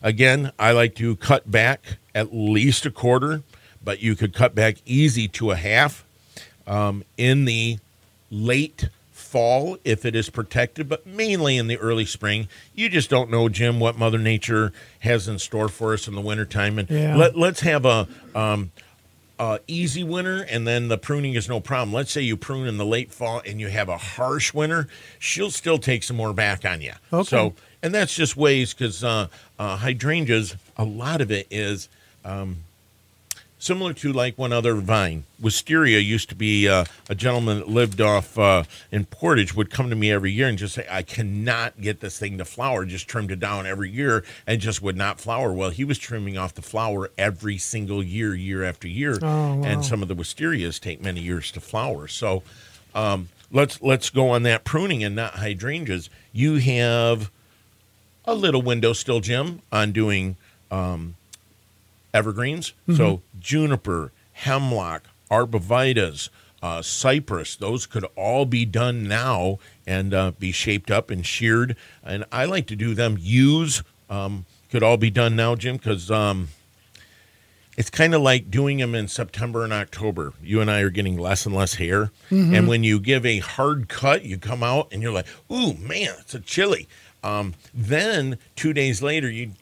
Again, 0.00 0.50
I 0.58 0.72
like 0.72 0.94
to 0.94 1.16
cut 1.16 1.50
back 1.50 1.98
at 2.14 2.34
least 2.34 2.86
a 2.86 2.90
quarter, 2.90 3.42
but 3.84 4.00
you 4.00 4.16
could 4.16 4.32
cut 4.32 4.54
back 4.54 4.76
easy 4.86 5.28
to 5.28 5.50
a 5.50 5.56
half 5.56 6.05
um, 6.66 7.04
in 7.16 7.44
the 7.44 7.78
late 8.30 8.88
fall 9.12 9.76
if 9.84 10.04
it 10.04 10.14
is 10.14 10.30
protected, 10.30 10.88
but 10.88 11.06
mainly 11.06 11.56
in 11.56 11.66
the 11.66 11.76
early 11.78 12.06
spring. 12.06 12.48
You 12.74 12.88
just 12.88 13.10
don't 13.10 13.30
know, 13.30 13.48
Jim, 13.48 13.80
what 13.80 13.98
Mother 13.98 14.18
Nature 14.18 14.72
has 15.00 15.28
in 15.28 15.38
store 15.38 15.68
for 15.68 15.92
us 15.94 16.06
in 16.08 16.14
the 16.14 16.20
wintertime. 16.20 16.78
And 16.78 16.88
Yeah. 16.90 17.16
let, 17.16 17.36
let's 17.36 17.60
have 17.60 17.84
a. 17.84 18.08
Um, 18.34 18.70
uh, 19.38 19.58
easy 19.68 20.02
winter 20.02 20.46
and 20.48 20.66
then 20.66 20.88
the 20.88 20.96
pruning 20.96 21.34
is 21.34 21.46
no 21.48 21.60
problem. 21.60 21.92
Let's 21.92 22.10
say 22.10 22.22
you 22.22 22.36
prune 22.38 22.66
in 22.66 22.78
the 22.78 22.86
late 22.86 23.12
fall 23.12 23.42
and 23.44 23.60
you 23.60 23.68
have 23.68 23.88
a 23.88 23.98
harsh 23.98 24.54
winter, 24.54 24.88
she'll 25.18 25.50
still 25.50 25.76
take 25.78 26.02
some 26.02 26.16
more 26.16 26.32
back 26.32 26.64
on 26.64 26.80
you. 26.80 26.92
Okay. 27.12 27.28
So, 27.28 27.54
and 27.82 27.94
that's 27.94 28.14
just 28.14 28.36
ways 28.36 28.72
because 28.72 29.04
uh, 29.04 29.28
uh, 29.58 29.76
hydrangeas, 29.76 30.56
a 30.76 30.84
lot 30.84 31.20
of 31.20 31.30
it 31.30 31.46
is 31.50 31.88
um, 32.24 32.58
similar 33.58 33.92
to 33.94 34.12
like 34.12 34.36
one 34.36 34.52
other 34.52 34.74
vine. 34.74 35.24
Wisteria 35.40 35.98
used 35.98 36.28
to 36.28 36.34
be 36.34 36.68
uh, 36.68 36.84
a 37.08 37.14
gentleman 37.14 37.58
that 37.58 37.68
lived 37.68 38.00
off 38.00 38.38
uh, 38.38 38.64
in 38.90 39.04
Portage 39.04 39.54
would 39.54 39.70
come 39.70 39.90
to 39.90 39.96
me 39.96 40.10
every 40.10 40.30
year 40.32 40.48
and 40.48 40.58
just 40.58 40.74
say, 40.74 40.86
I 40.90 41.02
cannot 41.02 41.80
get 41.80 42.00
this 42.00 42.18
thing 42.18 42.38
to 42.38 42.44
flower. 42.44 42.84
Just 42.84 43.08
trimmed 43.08 43.30
it 43.30 43.40
down 43.40 43.66
every 43.66 43.90
year 43.90 44.24
and 44.46 44.60
just 44.60 44.82
would 44.82 44.96
not 44.96 45.20
flower. 45.20 45.52
Well, 45.52 45.70
he 45.70 45.84
was 45.84 45.98
trimming 45.98 46.36
off 46.36 46.54
the 46.54 46.62
flower 46.62 47.10
every 47.16 47.58
single 47.58 48.02
year, 48.02 48.34
year 48.34 48.64
after 48.64 48.88
year. 48.88 49.18
Oh, 49.22 49.56
wow. 49.56 49.62
And 49.64 49.84
some 49.84 50.02
of 50.02 50.08
the 50.08 50.14
wisterias 50.16 50.80
take 50.80 51.02
many 51.02 51.20
years 51.20 51.50
to 51.52 51.60
flower. 51.60 52.08
So 52.08 52.42
um, 52.94 53.28
let's 53.50 53.80
let's 53.82 54.10
go 54.10 54.30
on 54.30 54.42
that 54.44 54.64
pruning 54.64 55.02
and 55.04 55.16
not 55.16 55.34
hydrangeas. 55.34 56.10
You 56.32 56.56
have 56.56 57.30
a 58.24 58.34
little 58.34 58.62
window 58.62 58.92
still, 58.92 59.20
Jim, 59.20 59.62
on 59.70 59.92
doing 59.92 60.36
um, 60.70 61.16
evergreens. 62.16 62.72
So 62.96 63.22
juniper, 63.38 64.12
hemlock, 64.32 65.04
arborvitas, 65.30 66.28
uh, 66.62 66.82
cypress, 66.82 67.54
those 67.56 67.86
could 67.86 68.04
all 68.16 68.44
be 68.46 68.64
done 68.64 69.06
now 69.06 69.58
and 69.86 70.12
uh, 70.14 70.32
be 70.32 70.50
shaped 70.52 70.90
up 70.90 71.10
and 71.10 71.24
sheared. 71.24 71.76
And 72.02 72.24
I 72.32 72.44
like 72.46 72.66
to 72.68 72.76
do 72.76 72.94
them. 72.94 73.16
Use 73.20 73.82
um, 74.08 74.46
could 74.70 74.82
all 74.82 74.96
be 74.96 75.10
done 75.10 75.36
now, 75.36 75.54
Jim, 75.54 75.76
because 75.76 76.10
um, 76.10 76.48
it's 77.76 77.90
kind 77.90 78.14
of 78.14 78.22
like 78.22 78.50
doing 78.50 78.78
them 78.78 78.94
in 78.94 79.08
September 79.08 79.64
and 79.64 79.72
October. 79.72 80.32
You 80.42 80.60
and 80.60 80.70
I 80.70 80.80
are 80.80 80.90
getting 80.90 81.16
less 81.18 81.46
and 81.46 81.54
less 81.54 81.74
hair, 81.74 82.10
and 82.30 82.66
when 82.68 82.82
you 82.84 82.98
give 83.00 83.24
a 83.26 83.38
hard 83.38 83.88
cut, 83.88 84.24
you 84.24 84.38
come 84.38 84.62
out 84.62 84.88
and 84.92 85.02
you're 85.02 85.12
like, 85.12 85.26
"Ooh, 85.50 85.74
man, 85.74 86.14
it's 86.20 86.34
a 86.34 86.40
chilly." 86.40 86.88
Um, 87.22 87.54
then 87.74 88.38
two 88.54 88.72
days 88.72 89.02
later, 89.02 89.28
you 89.30 89.52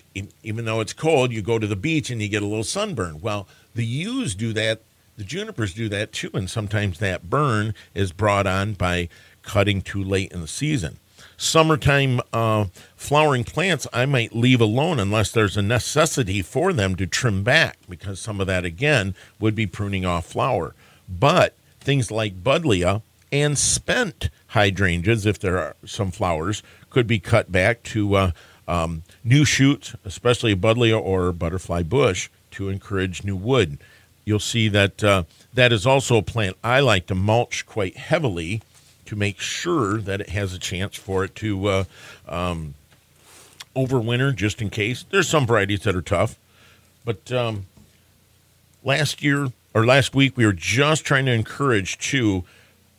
even 0.42 0.64
though 0.64 0.80
it's 0.80 0.92
cold, 0.92 1.32
you 1.32 1.42
go 1.42 1.58
to 1.58 1.66
the 1.66 1.76
beach 1.76 2.10
and 2.10 2.22
you 2.22 2.28
get 2.28 2.42
a 2.42 2.46
little 2.46 2.64
sunburn. 2.64 3.20
Well, 3.20 3.48
the 3.74 3.84
yews 3.84 4.34
do 4.34 4.52
that. 4.52 4.80
The 5.16 5.24
junipers 5.24 5.74
do 5.74 5.88
that 5.90 6.12
too, 6.12 6.30
and 6.34 6.50
sometimes 6.50 6.98
that 6.98 7.30
burn 7.30 7.74
is 7.94 8.12
brought 8.12 8.46
on 8.46 8.72
by 8.72 9.08
cutting 9.42 9.80
too 9.80 10.02
late 10.02 10.32
in 10.32 10.40
the 10.40 10.48
season. 10.48 10.98
Summertime 11.36 12.20
uh, 12.32 12.66
flowering 12.96 13.44
plants, 13.44 13.86
I 13.92 14.06
might 14.06 14.34
leave 14.34 14.60
alone 14.60 14.98
unless 14.98 15.30
there's 15.30 15.56
a 15.56 15.62
necessity 15.62 16.42
for 16.42 16.72
them 16.72 16.96
to 16.96 17.06
trim 17.06 17.42
back, 17.42 17.78
because 17.88 18.20
some 18.20 18.40
of 18.40 18.46
that 18.46 18.64
again 18.64 19.14
would 19.38 19.54
be 19.54 19.66
pruning 19.66 20.04
off 20.04 20.26
flower. 20.26 20.74
But 21.08 21.54
things 21.80 22.10
like 22.10 22.42
buddleia 22.42 23.02
and 23.30 23.58
spent 23.58 24.30
hydrangeas, 24.48 25.26
if 25.26 25.38
there 25.38 25.58
are 25.58 25.76
some 25.84 26.10
flowers, 26.10 26.62
could 26.90 27.06
be 27.06 27.18
cut 27.18 27.50
back 27.50 27.82
to 27.84 28.14
uh, 28.14 28.30
um, 28.66 29.02
new 29.22 29.44
shoots, 29.44 29.94
especially 30.04 30.52
a 30.52 30.56
buddleia 30.56 31.00
or 31.00 31.32
butterfly 31.32 31.82
bush, 31.82 32.28
to 32.52 32.68
encourage 32.68 33.24
new 33.24 33.36
wood. 33.36 33.78
You'll 34.24 34.40
see 34.40 34.68
that 34.68 35.04
uh, 35.04 35.24
that 35.52 35.72
is 35.72 35.86
also 35.86 36.16
a 36.16 36.22
plant 36.22 36.56
I 36.64 36.80
like 36.80 37.06
to 37.06 37.14
mulch 37.14 37.66
quite 37.66 37.96
heavily 37.96 38.62
to 39.06 39.16
make 39.16 39.38
sure 39.38 39.98
that 39.98 40.20
it 40.20 40.30
has 40.30 40.54
a 40.54 40.58
chance 40.58 40.96
for 40.96 41.24
it 41.24 41.34
to 41.36 41.66
uh, 41.66 41.84
um, 42.26 42.74
overwinter, 43.76 44.34
just 44.34 44.62
in 44.62 44.70
case. 44.70 45.04
There's 45.10 45.28
some 45.28 45.46
varieties 45.46 45.82
that 45.82 45.94
are 45.94 46.02
tough, 46.02 46.36
but 47.04 47.30
um, 47.30 47.66
last 48.82 49.22
year 49.22 49.48
or 49.74 49.84
last 49.84 50.14
week 50.14 50.36
we 50.36 50.46
were 50.46 50.52
just 50.52 51.04
trying 51.04 51.26
to 51.26 51.32
encourage 51.32 51.98
too 51.98 52.44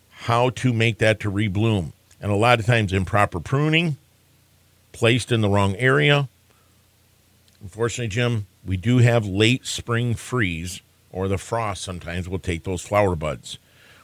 how 0.09 0.49
to 0.51 0.73
make 0.73 0.99
that 0.99 1.19
to 1.21 1.31
rebloom, 1.31 1.91
and 2.21 2.31
a 2.31 2.35
lot 2.35 2.59
of 2.59 2.65
times 2.65 2.93
improper 2.93 3.39
pruning, 3.39 3.97
placed 4.95 5.31
in 5.31 5.41
the 5.41 5.49
wrong 5.49 5.75
area. 5.75 6.29
Unfortunately, 7.61 8.07
Jim, 8.07 8.47
we 8.65 8.77
do 8.77 8.99
have 8.99 9.25
late 9.25 9.65
spring 9.65 10.15
freeze 10.15 10.81
or 11.11 11.27
the 11.27 11.37
frost 11.37 11.81
sometimes 11.81 12.29
will 12.29 12.39
take 12.39 12.63
those 12.63 12.81
flower 12.81 13.15
buds. 13.15 13.57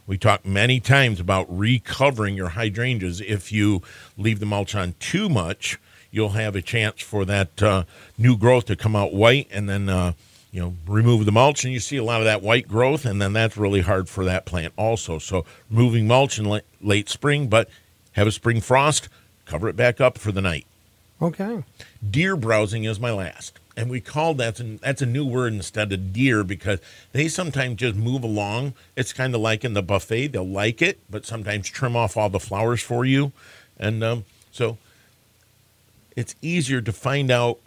We 0.06 0.18
talked 0.18 0.46
many 0.46 0.80
times 0.80 1.20
about 1.20 1.46
recovering 1.50 2.36
your 2.36 2.50
hydrangeas. 2.50 3.22
If 3.22 3.52
you 3.52 3.82
leave 4.18 4.40
the 4.40 4.46
mulch 4.46 4.76
on 4.76 4.96
too 5.00 5.30
much, 5.30 5.80
you'll 6.12 6.30
have 6.30 6.56
a 6.56 6.62
chance 6.62 7.02
for 7.02 7.24
that 7.26 7.64
uh, 7.64 7.84
new 8.18 8.38
growth 8.38 8.66
to 8.66 8.76
come 8.76 8.96
out 8.96 9.14
white 9.14 9.48
and 9.52 9.70
then 9.70 9.88
uh, 9.88 10.12
you 10.52 10.62
know 10.62 10.74
remove 10.86 11.26
the 11.26 11.32
mulch 11.32 11.64
and 11.64 11.74
you 11.74 11.80
see 11.80 11.98
a 11.98 12.04
lot 12.04 12.20
of 12.20 12.26
that 12.26 12.42
white 12.42 12.68
growth 12.68 13.06
and 13.06 13.22
then 13.22 13.32
that's 13.34 13.56
really 13.56 13.82
hard 13.82 14.10
for 14.10 14.26
that 14.26 14.46
plant 14.46 14.74
also 14.78 15.18
so 15.18 15.46
removing 15.70 16.06
mulch 16.06 16.38
in 16.38 16.62
late 16.82 17.08
spring 17.08 17.48
but 17.48 17.70
have 18.14 18.28
a 18.28 18.32
spring 18.32 18.60
frost 18.60 19.08
cover 19.46 19.70
it 19.70 19.78
back 19.78 20.02
up 20.02 20.18
for 20.18 20.34
the 20.34 20.42
night 20.42 20.66
Okay. 21.22 21.64
deer 22.10 22.36
browsing 22.36 22.84
is 22.84 23.00
my 23.00 23.12
last 23.12 23.60
and 23.78 23.90
we 23.90 24.02
called 24.02 24.38
that 24.40 24.62
that's 24.82 25.02
a 25.02 25.06
new 25.06 25.26
word 25.26 25.54
instead 25.54 25.92
of 25.94 26.12
deer 26.14 26.44
because 26.44 26.80
they 27.14 27.28
sometimes 27.28 27.78
just 27.78 27.96
move 27.96 28.24
along 28.24 28.74
it's 28.96 29.14
kind 29.14 29.34
of 29.36 29.42
like 29.42 29.64
in 29.64 29.74
the 29.74 29.84
buffet 29.84 30.28
they'll 30.30 30.48
like 30.48 30.82
it 30.82 31.00
but 31.10 31.26
sometimes 31.26 31.70
trim 31.70 31.96
off 31.96 32.18
all 32.18 32.30
the 32.30 32.40
flowers 32.40 32.82
for 32.82 33.06
you 33.06 33.32
and 33.80 34.04
um, 34.04 34.26
so 34.52 34.78
it's 36.16 36.36
easier 36.42 36.82
to 36.82 36.92
find 36.92 37.32
out 37.32 37.60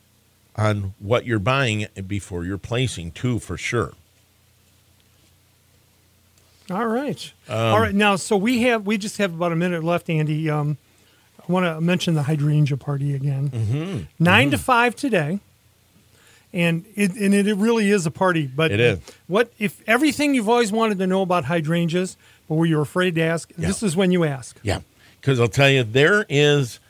on 0.56 0.94
what 0.98 1.24
you're 1.24 1.38
buying 1.38 1.86
before 2.06 2.44
you're 2.44 2.58
placing 2.58 3.10
too 3.10 3.38
for 3.38 3.56
sure 3.56 3.94
All 6.70 6.86
right. 6.86 7.32
Um, 7.48 7.58
All 7.58 7.80
right. 7.80 7.94
Now, 7.94 8.16
so 8.16 8.36
we 8.36 8.62
have 8.62 8.86
we 8.86 8.96
just 8.96 9.18
have 9.18 9.34
about 9.34 9.52
a 9.52 9.56
minute 9.56 9.84
left, 9.84 10.08
Andy. 10.08 10.48
Um, 10.48 10.78
I 11.46 11.52
want 11.52 11.66
to 11.66 11.80
mention 11.80 12.14
the 12.14 12.22
hydrangea 12.22 12.76
party 12.76 13.14
again. 13.14 13.50
Mm-hmm. 13.50 14.24
9 14.24 14.50
to 14.50 14.58
five 14.58 14.96
today, 14.96 15.40
and 16.52 16.84
it 16.94 17.14
and 17.16 17.34
it, 17.34 17.54
really 17.56 17.90
is 17.90 18.06
a 18.06 18.10
party. 18.10 18.46
But 18.46 18.72
It 18.72 18.80
is. 18.80 18.98
What 19.26 19.52
if 19.58 19.82
everything 19.86 20.34
you've 20.34 20.48
always 20.48 20.72
wanted 20.72 20.98
to 20.98 21.06
know 21.06 21.22
about 21.22 21.44
hydrangeas, 21.44 22.16
but 22.48 22.54
were 22.54 22.66
you 22.66 22.80
afraid 22.80 23.14
to 23.16 23.22
ask? 23.22 23.52
This 23.56 23.82
is 23.82 23.96
when 23.96 24.10
you 24.10 24.24
ask. 24.24 24.58
Yeah, 24.62 24.80
because 25.20 25.40
I'll 25.40 25.48
tell 25.48 25.70
you, 25.70 25.82
there 25.82 26.24
is. 26.28 26.80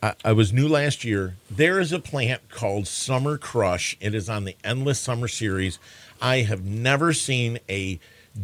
I, 0.00 0.14
I 0.24 0.32
was 0.32 0.52
new 0.52 0.68
last 0.68 1.04
year. 1.04 1.34
There 1.50 1.80
is 1.80 1.92
a 1.92 1.98
plant 1.98 2.48
called 2.50 2.86
Summer 2.86 3.36
Crush. 3.36 3.96
It 4.00 4.14
is 4.14 4.28
on 4.30 4.44
the 4.44 4.54
Endless 4.62 5.00
Summer 5.00 5.26
series. 5.26 5.80
I 6.22 6.42
have 6.42 6.64
never 6.64 7.12
seen 7.12 7.58
a 7.68 7.98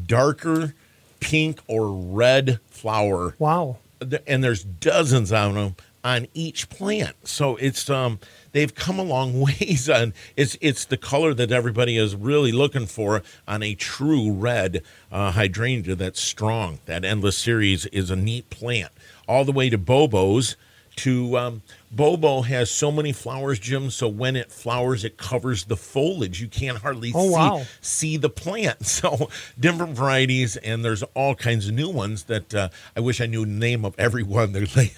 darker 0.07 0.75
pink 1.21 1.61
or 1.69 1.91
red 1.93 2.59
flower 2.71 3.35
Wow. 3.39 3.79
And 4.27 4.43
there's 4.43 4.65
dozens 4.65 5.33
of 5.33 5.55
them 5.55 5.77
on 6.05 6.27
each 6.35 6.69
plant. 6.69 7.17
So 7.27 7.57
it's 7.57 7.89
um 7.89 8.21
they've 8.53 8.75
come 8.75 8.99
a 8.99 9.03
long 9.03 9.41
ways 9.61 9.89
on 9.89 10.13
it's 10.37 10.57
it's 10.61 10.85
the 10.85 10.97
color 10.97 11.35
that 11.35 11.51
everybody 11.51 11.97
is 11.97 12.15
really 12.15 12.53
looking 12.53 12.87
for 12.87 13.23
on 13.49 13.63
a 13.63 13.75
true 13.75 14.31
red 14.31 14.83
uh, 15.11 15.33
hydrangea 15.33 15.95
that's 15.95 16.21
strong. 16.21 16.81
That 16.87 17.05
endless 17.05 17.39
series 17.39 17.87
is 17.87 18.11
a 18.11 18.17
neat 18.17 18.51
plant. 18.51 18.93
All 19.27 19.45
the 19.45 19.53
way 19.53 19.71
to 19.71 19.79
Bobo's 19.79 20.57
to 20.97 21.37
um, 21.39 21.63
Bobo 21.91 22.43
has 22.43 22.71
so 22.71 22.91
many 22.93 23.13
flowers, 23.13 23.59
Jim. 23.59 23.91
So 23.91 24.09
when 24.09 24.37
it 24.37 24.51
flowers, 24.51 25.05
it 25.05 25.17
covers 25.17 25.65
the 25.65 25.77
foliage. 25.77 26.41
You 26.41 26.49
can't 26.49 26.79
hardly 26.79 27.13
Oh, 27.15 27.29
see 27.29 27.33
wow. 27.33 27.63
see 27.81 28.17
the 28.17 28.29
plant. 28.31 28.79
So 28.87 29.29
different 29.59 29.97
varieties, 29.97 30.57
and 30.57 30.85
there's 30.85 31.03
all 31.15 31.35
kinds 31.35 31.69
of 31.69 31.75
new 31.75 31.91
ones 31.91 32.25
that 32.25 32.55
uh, 32.55 32.69
I 32.97 33.01
wish 33.01 33.21
I 33.21 33.27
knew 33.27 33.45
the 33.45 33.51
name 33.53 33.85
of 33.85 33.95
every 33.99 34.23
one. 34.23 34.53
Like, 34.77 34.95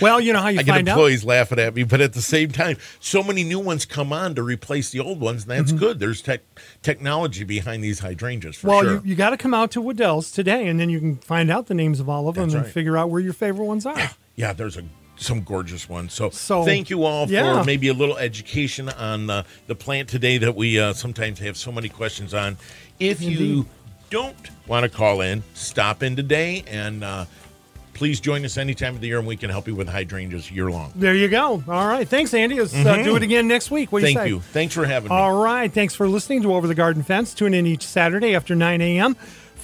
Well, 0.00 0.20
you 0.20 0.32
know 0.32 0.40
how 0.40 0.48
you 0.48 0.60
I 0.60 0.62
get 0.62 0.72
find 0.74 0.88
out. 0.88 0.92
employees 0.92 1.24
laughing 1.24 1.58
at 1.58 1.74
me, 1.74 1.84
but 1.84 2.00
at 2.00 2.12
the 2.12 2.22
same 2.22 2.50
time, 2.50 2.76
so 3.00 3.22
many 3.22 3.44
new 3.44 3.58
ones 3.60 3.84
come 3.84 4.12
on 4.12 4.34
to 4.34 4.42
replace 4.42 4.90
the 4.90 5.00
old 5.00 5.20
ones, 5.20 5.42
and 5.42 5.50
that's 5.52 5.72
good. 5.72 5.98
There's 5.98 6.22
tech 6.22 6.40
technology 6.82 7.44
behind 7.44 7.84
these 7.84 8.00
hydrangeas 8.00 8.56
for 8.56 8.66
Mm-hmm. 8.68 8.68
Well, 8.68 8.82
sure. 8.82 8.94
you, 8.94 9.10
you 9.10 9.14
got 9.14 9.30
to 9.30 9.36
come 9.36 9.54
out 9.54 9.70
to 9.72 9.80
Wedel's 9.82 10.30
today, 10.30 10.66
and 10.66 10.78
then 10.80 10.90
you 10.90 10.98
can 10.98 11.16
find 11.16 11.50
out 11.50 11.66
the 11.66 11.74
names 11.74 12.00
of 12.00 12.08
all 12.08 12.28
of 12.28 12.34
them 12.36 12.44
That's 12.44 12.54
and 12.54 12.64
right. 12.64 12.72
figure 12.72 12.96
out 12.96 13.10
where 13.10 13.20
your 13.20 13.32
favorite 13.32 13.64
ones 13.66 13.86
are. 13.86 14.10
yeah, 14.34 14.52
there's 14.52 14.76
a 14.76 14.84
some 15.16 15.42
gorgeous 15.42 15.88
ones. 15.88 16.12
So, 16.12 16.30
So, 16.30 16.64
thank 16.64 16.90
you 16.90 17.04
all 17.04 17.28
yeah. 17.28 17.60
for 17.60 17.64
maybe 17.66 17.88
a 17.88 17.94
little 17.94 18.16
education 18.18 18.88
on 18.88 19.30
uh, 19.30 19.42
the 19.66 19.74
plant 19.74 20.08
today 20.08 20.38
that 20.38 20.54
we 20.54 20.78
uh, 20.78 20.92
sometimes 20.92 21.38
have 21.40 21.56
so 21.56 21.72
many 21.72 21.88
questions 21.88 22.34
on. 22.34 22.56
If 22.98 23.22
you 23.22 23.66
don't 24.10 24.50
want 24.66 24.84
to 24.84 24.88
call 24.88 25.20
in, 25.20 25.42
stop 25.54 26.02
in 26.02 26.16
today 26.16 26.64
and 26.66 27.02
uh, 27.04 27.24
please 27.94 28.20
join 28.20 28.44
us 28.44 28.56
any 28.58 28.74
time 28.74 28.94
of 28.94 29.00
the 29.00 29.08
year 29.08 29.18
and 29.18 29.26
we 29.26 29.36
can 29.36 29.50
help 29.50 29.66
you 29.66 29.74
with 29.74 29.88
hydrangeas 29.88 30.50
year 30.50 30.70
long. 30.70 30.92
There 30.94 31.14
you 31.14 31.28
go. 31.28 31.62
All 31.66 31.86
right. 31.88 32.06
Thanks, 32.06 32.34
Andy. 32.34 32.58
Let's 32.60 32.74
uh, 32.74 33.02
do 33.02 33.16
it 33.16 33.22
again 33.22 33.48
next 33.48 33.70
week. 33.70 33.90
What 33.90 34.00
do 34.00 34.06
Mm-hmm. 34.06 34.16
Thank 34.16 34.28
you 34.28 34.34
you. 34.36 34.40
Thanks 34.40 34.74
for 34.74 34.84
having 34.84 35.10
me. 35.10 35.16
All 35.16 35.42
right. 35.42 35.72
Thanks 35.72 35.94
for 35.94 36.06
listening 36.06 36.42
to 36.42 36.54
Over 36.54 36.66
the 36.66 36.74
Garden 36.74 37.02
Fence. 37.02 37.34
Tune 37.34 37.54
in 37.54 37.66
each 37.66 37.82
Saturday 37.82 38.34
after 38.34 38.54
9 38.54 38.80
a.m. 38.80 39.16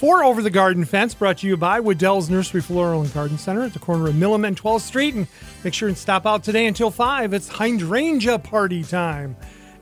for 0.03 0.21
Over 0.21 0.41
the 0.41 0.49
Garden 0.49 0.83
Fence, 0.83 1.13
brought 1.13 1.37
to 1.37 1.47
you 1.47 1.55
by 1.55 1.79
Wedel's 1.79 2.29
Nursery 2.29 2.59
Floral 2.59 3.03
and 3.03 3.13
Garden 3.13 3.37
Center 3.37 3.63
at 3.63 3.71
the 3.71 3.79
corner 3.79 4.09
of 4.09 4.15
Milham 4.15 4.45
and 4.45 4.61
12th 4.61 4.81
Street. 4.81 5.15
And 5.15 5.27
make 5.63 5.73
sure 5.73 5.87
and 5.87 5.97
stop 5.97 6.25
out 6.25 6.43
today 6.43 6.65
until 6.65 6.91
5. 6.91 7.31
It's 7.31 7.47
hydrangea 7.47 8.37
party 8.39 8.83
time. 8.83 9.37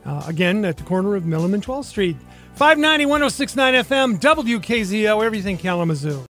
Uh, 0.06 0.22
again, 0.28 0.64
at 0.64 0.76
the 0.76 0.84
corner 0.84 1.16
of 1.16 1.24
Milham 1.24 1.54
and 1.54 1.66
12th 1.66 1.86
Street. 1.86 2.16
590 2.54 3.06
1069 3.06 3.74
FM, 3.74 4.20
WKZO, 4.20 5.24
everything 5.24 5.58
Kalamazoo. 5.58 6.20